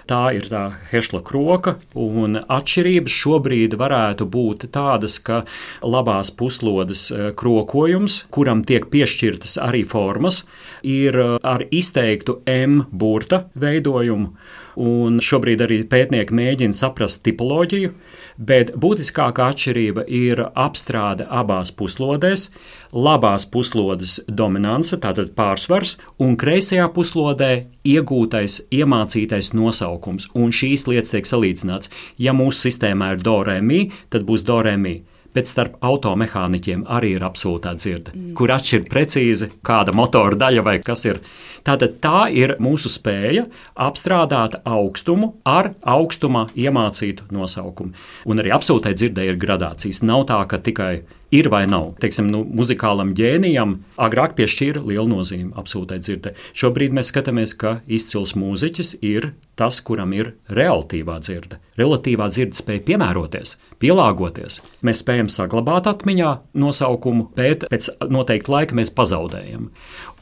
Tā 0.07 0.29
ir 0.37 0.45
tā 0.47 0.61
hešla 0.93 1.19
kroka, 1.27 1.73
un 1.99 2.39
atšķirības 2.39 3.15
šobrīd 3.23 3.73
varētu 3.81 4.29
būt 4.31 4.69
tādas, 4.75 5.17
ka 5.19 5.41
labās 5.83 6.31
puslodes 6.31 7.09
e, 7.11 7.33
krokojums, 7.35 8.21
kuram 8.31 8.63
tiek 8.69 8.87
piešķirtas 8.93 9.57
arī 9.65 9.83
formas, 9.83 10.45
ir 10.87 11.19
e, 11.19 11.27
ar 11.43 11.67
izteiktu 11.75 12.39
M 12.47 12.85
burta 12.93 13.49
veidojumu 13.59 14.31
un 14.77 15.21
šobrīd 15.25 15.65
arī 15.65 15.81
pētnieki 15.89 16.37
mēģina 16.37 16.77
saprast 16.77 17.23
tipoloģiju, 17.27 17.93
bet 18.37 18.75
būtiskākā 18.77 19.49
atšķirība 19.53 20.07
ir 20.13 20.45
apstrāde 20.53 21.27
abās 21.29 21.73
puslodēs, 21.77 22.51
labās 22.93 23.49
puslodes 23.51 24.19
dominance, 24.29 24.97
tātad 25.03 25.33
pārsvars, 25.39 25.97
un 26.23 26.37
kreisajā 26.41 26.87
puslodē 26.95 27.51
iegūtais, 27.87 28.61
iemācītais 28.71 29.53
nosaukums, 29.57 30.31
un 30.35 30.55
šīs 30.55 30.87
lietas 30.91 31.17
tiek 31.17 31.29
salīdzināts. 31.29 31.93
Ja 32.21 32.37
mūsu 32.37 32.69
sistēmā 32.69 33.15
ir 33.17 33.27
do, 33.27 33.41
re, 33.47 33.61
mi, 33.65 33.87
tad 34.13 34.29
būs 34.29 34.47
do, 34.47 34.63
re, 34.67 34.77
mi 34.81 35.01
bet 35.37 35.51
starp 35.51 35.77
automehāniķiem 35.85 36.87
arī 36.97 37.13
ir 37.19 37.27
absolūtā 37.27 37.75
dzirde, 37.77 38.15
mm. 38.15 38.33
kur 38.39 38.55
atšķirt 38.55 38.89
precīzi, 38.93 39.51
kāda 39.67 39.95
motora 39.97 40.39
daļa 40.47 40.65
vai 40.67 40.79
kas 40.85 41.05
ir. 41.09 41.21
Tātad 41.67 41.97
tā 41.99 42.29
ir 42.31 42.55
mūsu 42.63 42.91
spēja 42.93 43.43
apstrādāt 43.89 44.61
augstumu 44.63 45.33
ar 45.51 45.73
augstuma 45.83 46.47
iemācītu 46.55 47.27
nosaukumu. 47.35 47.97
Un 48.31 48.43
arī 48.43 48.55
absolūtai 48.55 48.95
dzirdē 48.95 49.27
ir 49.27 49.41
gradācijas. 49.43 50.05
Nav 50.07 50.29
tā, 50.31 50.39
ka 50.47 50.63
tikai 50.63 50.93
ir 51.31 51.49
vai 51.51 51.65
nav. 51.67 51.93
Teiksim, 52.03 52.29
nu, 52.31 52.43
muzikālam 52.57 53.13
ģēnijam 53.17 53.77
agrāk 54.03 54.37
piešķīra 54.39 54.83
lielu 54.87 55.07
nozīmi 55.11 55.53
absolūtai 55.59 55.99
dzirdē. 56.03 56.35
Šobrīd 56.57 56.95
mēs 56.97 57.11
skatāmies, 57.13 57.57
ka 57.59 57.81
izcils 57.87 58.37
mūziķis 58.39 58.97
ir 59.07 59.33
tas, 59.59 59.81
kuram 59.85 60.15
ir 60.17 60.35
relatīvā 60.53 61.19
dzirde. 61.25 61.61
Relatīvā 61.81 62.29
dzirde 62.33 62.59
spēja 62.59 62.85
piemēroties, 62.91 63.57
pielāgoties. 63.83 64.61
Mēs 64.87 65.03
spējam 65.05 65.31
saglabāt 65.33 65.89
atmiņā 65.91 66.33
nosaukumu, 66.57 67.31
bet 67.37 67.67
pēc 67.71 67.91
noteikta 68.13 68.53
laika 68.57 68.79
mēs 68.79 68.93
pazaudējam. 68.97 69.71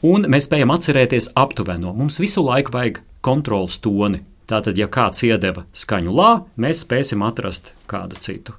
Un 0.05 0.29
mēs 0.31 0.49
spējam 0.49 0.73
atcerēties 0.75 1.31
aptuveno. 1.39 1.93
Mums 1.95 2.19
visu 2.21 2.43
laiku 2.45 2.75
vajag 2.75 3.03
kontrols 3.25 3.79
toni. 3.81 4.23
Tātad, 4.45 4.77
ja 4.77 4.85
kāds 4.85 5.23
iedeva 5.25 5.63
skaņu 5.73 6.11
lā, 6.13 6.29
mēs 6.61 6.83
spēsim 6.85 7.23
atrast 7.25 7.73
kādu 7.89 8.19
citu. 8.21 8.53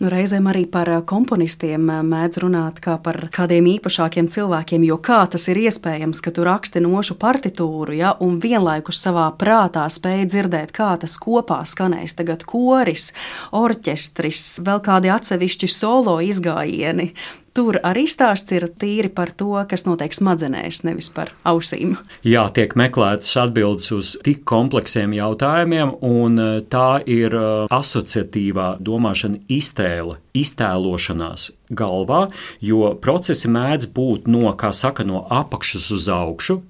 Nu, 0.00 0.10
reizēm 0.12 0.48
arī 0.50 0.64
par 0.70 0.90
eh, 0.92 1.00
komponistiem 1.06 1.88
eh, 1.90 2.02
mēdz 2.06 2.40
runāt 2.44 2.80
kā 2.84 2.96
par 3.02 3.18
kādiem 3.32 3.68
īpašākiem 3.76 4.28
cilvēkiem, 4.32 4.84
jo 4.88 4.98
kā 5.02 5.22
tas 5.32 5.48
ir 5.52 5.60
iespējams, 5.66 6.20
ka 6.24 6.32
tu 6.34 6.44
raksti 6.46 6.82
nošu 6.84 7.16
partitūru, 7.20 7.96
ja, 7.96 8.12
un 8.20 8.36
vienlaikus 8.42 9.00
savā 9.02 9.28
prātā 9.40 9.86
spēj 9.92 10.26
dzirdēt, 10.32 10.74
kā 10.76 10.92
tas 11.00 11.16
kopā 11.22 11.62
skanēs. 11.68 12.16
Tagad 12.18 12.44
koris, 12.48 13.10
orķestris, 13.56 14.60
vēl 14.66 14.84
kādi 14.84 15.12
atsevišķi 15.12 15.72
solo 15.72 16.18
izgājieni. 16.24 17.12
Tur 17.56 17.78
arī 17.88 18.02
stāsts 18.04 18.52
ir 18.52 18.66
tīri 18.76 19.08
par 19.08 19.30
to, 19.32 19.54
kas 19.64 19.86
notiek 19.86 20.12
smadzenēs, 20.12 20.82
nevis 20.84 21.06
par 21.08 21.30
ausīm. 21.48 21.94
Jā, 22.20 22.42
tiek 22.52 22.74
meklētas 22.76 23.30
atbildes 23.40 23.88
uz 23.96 24.10
tik 24.26 24.42
kompleksiem 24.44 25.14
jautājumiem, 25.16 25.94
un 26.04 26.36
e, 26.36 26.48
tā 26.68 27.00
ir 27.08 27.32
e, 27.32 27.46
asociatīvā 27.72 28.74
domāšana, 28.84 29.40
iztēle, 29.48 30.18
iztēlošanās 30.36 31.48
galvā, 31.80 32.26
jo 32.60 32.92
procesi 33.00 33.48
mēdz 33.48 33.88
būt 33.96 34.28
no, 34.28 34.50
kā 34.60 34.74
saka, 34.76 35.08
no 35.08 35.24
apakšas 35.24 35.88
uz 35.96 36.10
augšu 36.12 36.60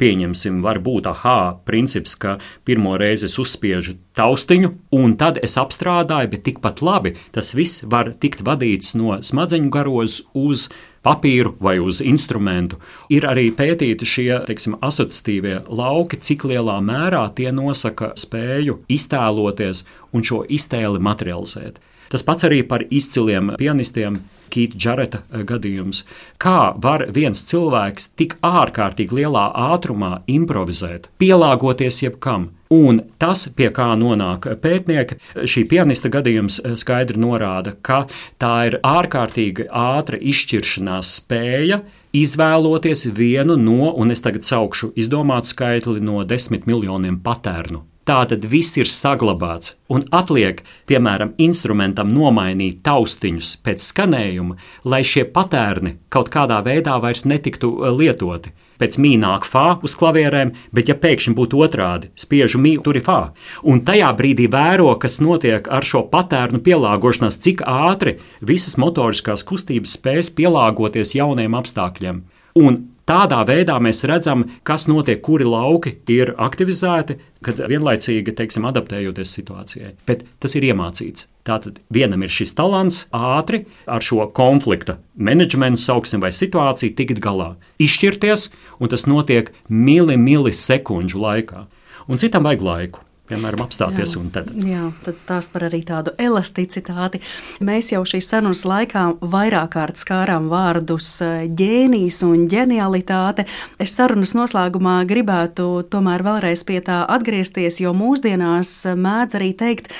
pieņemsim, 0.00 0.62
var 0.64 0.80
būt 0.84 1.08
aha, 1.10 1.60
princips, 1.68 2.16
ka 2.18 2.38
pirmo 2.66 2.96
reizi 3.00 3.28
es 3.28 3.38
uzspiežu 3.40 3.96
taustiņu, 4.18 4.72
un 4.96 5.14
tad 5.20 5.38
es 5.42 5.56
apstrādāju, 5.60 6.32
bet 6.34 6.44
tikpat 6.48 6.82
labi 6.84 7.14
tas 7.34 7.54
viss 7.54 7.84
var 7.86 8.12
tikt 8.20 8.44
vadīts 8.46 8.94
no 8.98 9.20
smadzeņu 9.22 9.70
garozes 9.74 10.22
uz 10.34 10.68
papīru 11.04 11.54
vai 11.60 11.76
uz 11.82 12.00
instrumentu. 12.00 12.78
Ir 13.12 13.26
arī 13.28 13.50
pētīti 13.54 14.08
šie 14.08 14.28
teiksim, 14.48 14.78
asociatīvie 14.84 15.60
lauki, 15.68 16.16
cik 16.16 16.46
lielā 16.48 16.78
mērā 16.84 17.26
tie 17.36 17.50
nosaka 17.52 18.14
spēju 18.18 18.80
iztēloties 18.88 19.84
un 20.16 20.24
šo 20.24 20.44
iztēli 20.48 21.02
materializēt. 21.04 21.80
Tas 22.12 22.24
pats 22.24 22.46
arī 22.46 22.62
par 22.68 22.84
izciliem 22.94 23.54
pianistiem, 23.58 24.20
Kīta 24.54 24.78
Džareta 24.78 25.22
eh, 25.24 25.42
gadījums. 25.46 26.04
Kā 26.38 26.74
var 26.80 27.06
viens 27.14 27.42
cilvēks 27.48 28.12
tik 28.18 28.36
ārkārtīgi 28.44 29.20
lielā 29.20 29.48
ātrumā 29.74 30.20
improvizēt, 30.30 31.10
pielāgoties 31.18 32.02
jebkam? 32.04 32.52
Un 32.74 33.02
tas, 33.22 33.44
pie 33.54 33.68
kā 33.74 33.90
nonāk 33.98 34.48
pētnieki, 34.62 35.18
šī 35.50 35.66
pianista 35.70 36.10
gadījums 36.12 36.60
eh, 36.62 36.76
skaidri 36.80 37.20
norāda, 37.20 37.76
ka 37.82 38.04
tā 38.42 38.54
ir 38.70 38.78
ārkārtīgi 38.82 39.68
ātra 39.70 40.18
izšķiršanās 40.18 41.16
spēja 41.20 41.82
izvēloties 42.14 43.08
vienu 43.14 43.58
no, 43.58 43.90
un 43.90 44.14
es 44.14 44.22
tagad 44.24 44.46
saukšu 44.46 44.92
izdomātu 44.98 45.54
skaitli 45.54 46.02
no 46.04 46.22
desmit 46.28 46.70
miljoniem 46.70 47.18
patērnu 47.24 47.82
Tā 48.04 48.18
tad 48.28 48.42
viss 48.44 48.76
ir 48.76 48.88
saglabāts, 48.90 49.78
un 49.88 50.02
atliek, 50.12 50.58
piemēram, 50.84 51.30
instrumentam 51.40 52.10
nomainīt 52.12 52.82
taustiņus 52.84 53.54
pēc 53.64 53.80
skanējuma, 53.80 54.58
lai 54.84 55.00
šie 55.08 55.24
patērni 55.32 55.94
kaut 56.12 56.28
kādā 56.34 56.58
veidā 56.66 56.98
vairs 57.00 57.24
netiktu 57.24 57.70
eh, 57.78 57.94
lietoti. 57.96 58.52
Pēc 58.76 58.98
mīnāk 59.00 59.46
fā 59.48 59.78
uz 59.86 59.94
klavierēm, 59.96 60.52
bet 60.76 60.92
ja 60.92 60.98
pēkšņi 61.00 61.32
būtu 61.38 61.64
otrādi, 61.64 62.10
spiežu 62.18 62.60
mīnu, 62.60 62.82
tur 62.84 62.98
ir 63.00 63.06
fā. 63.06 63.18
Un 63.64 63.80
tajā 63.88 64.10
brīdī 64.18 64.50
vēro, 64.52 64.90
kas 65.00 65.16
notiek 65.24 65.70
ar 65.72 65.86
šo 65.88 66.04
patērnu 66.12 66.60
pielāgošanās, 66.66 67.40
cik 67.40 67.64
ātri 67.64 68.18
visas 68.44 68.76
motoriskās 68.76 69.46
kustības 69.48 69.96
spēs 69.96 70.34
pielāgoties 70.36 71.16
jauniem 71.16 71.56
apstākļiem. 71.56 72.20
Un 72.60 72.82
Tādā 73.04 73.42
veidā 73.44 73.76
mēs 73.84 74.00
redzam, 74.08 74.46
kas 74.64 74.86
notiek, 74.88 75.20
kuri 75.20 75.44
lauki 75.44 75.98
ir 76.08 76.32
aktivizēti, 76.40 77.18
kad 77.44 77.60
vienlaicīgi 77.68 78.32
teiksim, 78.32 78.64
adaptējoties 78.64 79.34
situācijai. 79.36 79.92
Bet 80.08 80.24
tas 80.40 80.56
ir 80.56 80.64
iemācīts. 80.70 81.28
Tātad 81.44 81.82
vienam 81.92 82.24
ir 82.24 82.32
šis 82.32 82.56
talants, 82.56 83.02
ātri 83.12 83.66
ar 83.84 84.00
šo 84.00 84.24
konflikta 84.32 84.96
menedžmentu, 85.20 85.82
sauksim, 85.84 86.24
vai 86.24 86.32
situāciju 86.32 86.96
tikt 86.96 87.20
galā, 87.20 87.52
izšķirties, 87.76 88.48
un 88.80 88.92
tas 88.94 89.04
notiek 89.04 89.52
mili, 89.68 90.16
mili 90.16 90.56
sekundžu 90.56 91.20
laikā. 91.20 91.66
Un 92.08 92.20
citam 92.20 92.48
vajag 92.48 92.64
laiku 92.64 93.04
piemēram, 93.30 93.64
apstāties. 93.64 94.14
Jā, 94.16 94.22
tad. 94.34 94.50
jā, 94.54 94.84
tad 95.04 95.20
stāst 95.22 95.52
par 95.54 95.66
arī 95.68 95.80
tādu 95.86 96.14
elasticitāti. 96.20 97.22
Mēs 97.64 97.92
jau 97.94 98.02
šīs 98.08 98.28
sarunas 98.30 98.64
laikā 98.68 99.06
vairāk 99.20 99.74
kārt 99.76 100.00
skārām 100.00 100.50
vārdus 100.52 101.10
eh, 101.24 101.44
ģēnijs 101.48 102.22
un 102.28 102.46
ģenialitāte. 102.52 103.46
Es 103.82 103.96
sarunas 103.96 104.34
noslēgumā 104.36 105.00
gribētu 105.10 105.68
tomēr 105.90 106.24
vēlreiz 106.26 106.64
pie 106.68 106.80
tā 106.84 107.02
atgriezties, 107.16 107.80
jo 107.84 107.94
mūsdienās 107.96 108.76
mēdz 108.94 109.40
arī 109.40 109.52
teikt, 109.58 109.92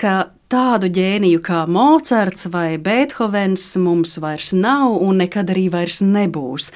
ka 0.00 0.30
tādu 0.50 0.88
ģēniju 0.90 1.40
kā 1.46 1.60
Mocards 1.70 2.48
vai 2.50 2.74
Beethovens 2.82 3.62
mums 3.78 4.16
vairs 4.22 4.50
nav 4.56 4.96
un 4.98 5.20
nekad 5.22 5.52
arī 5.52 5.68
vairs 5.70 6.00
nebūs. 6.02 6.70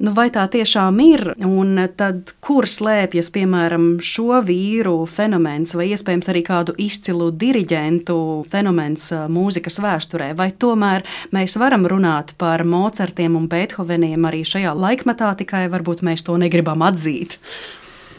Nu, 0.00 0.14
vai 0.16 0.28
tā 0.32 0.46
tiešām 0.48 1.00
ir? 1.04 1.24
Un 1.44 1.76
tad, 1.98 2.32
kur 2.44 2.68
slēpjas, 2.68 3.30
piemēram, 3.34 3.88
šo 4.04 4.40
vīru 4.46 5.02
fenomens 5.10 5.76
vai 5.76 5.90
iespējams 5.92 6.30
arī 6.32 6.44
kādu 6.46 6.76
izcilu 6.80 7.28
diriģentu 7.30 8.18
fenomens 8.52 9.10
mūzikas 9.32 9.80
vēsturē? 9.84 10.30
Vai 10.38 10.50
tomēr 10.52 11.04
mēs 11.36 11.58
varam 11.60 11.84
runāt 11.90 12.32
par 12.40 12.64
Mocartiem 12.64 13.36
un 13.36 13.50
Beethoveniem 13.50 14.24
arī 14.30 14.44
šajā 14.48 14.72
laikmetā, 14.72 15.34
tikai 15.42 15.66
varbūt 15.72 16.06
mēs 16.06 16.24
to 16.24 16.38
negribam 16.40 16.86
atzīt? 16.88 17.36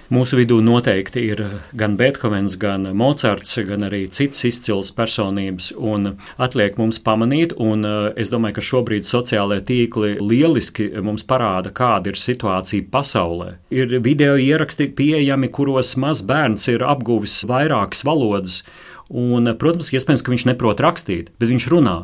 Mūsu 0.09 0.39
vidū 0.39 0.55
noteikti 0.65 1.21
ir 1.21 1.41
gan 1.77 1.93
Beethovens, 1.93 2.55
gan 2.57 2.87
Mocards, 2.97 3.51
gan 3.67 3.85
arī 3.85 4.07
citas 4.09 4.41
izcils 4.47 4.89
personības. 4.97 5.67
Atliek 6.41 6.79
mums 6.81 6.97
pamanīt, 7.05 7.53
un 7.61 7.85
eh, 7.85 7.97
es 8.17 8.33
domāju, 8.33 8.57
ka 8.57 8.65
šobrīd 8.71 9.05
sociālajie 9.05 9.67
tīkli 9.67 10.15
lieliski 10.17 10.89
mums 11.05 11.27
parāda, 11.29 11.69
kāda 11.69 12.09
ir 12.09 12.17
situācija 12.17 12.89
pasaulē. 12.89 13.59
Ir 13.69 13.99
video 14.01 14.33
ieraksti 14.33 14.89
pieejami, 14.97 15.51
kuros 15.53 15.93
mazs 16.01 16.25
bērns 16.25 16.65
ir 16.73 16.87
apguvis 16.89 17.43
vairākas 17.45 18.01
valodas. 18.01 18.63
Un, 19.09 19.49
protams, 19.57 19.87
iespējams, 19.89 20.21
ka 20.21 20.29
viņš 20.29 20.43
neprot 20.51 20.81
rakstīt, 20.85 21.31
bet 21.41 21.49
viņš 21.49 21.69
runā. 21.69 21.95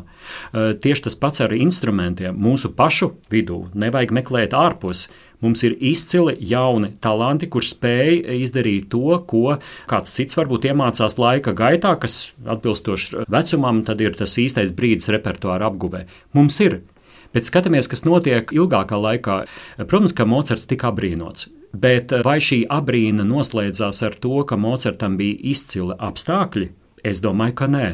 Eh, 0.54 0.72
tieši 0.78 1.06
tas 1.06 1.18
pats 1.18 1.42
ar 1.42 1.54
instrumentiem. 1.54 2.38
Mūsu 2.38 2.70
pašu 2.74 3.16
vidū 3.34 3.64
nevajag 3.74 4.14
meklēt 4.14 4.54
ārpus. 4.54 5.08
Mums 5.44 5.62
ir 5.66 5.76
izcili 5.84 6.36
jauni 6.48 6.94
talanti, 7.04 7.48
kurš 7.52 7.74
spēj 7.74 8.22
izdarīt 8.40 8.88
to, 8.92 9.18
ko 9.28 9.58
kāds 9.90 10.14
cits 10.16 10.38
varbūt 10.38 10.70
iemācās 10.70 11.18
laika 11.20 11.52
gaitā, 11.56 11.92
kas 12.00 12.30
atbilstoši 12.48 13.26
vecumam, 13.32 13.82
tad 13.84 14.00
ir 14.00 14.16
tas 14.16 14.38
īstais 14.40 14.72
brīdis 14.76 15.10
repertuāra 15.12 15.68
apguvē. 15.68 16.06
Mums 16.36 16.60
ir. 16.64 16.80
Bet 17.36 17.48
skatāmies, 17.48 17.88
kas 17.90 18.06
notiek 18.06 18.52
ilgākā 18.54 18.96
laikā. 18.96 19.42
Protams, 19.84 20.16
ka 20.16 20.24
Mocards 20.24 20.64
tika 20.70 20.88
apbrīnots. 20.88 21.50
Bet 21.76 22.14
vai 22.24 22.38
šī 22.40 22.62
apbrīna 22.72 23.26
noslēdzās 23.28 24.00
ar 24.06 24.16
to, 24.22 24.40
ka 24.48 24.56
Mocartam 24.56 25.18
bija 25.20 25.36
izcili 25.52 25.98
apstākļi? 26.00 26.70
Es 27.04 27.20
domāju, 27.20 27.58
ka 27.60 27.68
nē. 27.68 27.88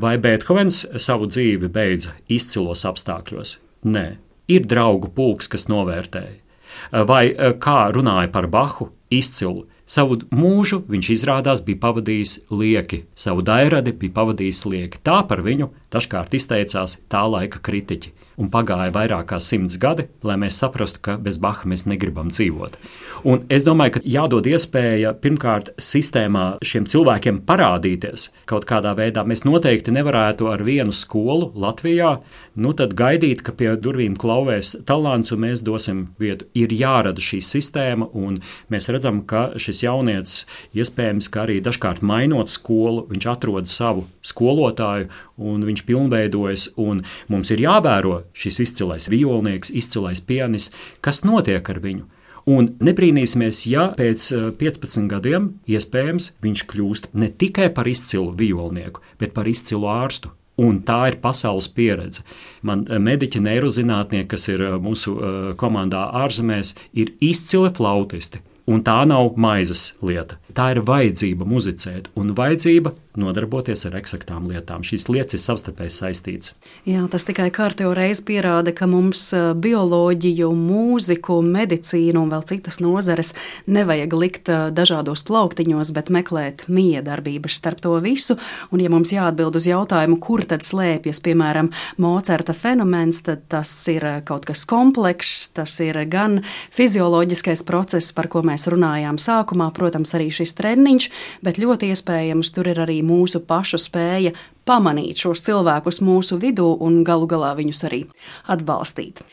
Vai 0.00 0.16
Beethovens 0.18 0.82
savu 0.98 1.28
dzīvi 1.30 1.70
beidza 1.70 2.16
izcilos 2.26 2.82
apstākļos? 2.88 3.60
Nē. 3.86 4.08
Ir 4.50 4.66
draugu 4.68 5.08
pulks, 5.14 5.46
kas 5.48 5.70
novērtēja 5.70 6.43
vai 6.92 7.28
eh, 7.30 7.54
kā 7.60 7.88
runāja 7.94 8.30
par 8.32 8.48
Bahu, 8.50 8.90
izcilu. 9.10 9.66
Savu 9.86 10.16
mūžu 10.32 10.80
viņš 10.88 11.10
izrādās 11.12 11.60
bija 11.64 11.82
pavadījis 11.82 12.38
lieki, 12.48 13.02
savu 13.14 13.44
dairadi 13.44 13.92
bija 13.92 14.14
pavadījis 14.16 14.64
lieki. 14.64 15.02
Tā 15.04 15.20
par 15.28 15.44
viņu 15.44 15.68
dažkārt 15.92 16.34
izteicās 16.38 17.02
tā 17.12 17.26
laika 17.28 17.60
kritiķi. 17.60 18.14
Un 18.40 18.50
pagāja 18.50 18.90
vairāk 18.94 19.28
kā 19.30 19.38
simts 19.42 19.78
gadi, 19.78 20.08
lai 20.26 20.34
mēs 20.40 20.58
saprastu, 20.58 21.02
ka 21.04 21.16
bez 21.22 21.38
Baha 21.42 21.68
mēs 21.70 21.86
negribam 21.86 22.32
dzīvot. 22.34 22.78
Un 23.24 23.44
es 23.48 23.64
domāju, 23.64 23.94
ka 23.96 24.00
jādod 24.04 24.44
iespēja 24.50 25.14
pirmkārt 25.22 25.70
sistēmā 25.80 26.58
šiem 26.66 26.84
cilvēkiem 26.90 27.38
parādīties 27.48 28.26
kaut 28.50 28.66
kādā 28.68 28.92
veidā. 28.98 29.22
Mēs 29.24 29.46
noteikti 29.46 29.94
nevarētu 29.94 30.50
ar 30.50 30.64
vienu 30.66 30.92
skolu 30.92 31.52
Latvijā 31.56 32.18
nu 32.54 32.74
gaidīt, 32.74 33.40
ka 33.46 33.54
pie 33.56 33.70
durvīm 33.80 34.18
klauvēs 34.20 34.74
talants 34.84 35.32
un 35.32 35.40
mēs 35.46 35.62
dosim 35.64 36.08
vietu. 36.20 36.50
Ir 36.54 36.74
jārada 36.74 37.22
šī 37.22 37.40
sistēma, 37.40 38.10
un 38.12 38.42
mēs 38.68 38.90
redzam, 38.92 39.22
ka 39.24 39.54
šis 39.56 39.84
jaunietis 39.86 40.44
iespējams, 40.74 41.30
ka 41.30 41.46
arī 41.46 41.60
dažkārt 41.64 42.02
mainot 42.02 42.52
skolu, 42.52 43.06
viņš 43.08 43.30
atrod 43.30 43.70
savu 43.70 44.04
skolotāju 44.20 45.08
un 45.38 45.64
viņš 45.64 45.86
pilnveidojas. 45.88 46.68
Un 46.76 47.04
mums 47.32 47.50
ir 47.54 47.64
jāvēro 47.64 48.23
šis 48.32 48.60
izcilais 48.64 49.08
violnieks, 49.10 49.70
izcilais 49.70 50.20
pianis, 50.24 50.70
kas 51.04 51.24
notiek 51.26 51.68
ar 51.70 51.80
viņu. 51.84 52.06
Un 52.44 52.74
nebrīnīsimies, 52.84 53.62
ja 53.72 53.88
pēc 53.96 54.28
15 54.60 54.98
eh, 55.00 55.04
gadiem 55.08 55.48
iespējams 55.64 56.34
viņš 56.44 56.64
kļūst 56.68 57.12
ne 57.16 57.30
tikai 57.32 57.70
par 57.72 57.88
izcilu 57.88 58.34
violnieku, 58.36 59.00
bet 59.20 59.32
par 59.36 59.48
izcilu 59.48 59.88
ārstu. 59.88 60.34
Un 60.60 60.84
tā 60.86 61.00
ir 61.10 61.16
pasaules 61.24 61.66
pieredze. 61.72 62.22
Man 62.62 62.84
eh, 62.84 63.00
mediķi, 63.00 63.40
neirozinātnieki, 63.48 64.28
kas 64.36 64.48
ir 64.52 64.66
eh, 64.68 64.76
mūsu 64.76 65.16
komandā 65.60 66.04
ārzemēs, 66.20 66.74
ir 66.92 67.14
izcili 67.24 67.72
flautisti. 67.72 68.44
Un 68.70 68.80
tā 68.80 69.02
nav 69.04 69.34
maizes 69.36 69.92
lieta. 70.00 70.38
Tā 70.54 70.70
ir 70.72 70.84
vajadzība 70.86 71.44
muzicēt 71.48 72.08
un 72.16 72.30
vajadzība 72.36 72.94
nodarboties 73.18 73.84
ar 73.86 73.96
eksaktām 73.98 74.48
lietām. 74.50 74.82
Šīs 74.86 75.06
lietas 75.10 75.36
ir 75.36 75.42
savstarpēji 75.42 75.92
saistītas. 75.94 76.54
Jā, 76.86 77.02
tas 77.10 77.26
tikai 77.26 77.46
kārtējo 77.54 77.92
reizi 77.94 78.24
pierāda, 78.26 78.72
ka 78.74 78.88
mums 78.90 79.28
bioloģiju, 79.34 80.50
mūziku, 80.58 81.38
medicīnu 81.46 82.24
un 82.24 82.32
vēl 82.32 82.46
citas 82.48 82.80
nozares 82.82 83.32
nevajag 83.70 84.16
likt 84.18 84.50
dažādos 84.74 85.24
plauktiņos, 85.28 85.92
bet 85.94 86.10
meklēt 86.14 86.66
miedarbības 86.66 87.58
starp 87.60 87.82
to 87.84 87.94
visu. 88.02 88.38
Un, 88.74 88.82
ja 88.82 88.90
mums 88.92 89.14
jāatbild 89.14 89.58
uz 89.60 89.68
jautājumu, 89.70 90.18
kur 90.22 90.44
tad 90.48 90.66
slēpjas, 90.66 91.22
piemēram, 91.24 91.70
Mocerta 92.02 92.54
fenomens, 92.56 93.22
tad 93.26 93.46
tas 93.52 93.70
ir 93.90 94.06
kaut 94.26 94.46
kas 94.48 94.64
komplekss, 94.68 95.48
tas 95.54 95.76
ir 95.84 95.98
gan 96.10 96.40
fizioloģiskais 96.74 97.62
process, 97.66 98.14
par 98.14 98.30
ko 98.32 98.42
mēs 98.46 98.53
runājām 98.70 99.18
sākumā, 99.20 99.68
protams, 99.74 100.14
arī 100.14 100.30
šis 100.34 100.54
treniņš, 100.58 101.08
bet 101.44 101.58
ļoti 101.58 101.90
iespējams 101.94 102.52
tur 102.54 102.70
ir 102.70 102.80
arī 102.86 103.00
mūsu 103.06 103.42
pašu 103.48 103.80
spēja 103.82 104.34
pamanīt 104.68 105.20
šos 105.20 105.44
cilvēkus 105.44 106.00
mūsu 106.04 106.38
vidū 106.40 106.70
un 106.80 107.02
galu 107.04 107.28
galā 107.30 107.52
viņus 107.58 107.84
arī 107.90 108.04
atbalstīt. 108.50 109.24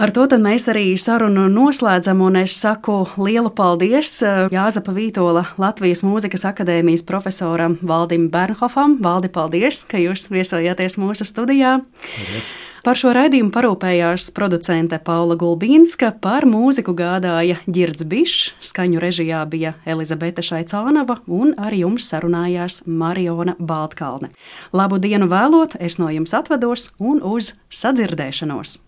Ar 0.00 0.08
to 0.16 0.22
mēs 0.40 0.64
arī 0.72 0.94
sarunu 0.96 1.42
noslēdzam, 1.52 2.22
un 2.24 2.38
es 2.40 2.54
saku 2.56 3.02
lielu 3.20 3.50
paldies 3.52 4.14
eh, 4.24 4.46
Jāzapa 4.48 4.94
Vītola 4.96 5.42
Latvijas 5.60 6.00
Mūzikas 6.08 6.46
akadēmijas 6.48 7.04
profesoram 7.04 7.74
Valdim 7.84 8.30
Bernhofam. 8.32 8.96
Valdi, 9.04 9.28
paldies, 9.28 9.82
ka 9.84 10.00
jūs 10.00 10.30
viesojāties 10.32 10.96
mūsu 10.96 11.28
studijā. 11.28 11.74
Paldies. 12.06 12.50
Par 12.80 12.96
šo 12.96 13.12
raidījumu 13.12 13.52
parūpējās 13.52 14.30
producente 14.32 14.96
Paula 15.04 15.36
Gulbīnska, 15.36 16.14
par 16.24 16.48
mūziku 16.48 16.96
gādāja 16.96 17.60
Girds 17.68 18.08
Bišs, 18.08 18.54
skaņu 18.72 19.04
režijā 19.04 19.44
bija 19.52 19.76
Elizabete 19.84 20.40
Šaicānava 20.40 21.20
un 21.28 21.52
ar 21.60 21.76
jums 21.76 22.08
sarunājās 22.08 22.86
Mariona 22.88 23.60
Baltkalne. 23.60 24.32
Labu 24.72 24.96
dienu 24.96 25.28
vēlot, 25.28 25.76
es 25.76 26.00
no 26.00 26.08
jums 26.08 26.32
atvados 26.32 26.94
un 26.96 27.20
uz 27.20 27.58
sadzirdēšanos! 27.68 28.80